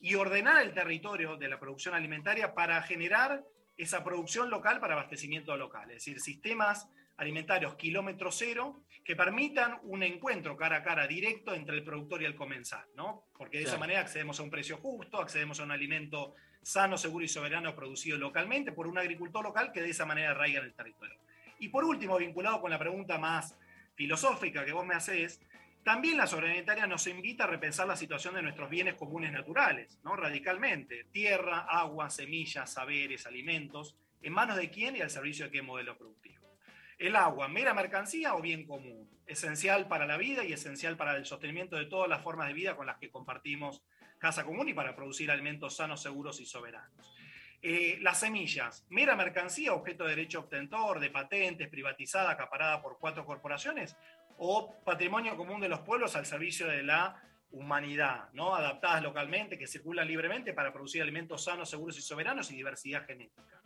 [0.00, 3.42] y ordenar el territorio de la producción alimentaria para generar
[3.76, 10.02] esa producción local para abastecimiento local, es decir, sistemas alimentarios kilómetro cero que permitan un
[10.02, 13.24] encuentro cara a cara directo entre el productor y el comensal, ¿no?
[13.36, 17.24] Porque de esa manera accedemos a un precio justo, accedemos a un alimento sano, seguro
[17.24, 20.74] y soberano producido localmente por un agricultor local que de esa manera arraiga en el
[20.74, 21.16] territorio.
[21.58, 23.56] Y por último, vinculado con la pregunta más
[23.94, 25.40] filosófica que vos me hacés,
[25.82, 30.16] también la soberanía nos invita a repensar la situación de nuestros bienes comunes naturales, ¿no?
[30.16, 31.04] radicalmente.
[31.04, 35.96] Tierra, agua, semillas, saberes, alimentos, ¿en manos de quién y al servicio de qué modelo
[35.96, 36.58] productivo?
[36.98, 41.24] El agua, mera mercancía o bien común, esencial para la vida y esencial para el
[41.24, 43.82] sostenimiento de todas las formas de vida con las que compartimos
[44.18, 47.17] casa común y para producir alimentos sanos, seguros y soberanos.
[47.60, 53.26] Eh, las semillas, mera mercancía, objeto de derecho obtentor, de patentes, privatizada, acaparada por cuatro
[53.26, 53.96] corporaciones,
[54.38, 57.20] o patrimonio común de los pueblos al servicio de la
[57.50, 58.54] humanidad, ¿no?
[58.54, 63.60] adaptadas localmente, que circulan libremente para producir alimentos sanos, seguros y soberanos y diversidad genética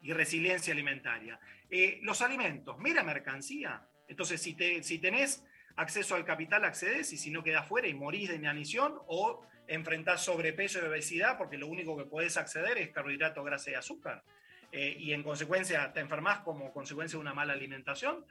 [0.00, 1.38] y resiliencia alimentaria.
[1.70, 3.86] Eh, los alimentos, mera mercancía.
[4.08, 5.44] Entonces, si, te, si tenés
[5.76, 10.18] acceso al capital, accedes, y si no quedas fuera y morís de inanición, o enfrentar
[10.18, 14.22] sobrepeso y obesidad porque lo único que puedes acceder es carbohidrato, grasa y azúcar.
[14.72, 18.24] Eh, y en consecuencia te enfermas como consecuencia de una mala alimentación,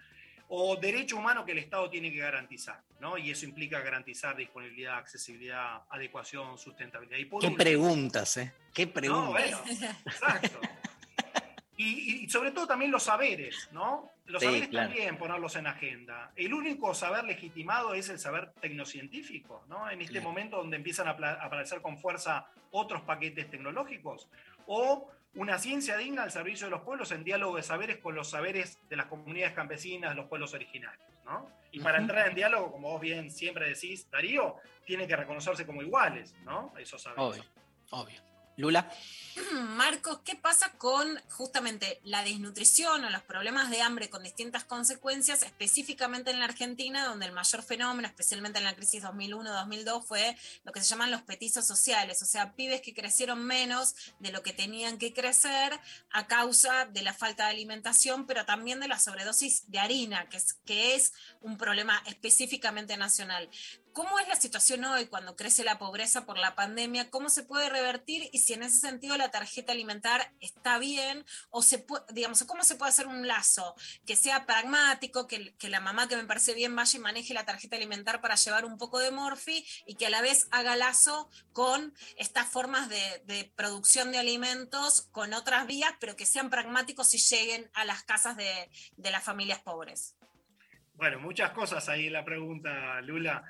[0.48, 3.18] o derecho humano que el Estado tiene que garantizar, ¿no?
[3.18, 7.18] Y eso implica garantizar disponibilidad, accesibilidad, adecuación, sustentabilidad.
[7.40, 8.54] Qué preguntas, ¿eh?
[8.74, 9.62] Qué preguntas.
[10.06, 10.60] exacto.
[11.78, 14.10] Y, y sobre todo también los saberes, ¿no?
[14.26, 14.88] Los Sí, saberes claro.
[14.90, 16.32] también ponerlos en agenda.
[16.36, 19.90] El único saber legitimado es el saber tecnocientífico, ¿no?
[19.90, 20.30] En este Claro.
[20.30, 24.30] momento donde empiezan a aparecer con fuerza otros paquetes tecnológicos,
[24.68, 28.30] o una ciencia digna al servicio de los pueblos en diálogo de saberes con los
[28.30, 31.50] saberes de las comunidades campesinas, de los pueblos originarios, ¿no?
[31.74, 35.82] Y para entrar en diálogo, como vos bien siempre decís, Darío, tiene que reconocerse como
[35.82, 36.74] iguales, ¿no?
[36.78, 37.22] Esos saberes.
[37.26, 37.44] Obvio,
[37.92, 38.22] obvio.
[38.58, 38.90] Lula.
[39.52, 45.44] Marcos, ¿qué pasa con justamente la desnutrición o los problemas de hambre con distintas consecuencias,
[45.44, 50.72] específicamente en la Argentina, donde el mayor fenómeno, especialmente en la crisis 2001-2002, fue lo
[50.72, 54.54] que se llaman los petizos sociales, o sea, pibes que crecieron menos de lo que
[54.54, 55.78] tenían que crecer
[56.12, 60.38] a causa de la falta de alimentación, pero también de la sobredosis de harina, que
[60.38, 63.50] es, que es un problema específicamente nacional.
[63.96, 67.10] ¿Cómo es la situación hoy cuando crece la pobreza por la pandemia?
[67.10, 68.30] ¿Cómo se puede revertir?
[68.34, 72.76] Y si en ese sentido la tarjeta alimentar está bien, o se digamos, ¿cómo se
[72.76, 73.74] puede hacer un lazo
[74.06, 77.78] que sea pragmático, que, la mamá que me parece bien vaya y maneje la tarjeta
[77.78, 81.94] alimentar para llevar un poco de morfi y que a la vez haga lazo con
[82.18, 87.72] estas formas de, producción de alimentos con otras vías, pero que sean pragmáticos y lleguen
[87.74, 90.18] a las casas de las familias pobres?
[90.98, 93.44] Bueno, muchas cosas ahí en la pregunta, Lula.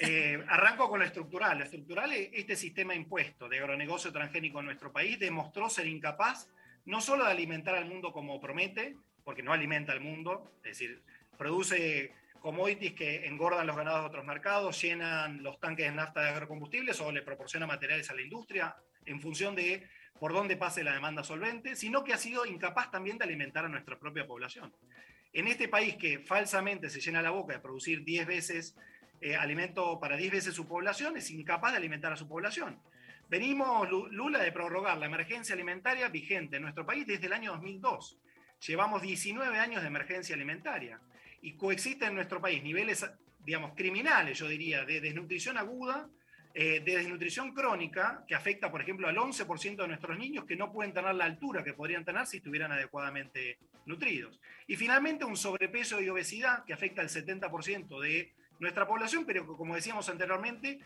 [0.00, 1.58] Eh, arranco con lo estructural.
[1.58, 6.48] Lo estructural es este sistema impuesto de agronegocio transgénico en nuestro país demostró ser incapaz
[6.86, 11.02] no solo de alimentar al mundo como promete, porque no alimenta al mundo, es decir,
[11.36, 16.28] produce commodities que engordan los ganados de otros mercados, llenan los tanques de nafta de
[16.30, 19.86] agrocombustibles o le proporciona materiales a la industria en función de
[20.18, 23.68] por dónde pase la demanda solvente, sino que ha sido incapaz también de alimentar a
[23.68, 24.72] nuestra propia población.
[25.32, 28.76] En este país que falsamente se llena la boca de producir 10 veces
[29.20, 32.80] eh, alimento para 10 veces su población, es incapaz de alimentar a su población.
[33.28, 37.52] Venimos, Lu- Lula, de prorrogar la emergencia alimentaria vigente en nuestro país desde el año
[37.52, 38.18] 2002.
[38.66, 41.00] Llevamos 19 años de emergencia alimentaria
[41.42, 43.04] y coexisten en nuestro país niveles,
[43.44, 46.08] digamos, criminales, yo diría, de desnutrición aguda,
[46.54, 50.72] eh, de desnutrición crónica, que afecta, por ejemplo, al 11% de nuestros niños que no
[50.72, 54.40] pueden tener la altura que podrían tener si estuvieran adecuadamente nutridos.
[54.66, 59.56] Y finalmente un sobrepeso y obesidad que afecta al 70% de nuestra población, pero que,
[59.56, 60.78] como decíamos anteriormente,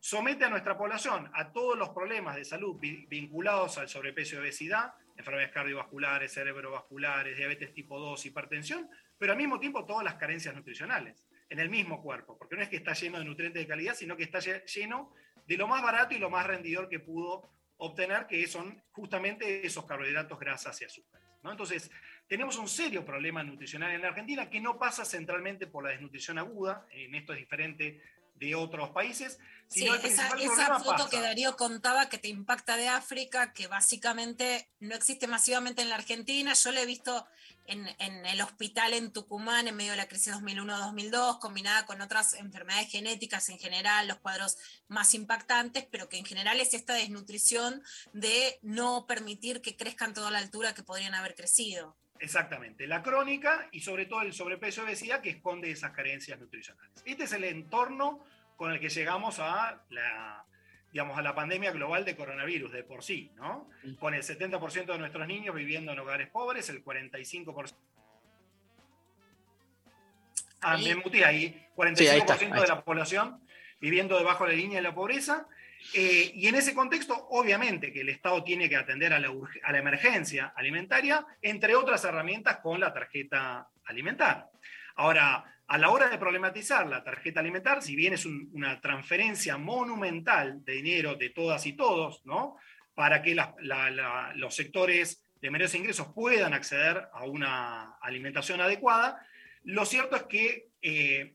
[0.00, 4.38] somete a nuestra población a todos los problemas de salud vi- vinculados al sobrepeso y
[4.38, 8.88] obesidad, enfermedades cardiovasculares, cerebrovasculares, diabetes tipo 2, hipertensión,
[9.18, 12.68] pero al mismo tiempo todas las carencias nutricionales en el mismo cuerpo, porque no es
[12.68, 15.12] que está lleno de nutrientes de calidad, sino que está lle- lleno
[15.46, 19.86] de lo más barato y lo más rendidor que pudo obtener, que son justamente esos
[19.86, 21.26] carbohidratos, grasas y azúcares.
[21.42, 21.50] ¿no?
[21.52, 21.90] Entonces,
[22.28, 26.38] tenemos un serio problema nutricional en la Argentina que no pasa centralmente por la desnutrición
[26.38, 28.02] aguda, en esto es diferente
[28.34, 29.38] de otros países,
[29.68, 33.52] Sí, sino el esa, esa foto pasa- que Darío contaba que te impacta de África,
[33.52, 36.52] que básicamente no existe masivamente en la Argentina.
[36.52, 37.26] Yo lo he visto
[37.66, 42.34] en, en el hospital en Tucumán en medio de la crisis 2001-2002, combinada con otras
[42.34, 44.56] enfermedades genéticas en general, los cuadros
[44.88, 47.82] más impactantes, pero que en general es esta desnutrición
[48.12, 51.96] de no permitir que crezcan toda la altura que podrían haber crecido.
[52.20, 57.02] Exactamente, la crónica y sobre todo el sobrepeso y obesidad que esconde esas carencias nutricionales.
[57.04, 58.24] Este es el entorno
[58.56, 60.44] con el que llegamos a la,
[60.92, 63.68] digamos, a la pandemia global de coronavirus de por sí, ¿no?
[63.98, 67.74] Con el 70% de nuestros niños viviendo en hogares pobres, el 45%...
[70.62, 73.40] Ah, me ahí, 45% Sí, ahí está, ahí de la población
[73.80, 75.46] viviendo debajo de la línea de la pobreza.
[75.94, 79.30] Eh, y en ese contexto, obviamente que el Estado tiene que atender a la,
[79.78, 84.48] emergencia alimentaria, entre otras herramientas con la tarjeta alimentar.
[84.96, 89.56] Ahora, a la hora de problematizar la tarjeta alimentar, si bien es un- una transferencia
[89.58, 92.56] monumental de dinero de todas y todos, ¿no?
[92.94, 93.36] Para que
[94.34, 99.20] los sectores de menores ingresos puedan acceder a una alimentación adecuada,
[99.64, 101.34] lo cierto es que eh,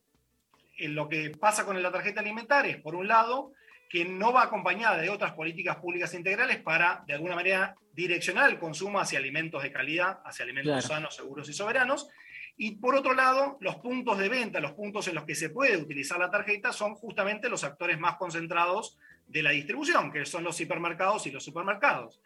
[0.79, 3.53] lo que pasa con la tarjeta alimentaria es, por un lado,
[3.91, 8.57] que no va acompañada de otras políticas públicas integrales para, de alguna manera, direccionar el
[8.57, 10.87] consumo hacia alimentos de calidad, hacia alimentos Claro.
[10.87, 12.07] sanos, seguros y soberanos.
[12.55, 15.75] Y por otro lado, los puntos de venta, los puntos en los que se puede
[15.75, 18.97] utilizar la tarjeta son justamente los actores más concentrados
[19.27, 22.21] de la distribución, que son los hipermercados y los supermercados,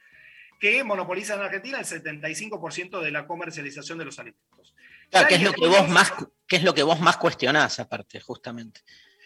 [0.59, 4.75] que monopolizan en Argentina el 75% de la comercialización de los alimentos.
[5.09, 6.13] Claro, ¿qué es lo que vos más,
[6.47, 8.81] qué es lo que vos más cuestionás aparte, justamente?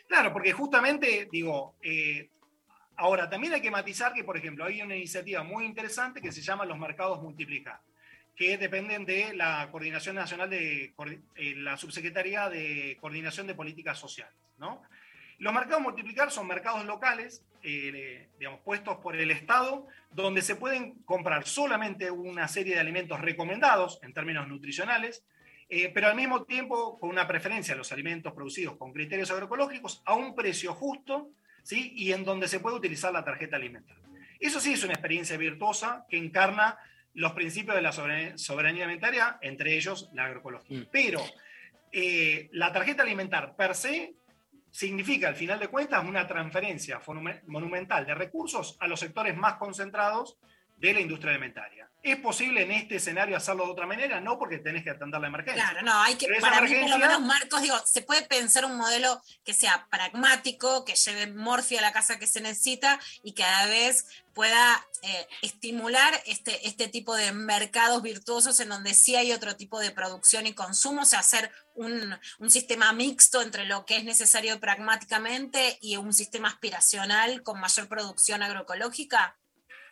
[0.10, 2.30] Claro, porque justamente, digo, eh,
[2.96, 6.42] ahora también hay que matizar que, por ejemplo, hay una iniciativa muy interesante que se
[6.42, 7.80] llama los mercados multiplicar,
[8.36, 10.96] que dependen de la Coordinación Nacional de
[11.36, 14.34] eh, la Subsecretaría de Coordinación de Políticas Sociales.
[15.38, 20.96] Los mercados multiplicar son mercados locales, eh, digamos, puestos por el Estado, donde se pueden
[21.04, 25.24] comprar solamente una serie de alimentos recomendados en términos nutricionales,
[25.70, 30.02] eh, pero al mismo tiempo con una preferencia a los alimentos producidos con criterios agroecológicos
[30.06, 31.30] a un precio justo
[31.64, 31.94] ¿sí?
[31.96, 34.04] y en donde se puede utilizar la tarjeta alimentaria.
[34.40, 36.78] Eso sí es una experiencia virtuosa que encarna
[37.14, 40.88] los principios de la soberanía alimentaria, entre ellos la agroecología.
[40.92, 41.22] Pero
[41.92, 44.14] eh, la tarjeta alimentar per se
[44.72, 47.02] significa, al final de cuentas, una transferencia
[47.48, 50.38] monumental de recursos a los sectores más concentrados
[50.78, 51.89] de la industria alimentaria.
[52.02, 54.22] ¿Es posible en este escenario hacerlo de otra manera?
[54.22, 55.62] No, porque tenés que atender la emergencia.
[55.62, 58.78] Claro, no, hay que, para mí, por lo menos, Marcos, digo, se puede pensar un
[58.78, 63.44] modelo que sea pragmático, que lleve morfia a la casa que se necesita y que
[63.44, 69.18] a la vez pueda eh, estimular este, este tipo de mercados virtuosos en donde sí
[69.18, 73.66] hay otro tipo de producción y consumo, o sea, hacer un, un sistema mixto entre
[73.66, 79.38] lo que es necesario pragmáticamente y un sistema aspiracional con mayor producción agroecológica.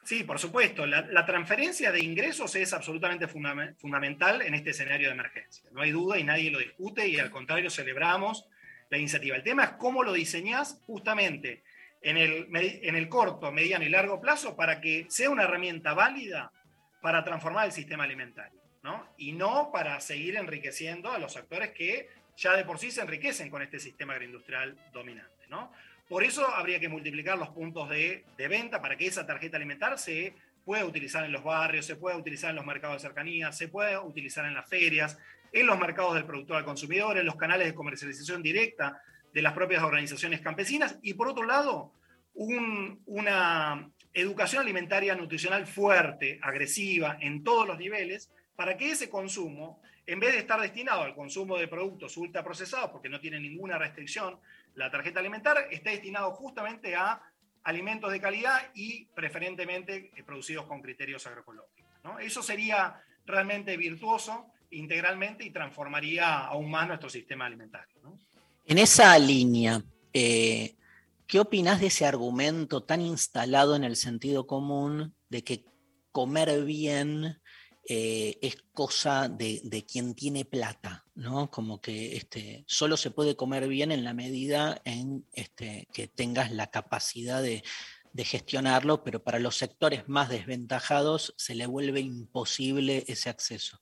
[0.08, 0.86] Sí, por supuesto.
[0.86, 5.70] La, transferencia de ingresos es absolutamente fundamental en este escenario de emergencia.
[5.74, 8.48] No hay duda y nadie lo discute y al contrario celebramos
[8.90, 9.36] la iniciativa.
[9.36, 11.66] El tema es cómo lo diseñás justamente
[12.02, 16.54] en el, en el corto, mediano y largo plazo para que sea una herramienta válida
[17.02, 19.14] para transformar el sistema alimentario, ¿no?
[19.18, 22.08] Y no para seguir enriqueciendo a los actores que
[22.38, 25.74] ya de por sí se enriquecen con este sistema agroindustrial dominante, ¿no?
[26.10, 30.34] Por eso habría que multiplicar los puntos de, venta para que esa tarjeta alimentar se
[30.64, 34.02] pueda utilizar en los barrios, se pueda utilizar en los mercados de cercanía, se pueda
[34.02, 35.18] utilizar en las ferias,
[35.52, 39.02] en los mercados del productor al consumidor, en los canales de comercialización directa
[39.34, 41.92] de las propias organizaciones campesinas y por otro lado,
[42.34, 50.20] una educación alimentaria nutricional fuerte, agresiva, en todos los niveles, para que ese consumo, en
[50.20, 54.40] vez de estar destinado al consumo de productos ultraprocesados, porque no tiene ninguna restricción,
[54.78, 57.22] la tarjeta alimentar está destinado justamente a
[57.64, 61.86] alimentos de calidad y preferentemente eh, producidos con criterios agroecológicos.
[62.22, 68.18] Eso sería realmente virtuoso integralmente y transformaría aún más nuestro sistema alimentario.
[68.66, 69.82] En esa línea,
[70.14, 70.76] eh,
[71.26, 75.66] ¿qué opinas de ese argumento tan instalado en el sentido común de que
[76.12, 77.42] comer bien
[77.90, 81.50] eh, es cosa de, quien tiene plata, ¿no?
[81.50, 86.52] Como que este, solo se puede comer bien en la medida en este, que tengas
[86.52, 87.64] la capacidad de,
[88.20, 93.80] gestionarlo, pero para los sectores más desventajados se le vuelve imposible ese acceso.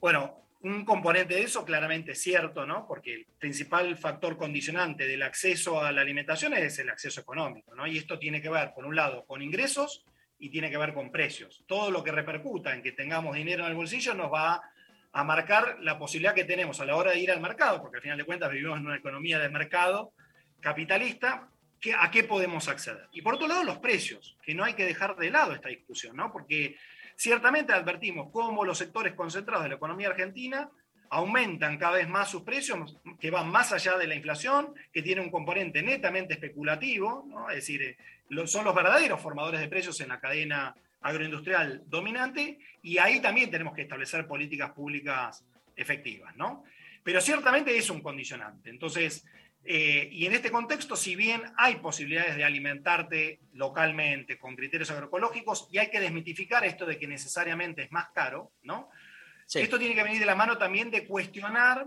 [0.00, 2.88] Bueno, un componente de eso claramente es cierto, ¿no?
[2.88, 7.86] Porque el principal factor condicionante del acceso a la alimentación es el acceso económico, ¿no?
[7.86, 10.04] Y esto tiene que ver, por un lado, con ingresos
[10.40, 11.62] y tiene que ver con precios.
[11.68, 14.62] Todo lo que repercuta en que tengamos dinero en el bolsillo nos va a
[15.12, 18.18] marcar la posibilidad que tenemos a la hora de ir al mercado, porque al final
[18.18, 20.12] de cuentas vivimos en una economía de mercado
[20.60, 21.48] capitalista,
[21.80, 23.08] que, a qué podemos acceder.
[23.12, 26.16] Y por otro lado, los precios, que no hay que dejar de lado esta discusión,
[26.16, 26.30] ¿no?
[26.30, 26.76] porque
[27.16, 30.70] ciertamente advertimos cómo los sectores concentrados de la economía argentina
[31.08, 35.20] aumentan cada vez más sus precios, que van más allá de la inflación, que tiene
[35.20, 37.50] un componente netamente especulativo, ¿no?
[37.50, 37.96] es decir,
[38.44, 43.74] son los verdaderos formadores de precios en la cadena agroindustrial dominante y ahí también tenemos
[43.74, 45.44] que establecer políticas públicas
[45.76, 46.64] efectivas, ¿no?
[47.02, 48.70] Pero ciertamente es un condicionante.
[48.70, 49.24] Entonces,
[49.64, 55.68] eh, y en este contexto, si bien hay posibilidades de alimentarte localmente con criterios agroecológicos,
[55.70, 58.90] y hay que desmitificar esto de que necesariamente es más caro, ¿no?
[59.52, 61.86] Esto tiene que venir de la mano también de cuestionar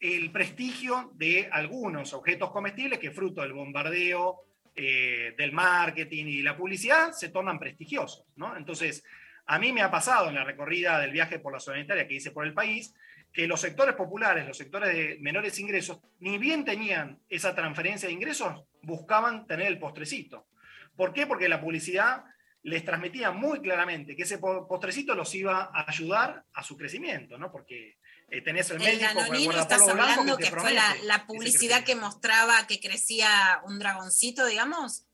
[0.00, 4.40] el prestigio de algunos objetos comestibles que fruto del bombardeo
[4.76, 8.24] eh, del marketing y la publicidad se tornan prestigiosos.
[8.56, 9.04] Entonces,
[9.46, 12.30] a mí me ha pasado en la recorrida del viaje por la sanitaria que hice
[12.30, 12.94] por el país,
[13.32, 18.14] que los sectores populares, los sectores de menores ingresos, ni bien tenían esa transferencia de
[18.14, 20.46] ingresos, buscaban tener el postrecito.
[20.96, 21.26] ¿Por qué?
[21.26, 22.24] Porque la publicidad
[22.62, 27.52] les transmitía muy claramente que ese postrecito los iba a ayudar a su crecimiento, ¿no?
[27.52, 27.98] Porque
[28.30, 33.60] eh, tenés el médico el estás hablando que, fue la, publicidad que mostraba que crecía
[33.64, 35.06] un dragoncito, digamos.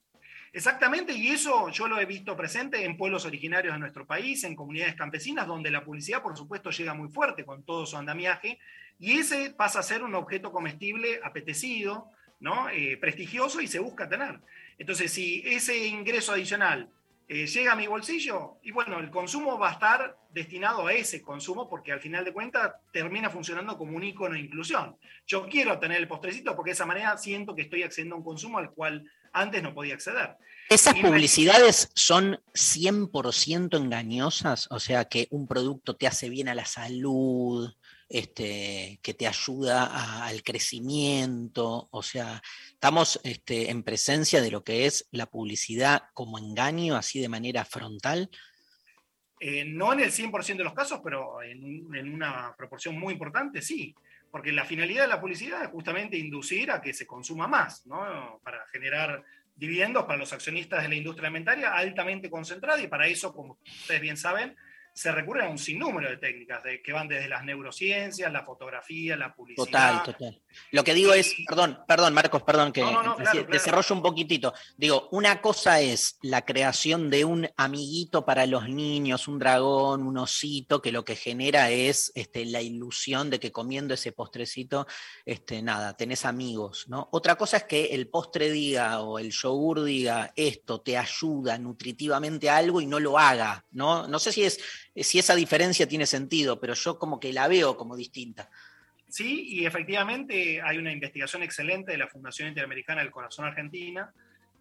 [0.52, 4.56] Exactamente, y eso yo lo he visto presente en pueblos originarios de nuestro país, en
[4.56, 8.58] comunidades campesinas, donde la publicidad, por supuesto, llega muy fuerte con todo su andamiaje,
[8.98, 12.10] y ese pasa a ser un objeto comestible apetecido,
[12.40, 12.68] ¿no?
[12.70, 14.40] Eh, prestigioso y se busca tener.
[14.78, 16.90] Entonces, si ese ingreso adicional
[17.28, 21.22] eh, llega a mi bolsillo y bueno, el consumo va a estar destinado a ese
[21.22, 24.96] consumo porque al final de cuentas termina funcionando como un icono de inclusión.
[25.26, 28.24] Yo quiero tener el postrecito porque de esa manera siento que estoy accediendo a un
[28.24, 30.36] consumo al cual antes no podía acceder.
[30.68, 34.68] ¿Esas publicidades son 100% engañosas?
[34.70, 37.72] O sea, que un producto te hace bien a la salud,
[38.08, 41.88] este, que te ayuda a- al crecimiento.
[41.90, 42.42] O sea,
[42.72, 47.64] estamos este, en presencia de lo que es la publicidad como engaño, así de manera
[47.64, 48.30] frontal.
[49.42, 53.62] Eh, no en el 100% de los casos, pero en, en una proporción muy importante,
[53.62, 53.94] sí.
[54.30, 58.38] Porque la finalidad de la publicidad es justamente inducir a que se consuma más, ¿no?
[58.44, 59.24] Para generar
[59.56, 64.00] dividendos para los accionistas de la industria alimentaria altamente concentrada y para eso, como ustedes
[64.00, 64.56] bien saben,
[64.94, 69.16] se recurre a un sinnúmero de técnicas de- que van desde las neurociencias, la fotografía,
[69.16, 69.64] la publicidad.
[69.66, 70.42] Total, total.
[70.72, 73.44] Lo que digo es, perdón, perdón, Marcos, perdón, que No, no, no, claro.
[73.44, 74.52] desarrollo un poquitito.
[74.76, 80.18] Digo, una cosa es la creación de un amiguito para los niños, un dragón, un
[80.18, 84.86] osito, que lo que genera es este, la ilusión de que comiendo ese postrecito,
[85.24, 87.08] este, nada, tenés amigos, ¿no?
[87.12, 92.50] Otra cosa es que el postre diga o el yogur diga esto te ayuda nutritivamente
[92.50, 94.06] a algo y no lo haga, ¿no?
[94.08, 94.58] No sé si es
[94.94, 98.50] si esa diferencia tiene sentido, pero yo como que la veo como distinta.
[99.08, 104.12] Sí, y efectivamente hay una investigación excelente de la Fundación Interamericana del Corazón Argentina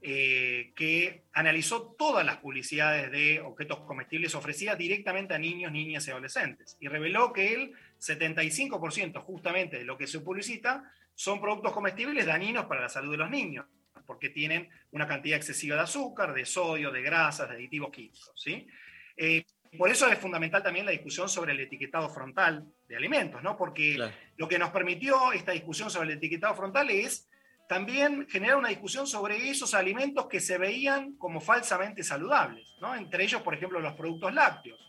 [0.02, 6.12] eh, que analizó todas las publicidades de objetos comestibles ofrecidas directamente a niños, niñas y
[6.12, 12.26] adolescentes y reveló que el 75% justamente de lo que se publicita son productos comestibles
[12.26, 13.66] dañinos para la salud de los niños
[14.06, 18.32] porque tienen una cantidad excesiva de azúcar, de sodio, de grasas, de aditivos químicos.
[18.36, 18.68] ¿sí?
[19.16, 19.44] Eh,
[19.78, 23.56] por eso es fundamental también la discusión sobre el etiquetado frontal de alimentos, ¿no?
[23.56, 23.98] Porque
[24.36, 27.30] lo que nos permitió esta discusión sobre el etiquetado frontal es
[27.68, 32.96] también generar una discusión sobre esos alimentos que se veían como falsamente saludables, ¿no?
[32.96, 34.80] Entre ellos, por ejemplo, los productos lácteos.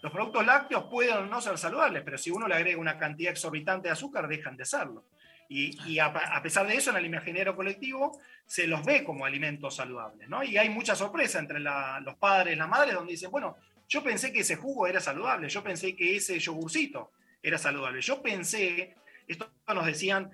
[0.00, 3.32] Los productos lácteos pueden o no ser saludables, pero si uno le agrega una cantidad
[3.32, 5.04] exorbitante de azúcar, dejan de serlo.
[5.50, 9.26] Y, y a, a, pesar de eso, en el imaginario colectivo se los ve como
[9.26, 10.42] alimentos saludables, ¿no?
[10.42, 13.56] Y hay mucha sorpresa entre la, los padres y las madres donde dicen, bueno,
[13.90, 17.10] yo pensé que ese jugo era saludable, yo pensé que ese yogurcito
[17.42, 18.94] era saludable, yo pensé,
[19.26, 20.30] esto nos decían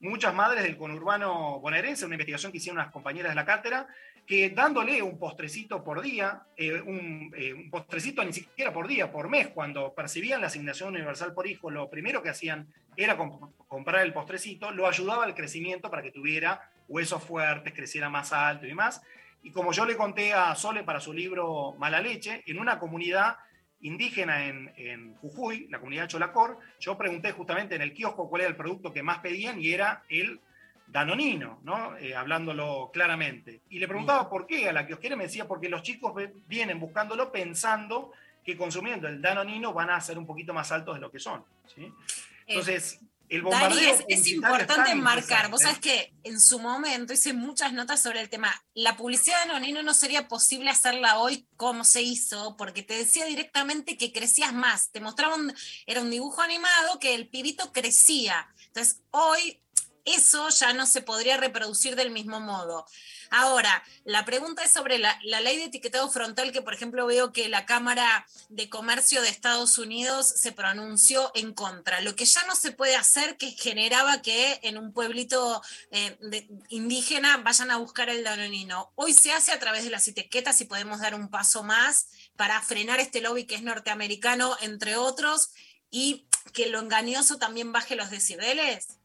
[0.00, 3.86] muchas madres del conurbano bonaerense, una investigación que hicieron unas compañeras de la cátedra,
[4.26, 9.12] que dándole un postrecito por día, eh, un, eh, un, postrecito ni siquiera por día,
[9.12, 12.66] por mes, cuando percibían la asignación universal por hijo, lo primero que hacían
[12.96, 18.08] era comp comprar el postrecito, lo ayudaba al crecimiento para que tuviera huesos fuertes, creciera
[18.08, 19.00] más alto y más.
[19.46, 23.36] Y como yo le conté a Sole para su libro Mala Leche, en una comunidad
[23.82, 28.50] indígena en, en, Jujuy, la comunidad Cholacor, yo pregunté justamente en el kiosco cuál era
[28.50, 30.40] el producto que más pedían y era el
[30.88, 31.96] danonino, ¿no?
[31.96, 33.60] Eh, hablándolo claramente.
[33.70, 36.12] Y le preguntaba por qué a la kiosquera, me decía porque los chicos
[36.48, 38.10] vienen buscándolo pensando
[38.44, 41.44] que consumiendo el danonino van a ser un poquito más altos de lo que son.
[41.72, 41.92] ¿sí?
[42.48, 47.72] Entonces, el Dari, es, es importante marcar, vos sabés que en su momento hice muchas
[47.72, 52.02] notas sobre el tema, la publicidad de Danonino no sería posible hacerla hoy como se
[52.02, 55.54] hizo, porque te decía directamente que crecías más, te mostraban,
[55.86, 59.60] era un dibujo animado que el pibito crecía, entonces hoy
[60.06, 62.86] eso ya no se podría reproducir del mismo modo.
[63.30, 67.48] Ahora, la pregunta es sobre la, ley de etiquetado frontal, que por ejemplo veo que
[67.48, 72.00] la Cámara de Comercio de Estados Unidos se pronunció en contra.
[72.00, 75.60] Lo que ya no se puede hacer, que generaba que en un pueblito
[75.90, 76.16] eh,
[76.68, 78.92] indígena vayan a buscar el danonino.
[78.94, 82.60] Hoy se hace a través de las etiquetas y podemos dar un paso más para
[82.62, 85.50] frenar este lobby que es norteamericano, entre otros,
[85.90, 88.95] y que lo engañoso también baje los decibeles.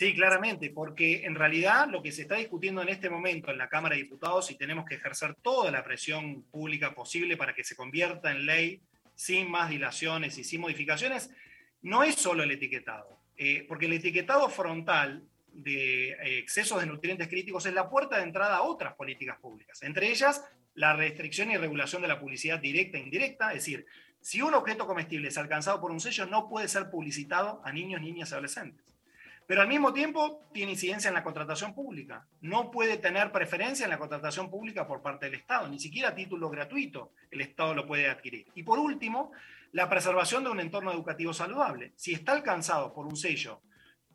[0.00, 3.68] Sí, claramente, porque en realidad lo que se está discutiendo en este momento en la
[3.68, 7.76] Cámara de Diputados y tenemos que ejercer toda la presión pública posible para que se
[7.76, 8.80] convierta en ley
[9.14, 11.30] sin más dilaciones y sin modificaciones,
[11.82, 15.22] no es solo el etiquetado, eh, porque el etiquetado frontal
[15.52, 19.82] de eh, excesos de nutrientes críticos es la puerta de entrada a otras políticas públicas,
[19.82, 23.84] entre ellas la restricción y regulación de la publicidad directa e indirecta, es decir,
[24.22, 28.00] si un objeto comestible es alcanzado por un sello, no puede ser publicitado a niños,
[28.00, 28.89] niñas y adolescentes
[29.50, 32.24] pero al mismo tiempo tiene incidencia en la contratación pública.
[32.40, 36.14] No puede tener preferencia en la contratación pública por parte del Estado, ni siquiera a
[36.14, 38.46] título gratuito el Estado lo puede adquirir.
[38.54, 39.32] Y por último,
[39.72, 41.94] la preservación de un entorno educativo saludable.
[41.96, 43.60] Si está alcanzado por un sello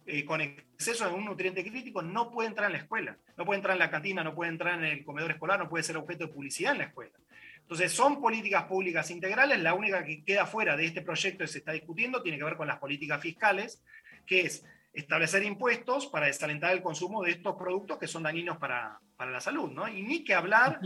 [0.06, 3.58] eh, con exceso de un nutriente crítico, no puede entrar en la escuela, no puede
[3.58, 6.28] entrar en la cantina, no puede entrar en el comedor escolar, no puede ser objeto
[6.28, 7.12] de publicidad en la escuela.
[7.60, 9.60] Entonces, son políticas públicas integrales.
[9.60, 12.56] La única que queda fuera de este proyecto que se está discutiendo tiene que ver
[12.56, 13.84] con las políticas fiscales,
[14.26, 14.64] que es
[14.96, 19.42] establecer impuestos para desalentar el consumo de estos productos que son dañinos para, para la
[19.42, 19.72] salud.
[19.72, 19.88] ¿no?
[19.88, 20.80] Y ni que hablar,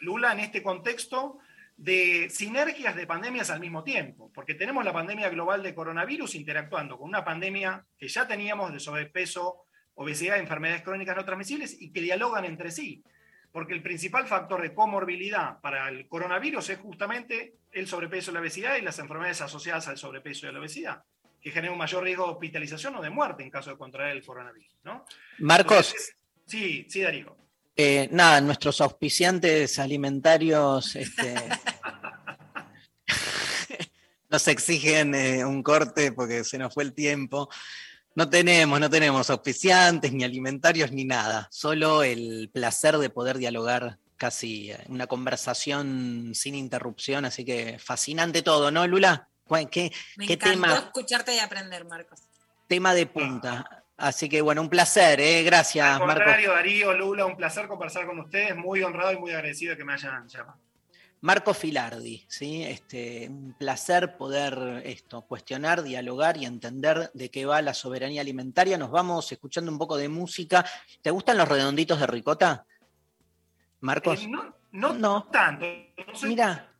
[0.00, 1.38] Lula, en este contexto
[1.76, 6.98] de sinergias de pandemias al mismo tiempo, porque tenemos la pandemia global de coronavirus interactuando
[6.98, 9.64] con una pandemia que ya teníamos de sobrepeso,
[9.94, 13.04] obesidad, enfermedades crónicas no transmisibles y que dialogan entre sí,
[13.52, 18.40] porque el principal factor de comorbilidad para el coronavirus es justamente el sobrepeso y la
[18.40, 21.02] obesidad y las enfermedades asociadas al sobrepeso y a la obesidad.
[21.40, 24.24] Que genera un mayor riesgo de hospitalización o de muerte en caso de contraer el
[24.24, 24.74] coronavirus.
[24.84, 25.04] ¿no?
[25.38, 27.36] Marcos, Entonces, sí, sí, Darío.
[27.76, 31.34] eh, nada, nuestros auspiciantes alimentarios este,
[34.28, 37.48] nos exigen eh, un corte porque se nos fue el tiempo.
[38.14, 41.48] No tenemos, no tenemos auspiciantes, ni alimentarios, ni nada.
[41.50, 47.24] Solo el placer de poder dialogar casi eh, una conversación sin interrupción.
[47.26, 49.28] Así que fascinante todo, ¿no, Lula?
[49.70, 52.20] ¿Qué, Me qué encantó tema, escucharte y aprender, Marcos.
[52.66, 53.84] tema de punta?
[53.96, 55.42] Así que bueno, un placer, ¿eh?
[55.42, 56.16] Gracias, Al Marcos.
[56.16, 58.54] contrario, Darío, Lula, un placer conversar con ustedes.
[58.54, 60.58] Muy honrado y muy agradecido de que me hayan llamado.
[61.22, 62.62] Marco Filardi, ¿sí?
[62.62, 68.76] Este, un placer poder esto, cuestionar, dialogar y entender de qué va la soberanía alimentaria.
[68.76, 70.64] Nos vamos escuchando un poco de música.
[71.00, 72.66] ¿Te gustan los redonditos de ricota?
[73.80, 74.22] Marcos.
[74.22, 75.64] Eh, no, no, tanto.
[76.06, 76.70] No soy Mira.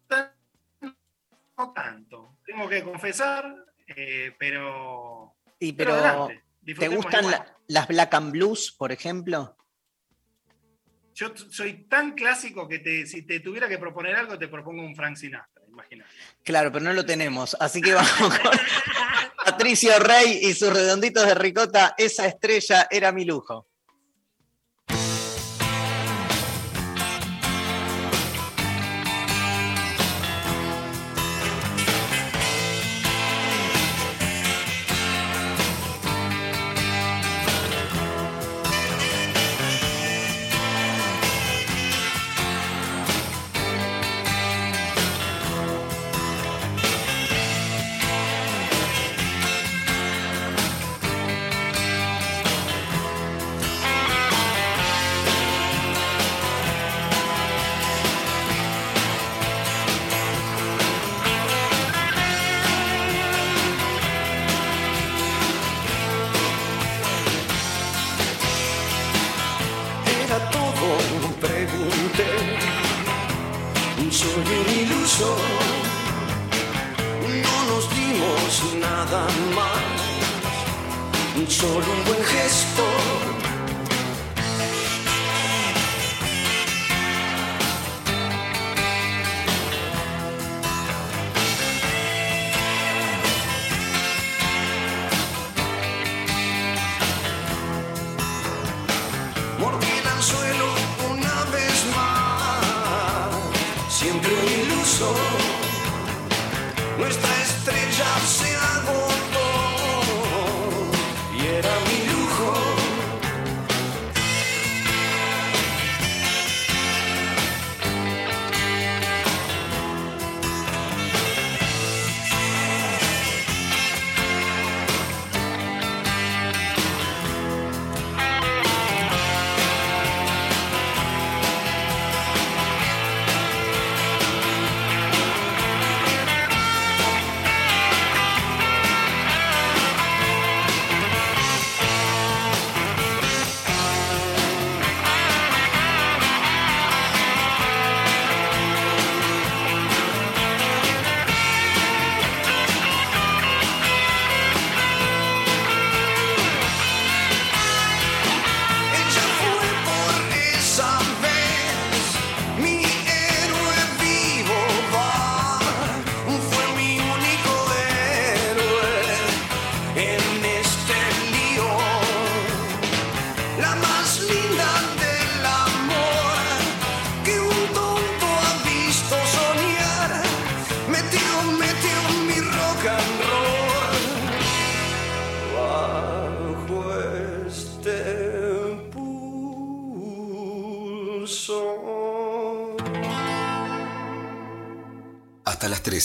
[1.58, 2.38] No tanto.
[2.44, 3.54] Tengo que confesar,
[3.88, 5.34] eh, pero.
[5.60, 6.44] Sí, pero pero adelante,
[6.78, 9.56] ¿te gustan la- las Black and Blues, por ejemplo?
[11.14, 14.94] Yo soy tan clásico que te- si te tuviera que proponer algo, te propongo un
[14.94, 16.10] Frank Sinatra, imagínate.
[16.44, 17.56] Claro, pero no lo tenemos.
[17.58, 18.50] Así que vamos con
[19.46, 21.94] Patricio Rey y sus redonditos de ricota.
[21.96, 23.66] Esa estrella era mi lujo.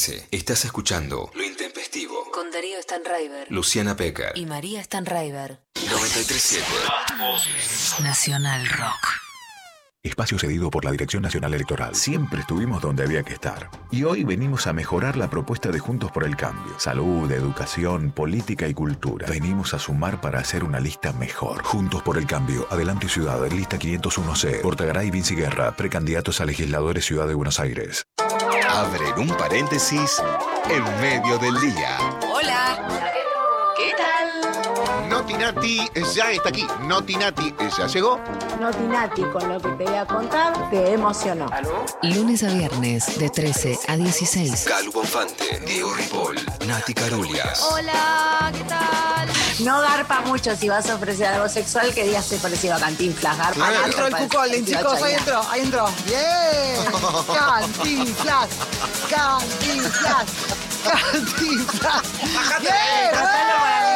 [0.01, 2.31] 13 estás escuchando Lo Intempestivo.
[2.31, 3.45] Con Darío Stanraiver.
[3.51, 4.31] Luciana Pecker.
[4.35, 5.59] Y María Stanraiver.
[5.75, 6.65] 937.
[8.01, 9.21] Nacional Rock.
[10.01, 11.93] Espacio cedido por la Dirección Nacional Electoral.
[11.93, 13.69] Siempre estuvimos donde había que estar.
[13.91, 16.79] Y hoy venimos a mejorar la propuesta de Juntos por el Cambio.
[16.79, 19.27] Salud, educación, política y cultura.
[19.27, 21.61] Venimos a sumar para hacer una lista mejor.
[21.61, 22.65] Juntos por el Cambio.
[22.71, 24.61] Adelante Ciudad, lista 501C.
[24.61, 28.07] Portagaray Vinci Guerra, precandidatos a legisladores Ciudad de Buenos Aires.
[28.73, 30.21] Abren un paréntesis
[30.69, 32.20] en medio del día.
[35.21, 36.65] Notinati ya está aquí.
[36.87, 38.19] Notinati ya llegó.
[38.59, 41.45] Notinati, con lo que te voy a contar, te emocionó.
[42.01, 44.65] Lunes a viernes de 13 a 16.
[44.67, 47.61] Calu Bonfante, Diego Ripoll, Nati Carulias.
[47.71, 49.29] Hola, ¿qué tal?
[49.59, 53.37] No garpa mucho si vas a ofrecer algo sexual que digas te parecido a Cantinflas.
[53.37, 53.75] Garpa Claro.
[53.75, 55.85] mucho, Entró el Cucolín, chicos, ahí entró, ahí entró.
[56.07, 56.83] ¡Bien!
[57.31, 58.49] ¡Cantinflas!
[59.07, 60.25] ¡Cantinflas!
[60.83, 62.01] ¡Cantinflas!
[62.59, 63.90] ¡Bien!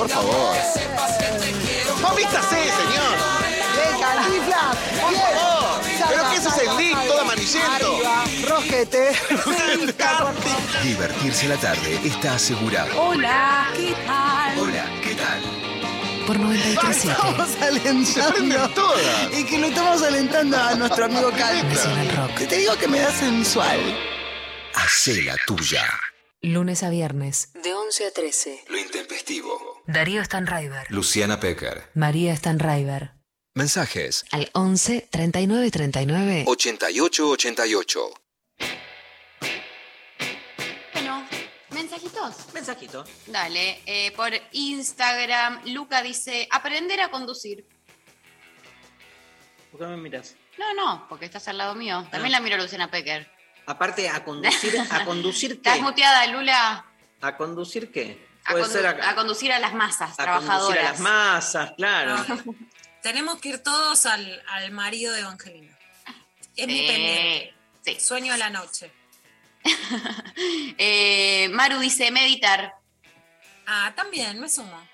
[0.00, 0.56] Por favor.
[2.00, 3.16] Movístase, señor.
[3.76, 4.76] ¡Bien, Cantinflas!
[4.98, 5.80] Por favor.
[6.08, 8.00] ¿Pero qué es ese link todo amarillento?
[8.48, 9.10] Rojete.
[10.82, 12.98] Divertirse la tarde está asegurado.
[12.98, 14.58] Hola, ¿qué tal?
[14.58, 15.42] Hola, ¿qué tal?
[16.26, 17.10] Por 93.7.
[17.10, 18.68] Estamos alentando.
[18.70, 19.38] todas.
[19.38, 21.68] Y que lo estamos alentando a nuestro amigo Cal.
[21.68, 22.48] Nacional Rock.
[22.48, 23.78] Te digo que me da sensual.
[24.72, 25.84] Hacé la tuya.
[26.42, 28.64] Lunes a viernes de 11 a 13.
[28.68, 29.82] Lo intempestivo.
[29.86, 30.86] Darío Stanraiver.
[30.90, 31.90] Luciana Pecker.
[31.94, 33.12] María Stanraiver.
[33.54, 34.24] Mensajes.
[34.32, 36.44] Al 11 39 39.
[36.46, 38.10] 8888.
[40.94, 41.28] Bueno,
[41.72, 42.54] mensajitos.
[42.54, 43.04] Mensajito.
[43.26, 47.66] Dale, eh, por Instagram, Luca dice, aprender a conducir.
[49.72, 50.36] ¿Por qué me miras?
[50.58, 52.06] No, no, porque estás al lado mío.
[52.10, 52.38] También Ah.
[52.38, 53.30] la miro a Luciana Pecker.
[53.70, 55.82] Aparte, a conducir, a conducir ¿Estás qué?
[55.82, 56.84] muteada, Lula?
[57.20, 58.28] ¿A conducir qué?
[58.44, 60.58] A, condu- ser a, a conducir a las masas, a trabajadoras.
[60.60, 62.16] conducir a las masas, claro.
[63.02, 65.78] Tenemos que ir todos al, al marido de Evangelina.
[66.56, 68.00] Es mi Sí, pendiente.
[68.00, 68.92] Sueño a la noche.
[70.78, 72.74] Eh, Maru dice meditar.
[73.66, 74.88] Ah, también, me sumo.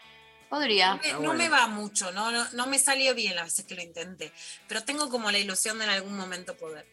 [0.48, 0.94] Podría.
[0.94, 3.74] No me, no me va mucho, no, no, no me salió bien las veces que
[3.74, 4.32] lo intenté,
[4.68, 6.86] pero tengo como la ilusión de en algún momento poder.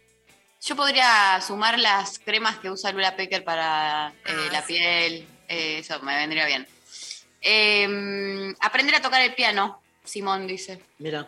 [0.65, 4.73] Yo podría sumar las cremas que usa Lula Pecker para eh, Ah, la sí.
[4.73, 5.27] piel.
[5.49, 6.65] eh, eso me vendría bien.
[7.41, 10.81] Eh, aprender a tocar el piano, Simón dice.
[10.99, 11.27] Mira.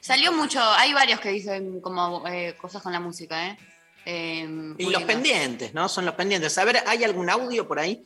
[0.00, 3.56] Salió mucho, hay varios que dicen como eh, cosas con la música, ¿eh?
[4.04, 5.88] Eh, Y los pendientes, ¿no?
[5.88, 6.58] Son los pendientes.
[6.58, 8.04] A ver, ¿hay algún audio por ahí?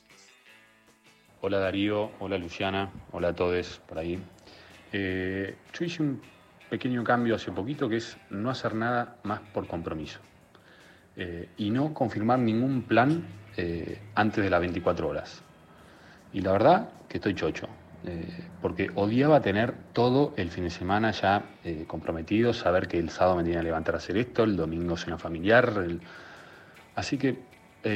[1.40, 4.16] Hola Darío, hola Luciana, hola a todos por ahí.
[4.92, 6.22] Eh, yo hice un
[6.70, 10.20] pequeño cambio hace poquito que es no hacer nada más por compromiso
[11.20, 13.26] Eh, y no confirmar ningún plan
[13.56, 15.42] eh, antes de las 24 horas.
[16.32, 17.66] Y la verdad que estoy chocho,
[18.06, 18.24] eh,
[18.62, 21.42] porque odiaba tener todo el fin de semana ya
[21.88, 25.18] comprometido, saber que el sábado me tenía que levantar a hacer esto, el domingo cena
[25.18, 25.72] familiar.
[26.94, 27.36] Así que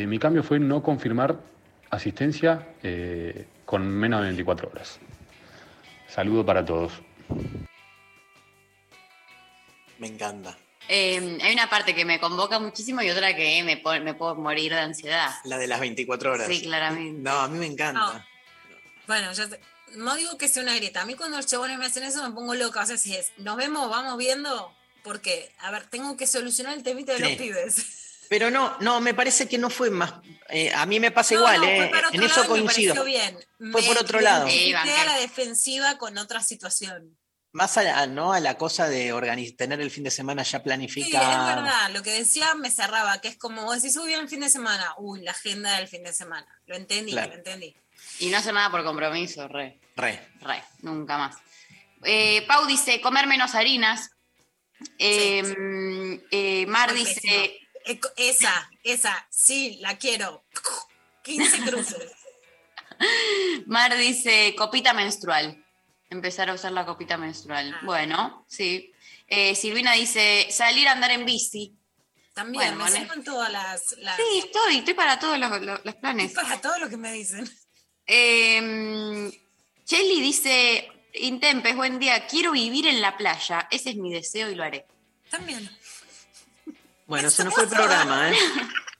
[0.06, 1.38] mi cambio fue no confirmar
[1.90, 2.66] asistencia
[3.64, 4.98] con menos de 24 horas.
[6.08, 7.00] Saludo para todos.
[9.98, 10.56] Me encanta.
[10.88, 14.72] Eh, hay una parte que me convoca muchísimo y otra que me, me puedo morir
[14.72, 15.30] de ansiedad.
[15.44, 16.48] La de las 24 horas.
[16.48, 17.20] Sí, claramente.
[17.22, 18.26] No, a mí me encanta.
[19.06, 19.60] Bueno, ya sé-
[19.94, 21.02] no digo que sea una grieta.
[21.02, 22.82] A mí cuando los chabones me hacen eso me pongo loca.
[22.82, 24.74] O sea, si es, nos vemos, vamos viendo.
[25.02, 27.24] Porque, a ver, tengo que solucionar el temita de Sí.
[27.24, 27.86] los pibes.
[28.28, 30.14] Pero no, no, me parece que no fue más.
[30.48, 33.04] eh, a mí me pasa No, igual, no, eh, en eso me coincido.
[33.04, 33.36] bien.
[33.72, 34.46] Fue Me por otro lado.
[34.48, 37.16] identifiqué a la defensiva con otra situación.
[37.52, 38.32] Más a la, ¿no?
[38.32, 41.50] a la cosa de tener el fin de semana ya Sí, planificado.
[41.50, 41.90] es verdad.
[41.92, 44.94] Lo que decía me cerraba, que es como vos decís, subí el fin de semana.
[44.98, 46.46] Uy, la agenda del fin de semana.
[46.66, 47.28] Lo entendí, Claro.
[47.32, 47.76] lo entendí.
[48.20, 49.78] Y no hacer nada por compromiso, re.
[49.96, 50.28] Re.
[50.40, 51.36] Re, nunca más.
[52.04, 54.10] Eh, Pau dice comer menos harinas.
[54.98, 57.20] Eh, eh, Mar Muy dice.
[57.20, 57.62] pésimo.
[57.84, 60.44] Eh, Esa, esa, sí, la quiero.
[61.24, 62.12] 15 cruces.
[63.66, 65.61] Mar dice copita menstrual.
[66.12, 67.18] Empezar a usar la copita Ah.
[67.18, 67.74] menstrual.
[67.84, 68.92] Bueno, sí.
[69.26, 71.72] Eh, Silvina dice salir a andar en bici.
[72.34, 73.22] También, Bueno, me bueno.
[73.24, 76.32] todas las, las- Sí, estoy, estoy para todos los, los- los planes.
[76.32, 77.48] Para todo lo que me dicen.
[78.06, 79.30] Eh,
[79.86, 83.68] Shelly dice, Intempes, buen día, quiero vivir en la playa.
[83.70, 84.84] Ese es mi deseo y lo haré.
[85.30, 85.70] También.
[87.06, 88.36] Bueno, se nos fue el programa, ¿eh?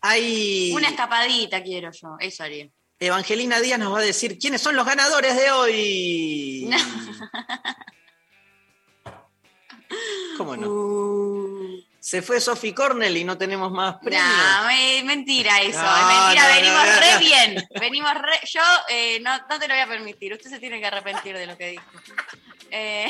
[0.01, 0.73] Hay.
[0.75, 2.69] Una escapadita quiero yo, eso haría.
[3.07, 6.71] Evangelina Díaz nos va a decir quiénes son los ganadores de hoy.
[10.39, 11.83] ¿Cómo no?
[11.99, 14.23] Se fue Sophie Cornell y no tenemos más premios.
[14.25, 18.61] No, me- mentira eso, No, es mentira, no, venimos no, re bien, venimos re, yo
[18.89, 21.57] eh, no, no te lo voy a permitir, usted se tiene que arrepentir de lo
[21.57, 21.85] que dijo.
[22.71, 23.09] Eh,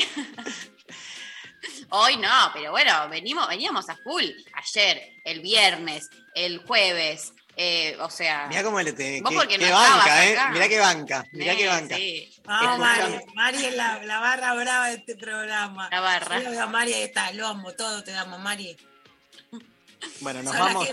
[1.89, 8.09] hoy no, pero bueno, venimos, veníamos a full, ayer, el viernes, el jueves, eh, o
[8.09, 8.47] sea...
[8.47, 9.21] Mirá cómo le te.
[9.21, 10.33] Vos no banca, ¿eh?
[10.37, 10.51] acá.
[10.51, 11.95] Mirá que banca, mirá que Eh, banca.
[11.95, 12.33] sí.
[12.45, 13.01] Vamos, Mari.
[13.13, 13.33] Escuchame.
[13.35, 15.89] Mari es la, la barra brava de este programa.
[15.91, 16.41] La barra.
[16.41, 18.75] Yo veo a Mari ahí está, lo amo, todo te damos, Mari.
[20.19, 20.87] Bueno, nos vamos.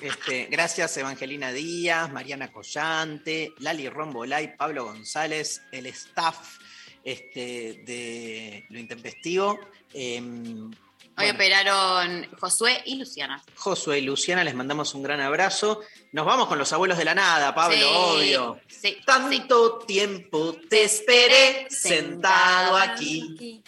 [0.00, 6.58] Este, gracias Evangelina Díaz, Mariana Collante, Lali Rombolay, Pablo González, el staff
[7.04, 9.60] este, de Lo Intempestivo.
[9.92, 10.70] Em,
[11.16, 13.40] Hoy operaron Josué y Luciana.
[13.56, 15.80] Josué y Luciana, les mandamos un gran abrazo.
[16.12, 18.60] Nos vamos con los abuelos de la nada, Pablo, Sí, obvio.
[18.66, 23.62] sí, Tanto tiempo te esperé sentado aquí,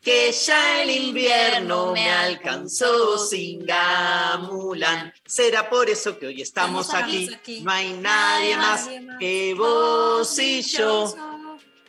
[0.00, 5.12] que ya el invierno me alcanzó sin gamulan.
[5.26, 7.28] Será por eso que hoy estamos aquí.
[7.62, 8.88] No hay nadie más
[9.20, 11.14] que vos y yo.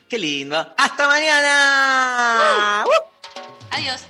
[0.10, 0.58] Qué lindo.
[0.78, 2.84] ¡Hasta mañana!
[3.72, 4.02] Adiós.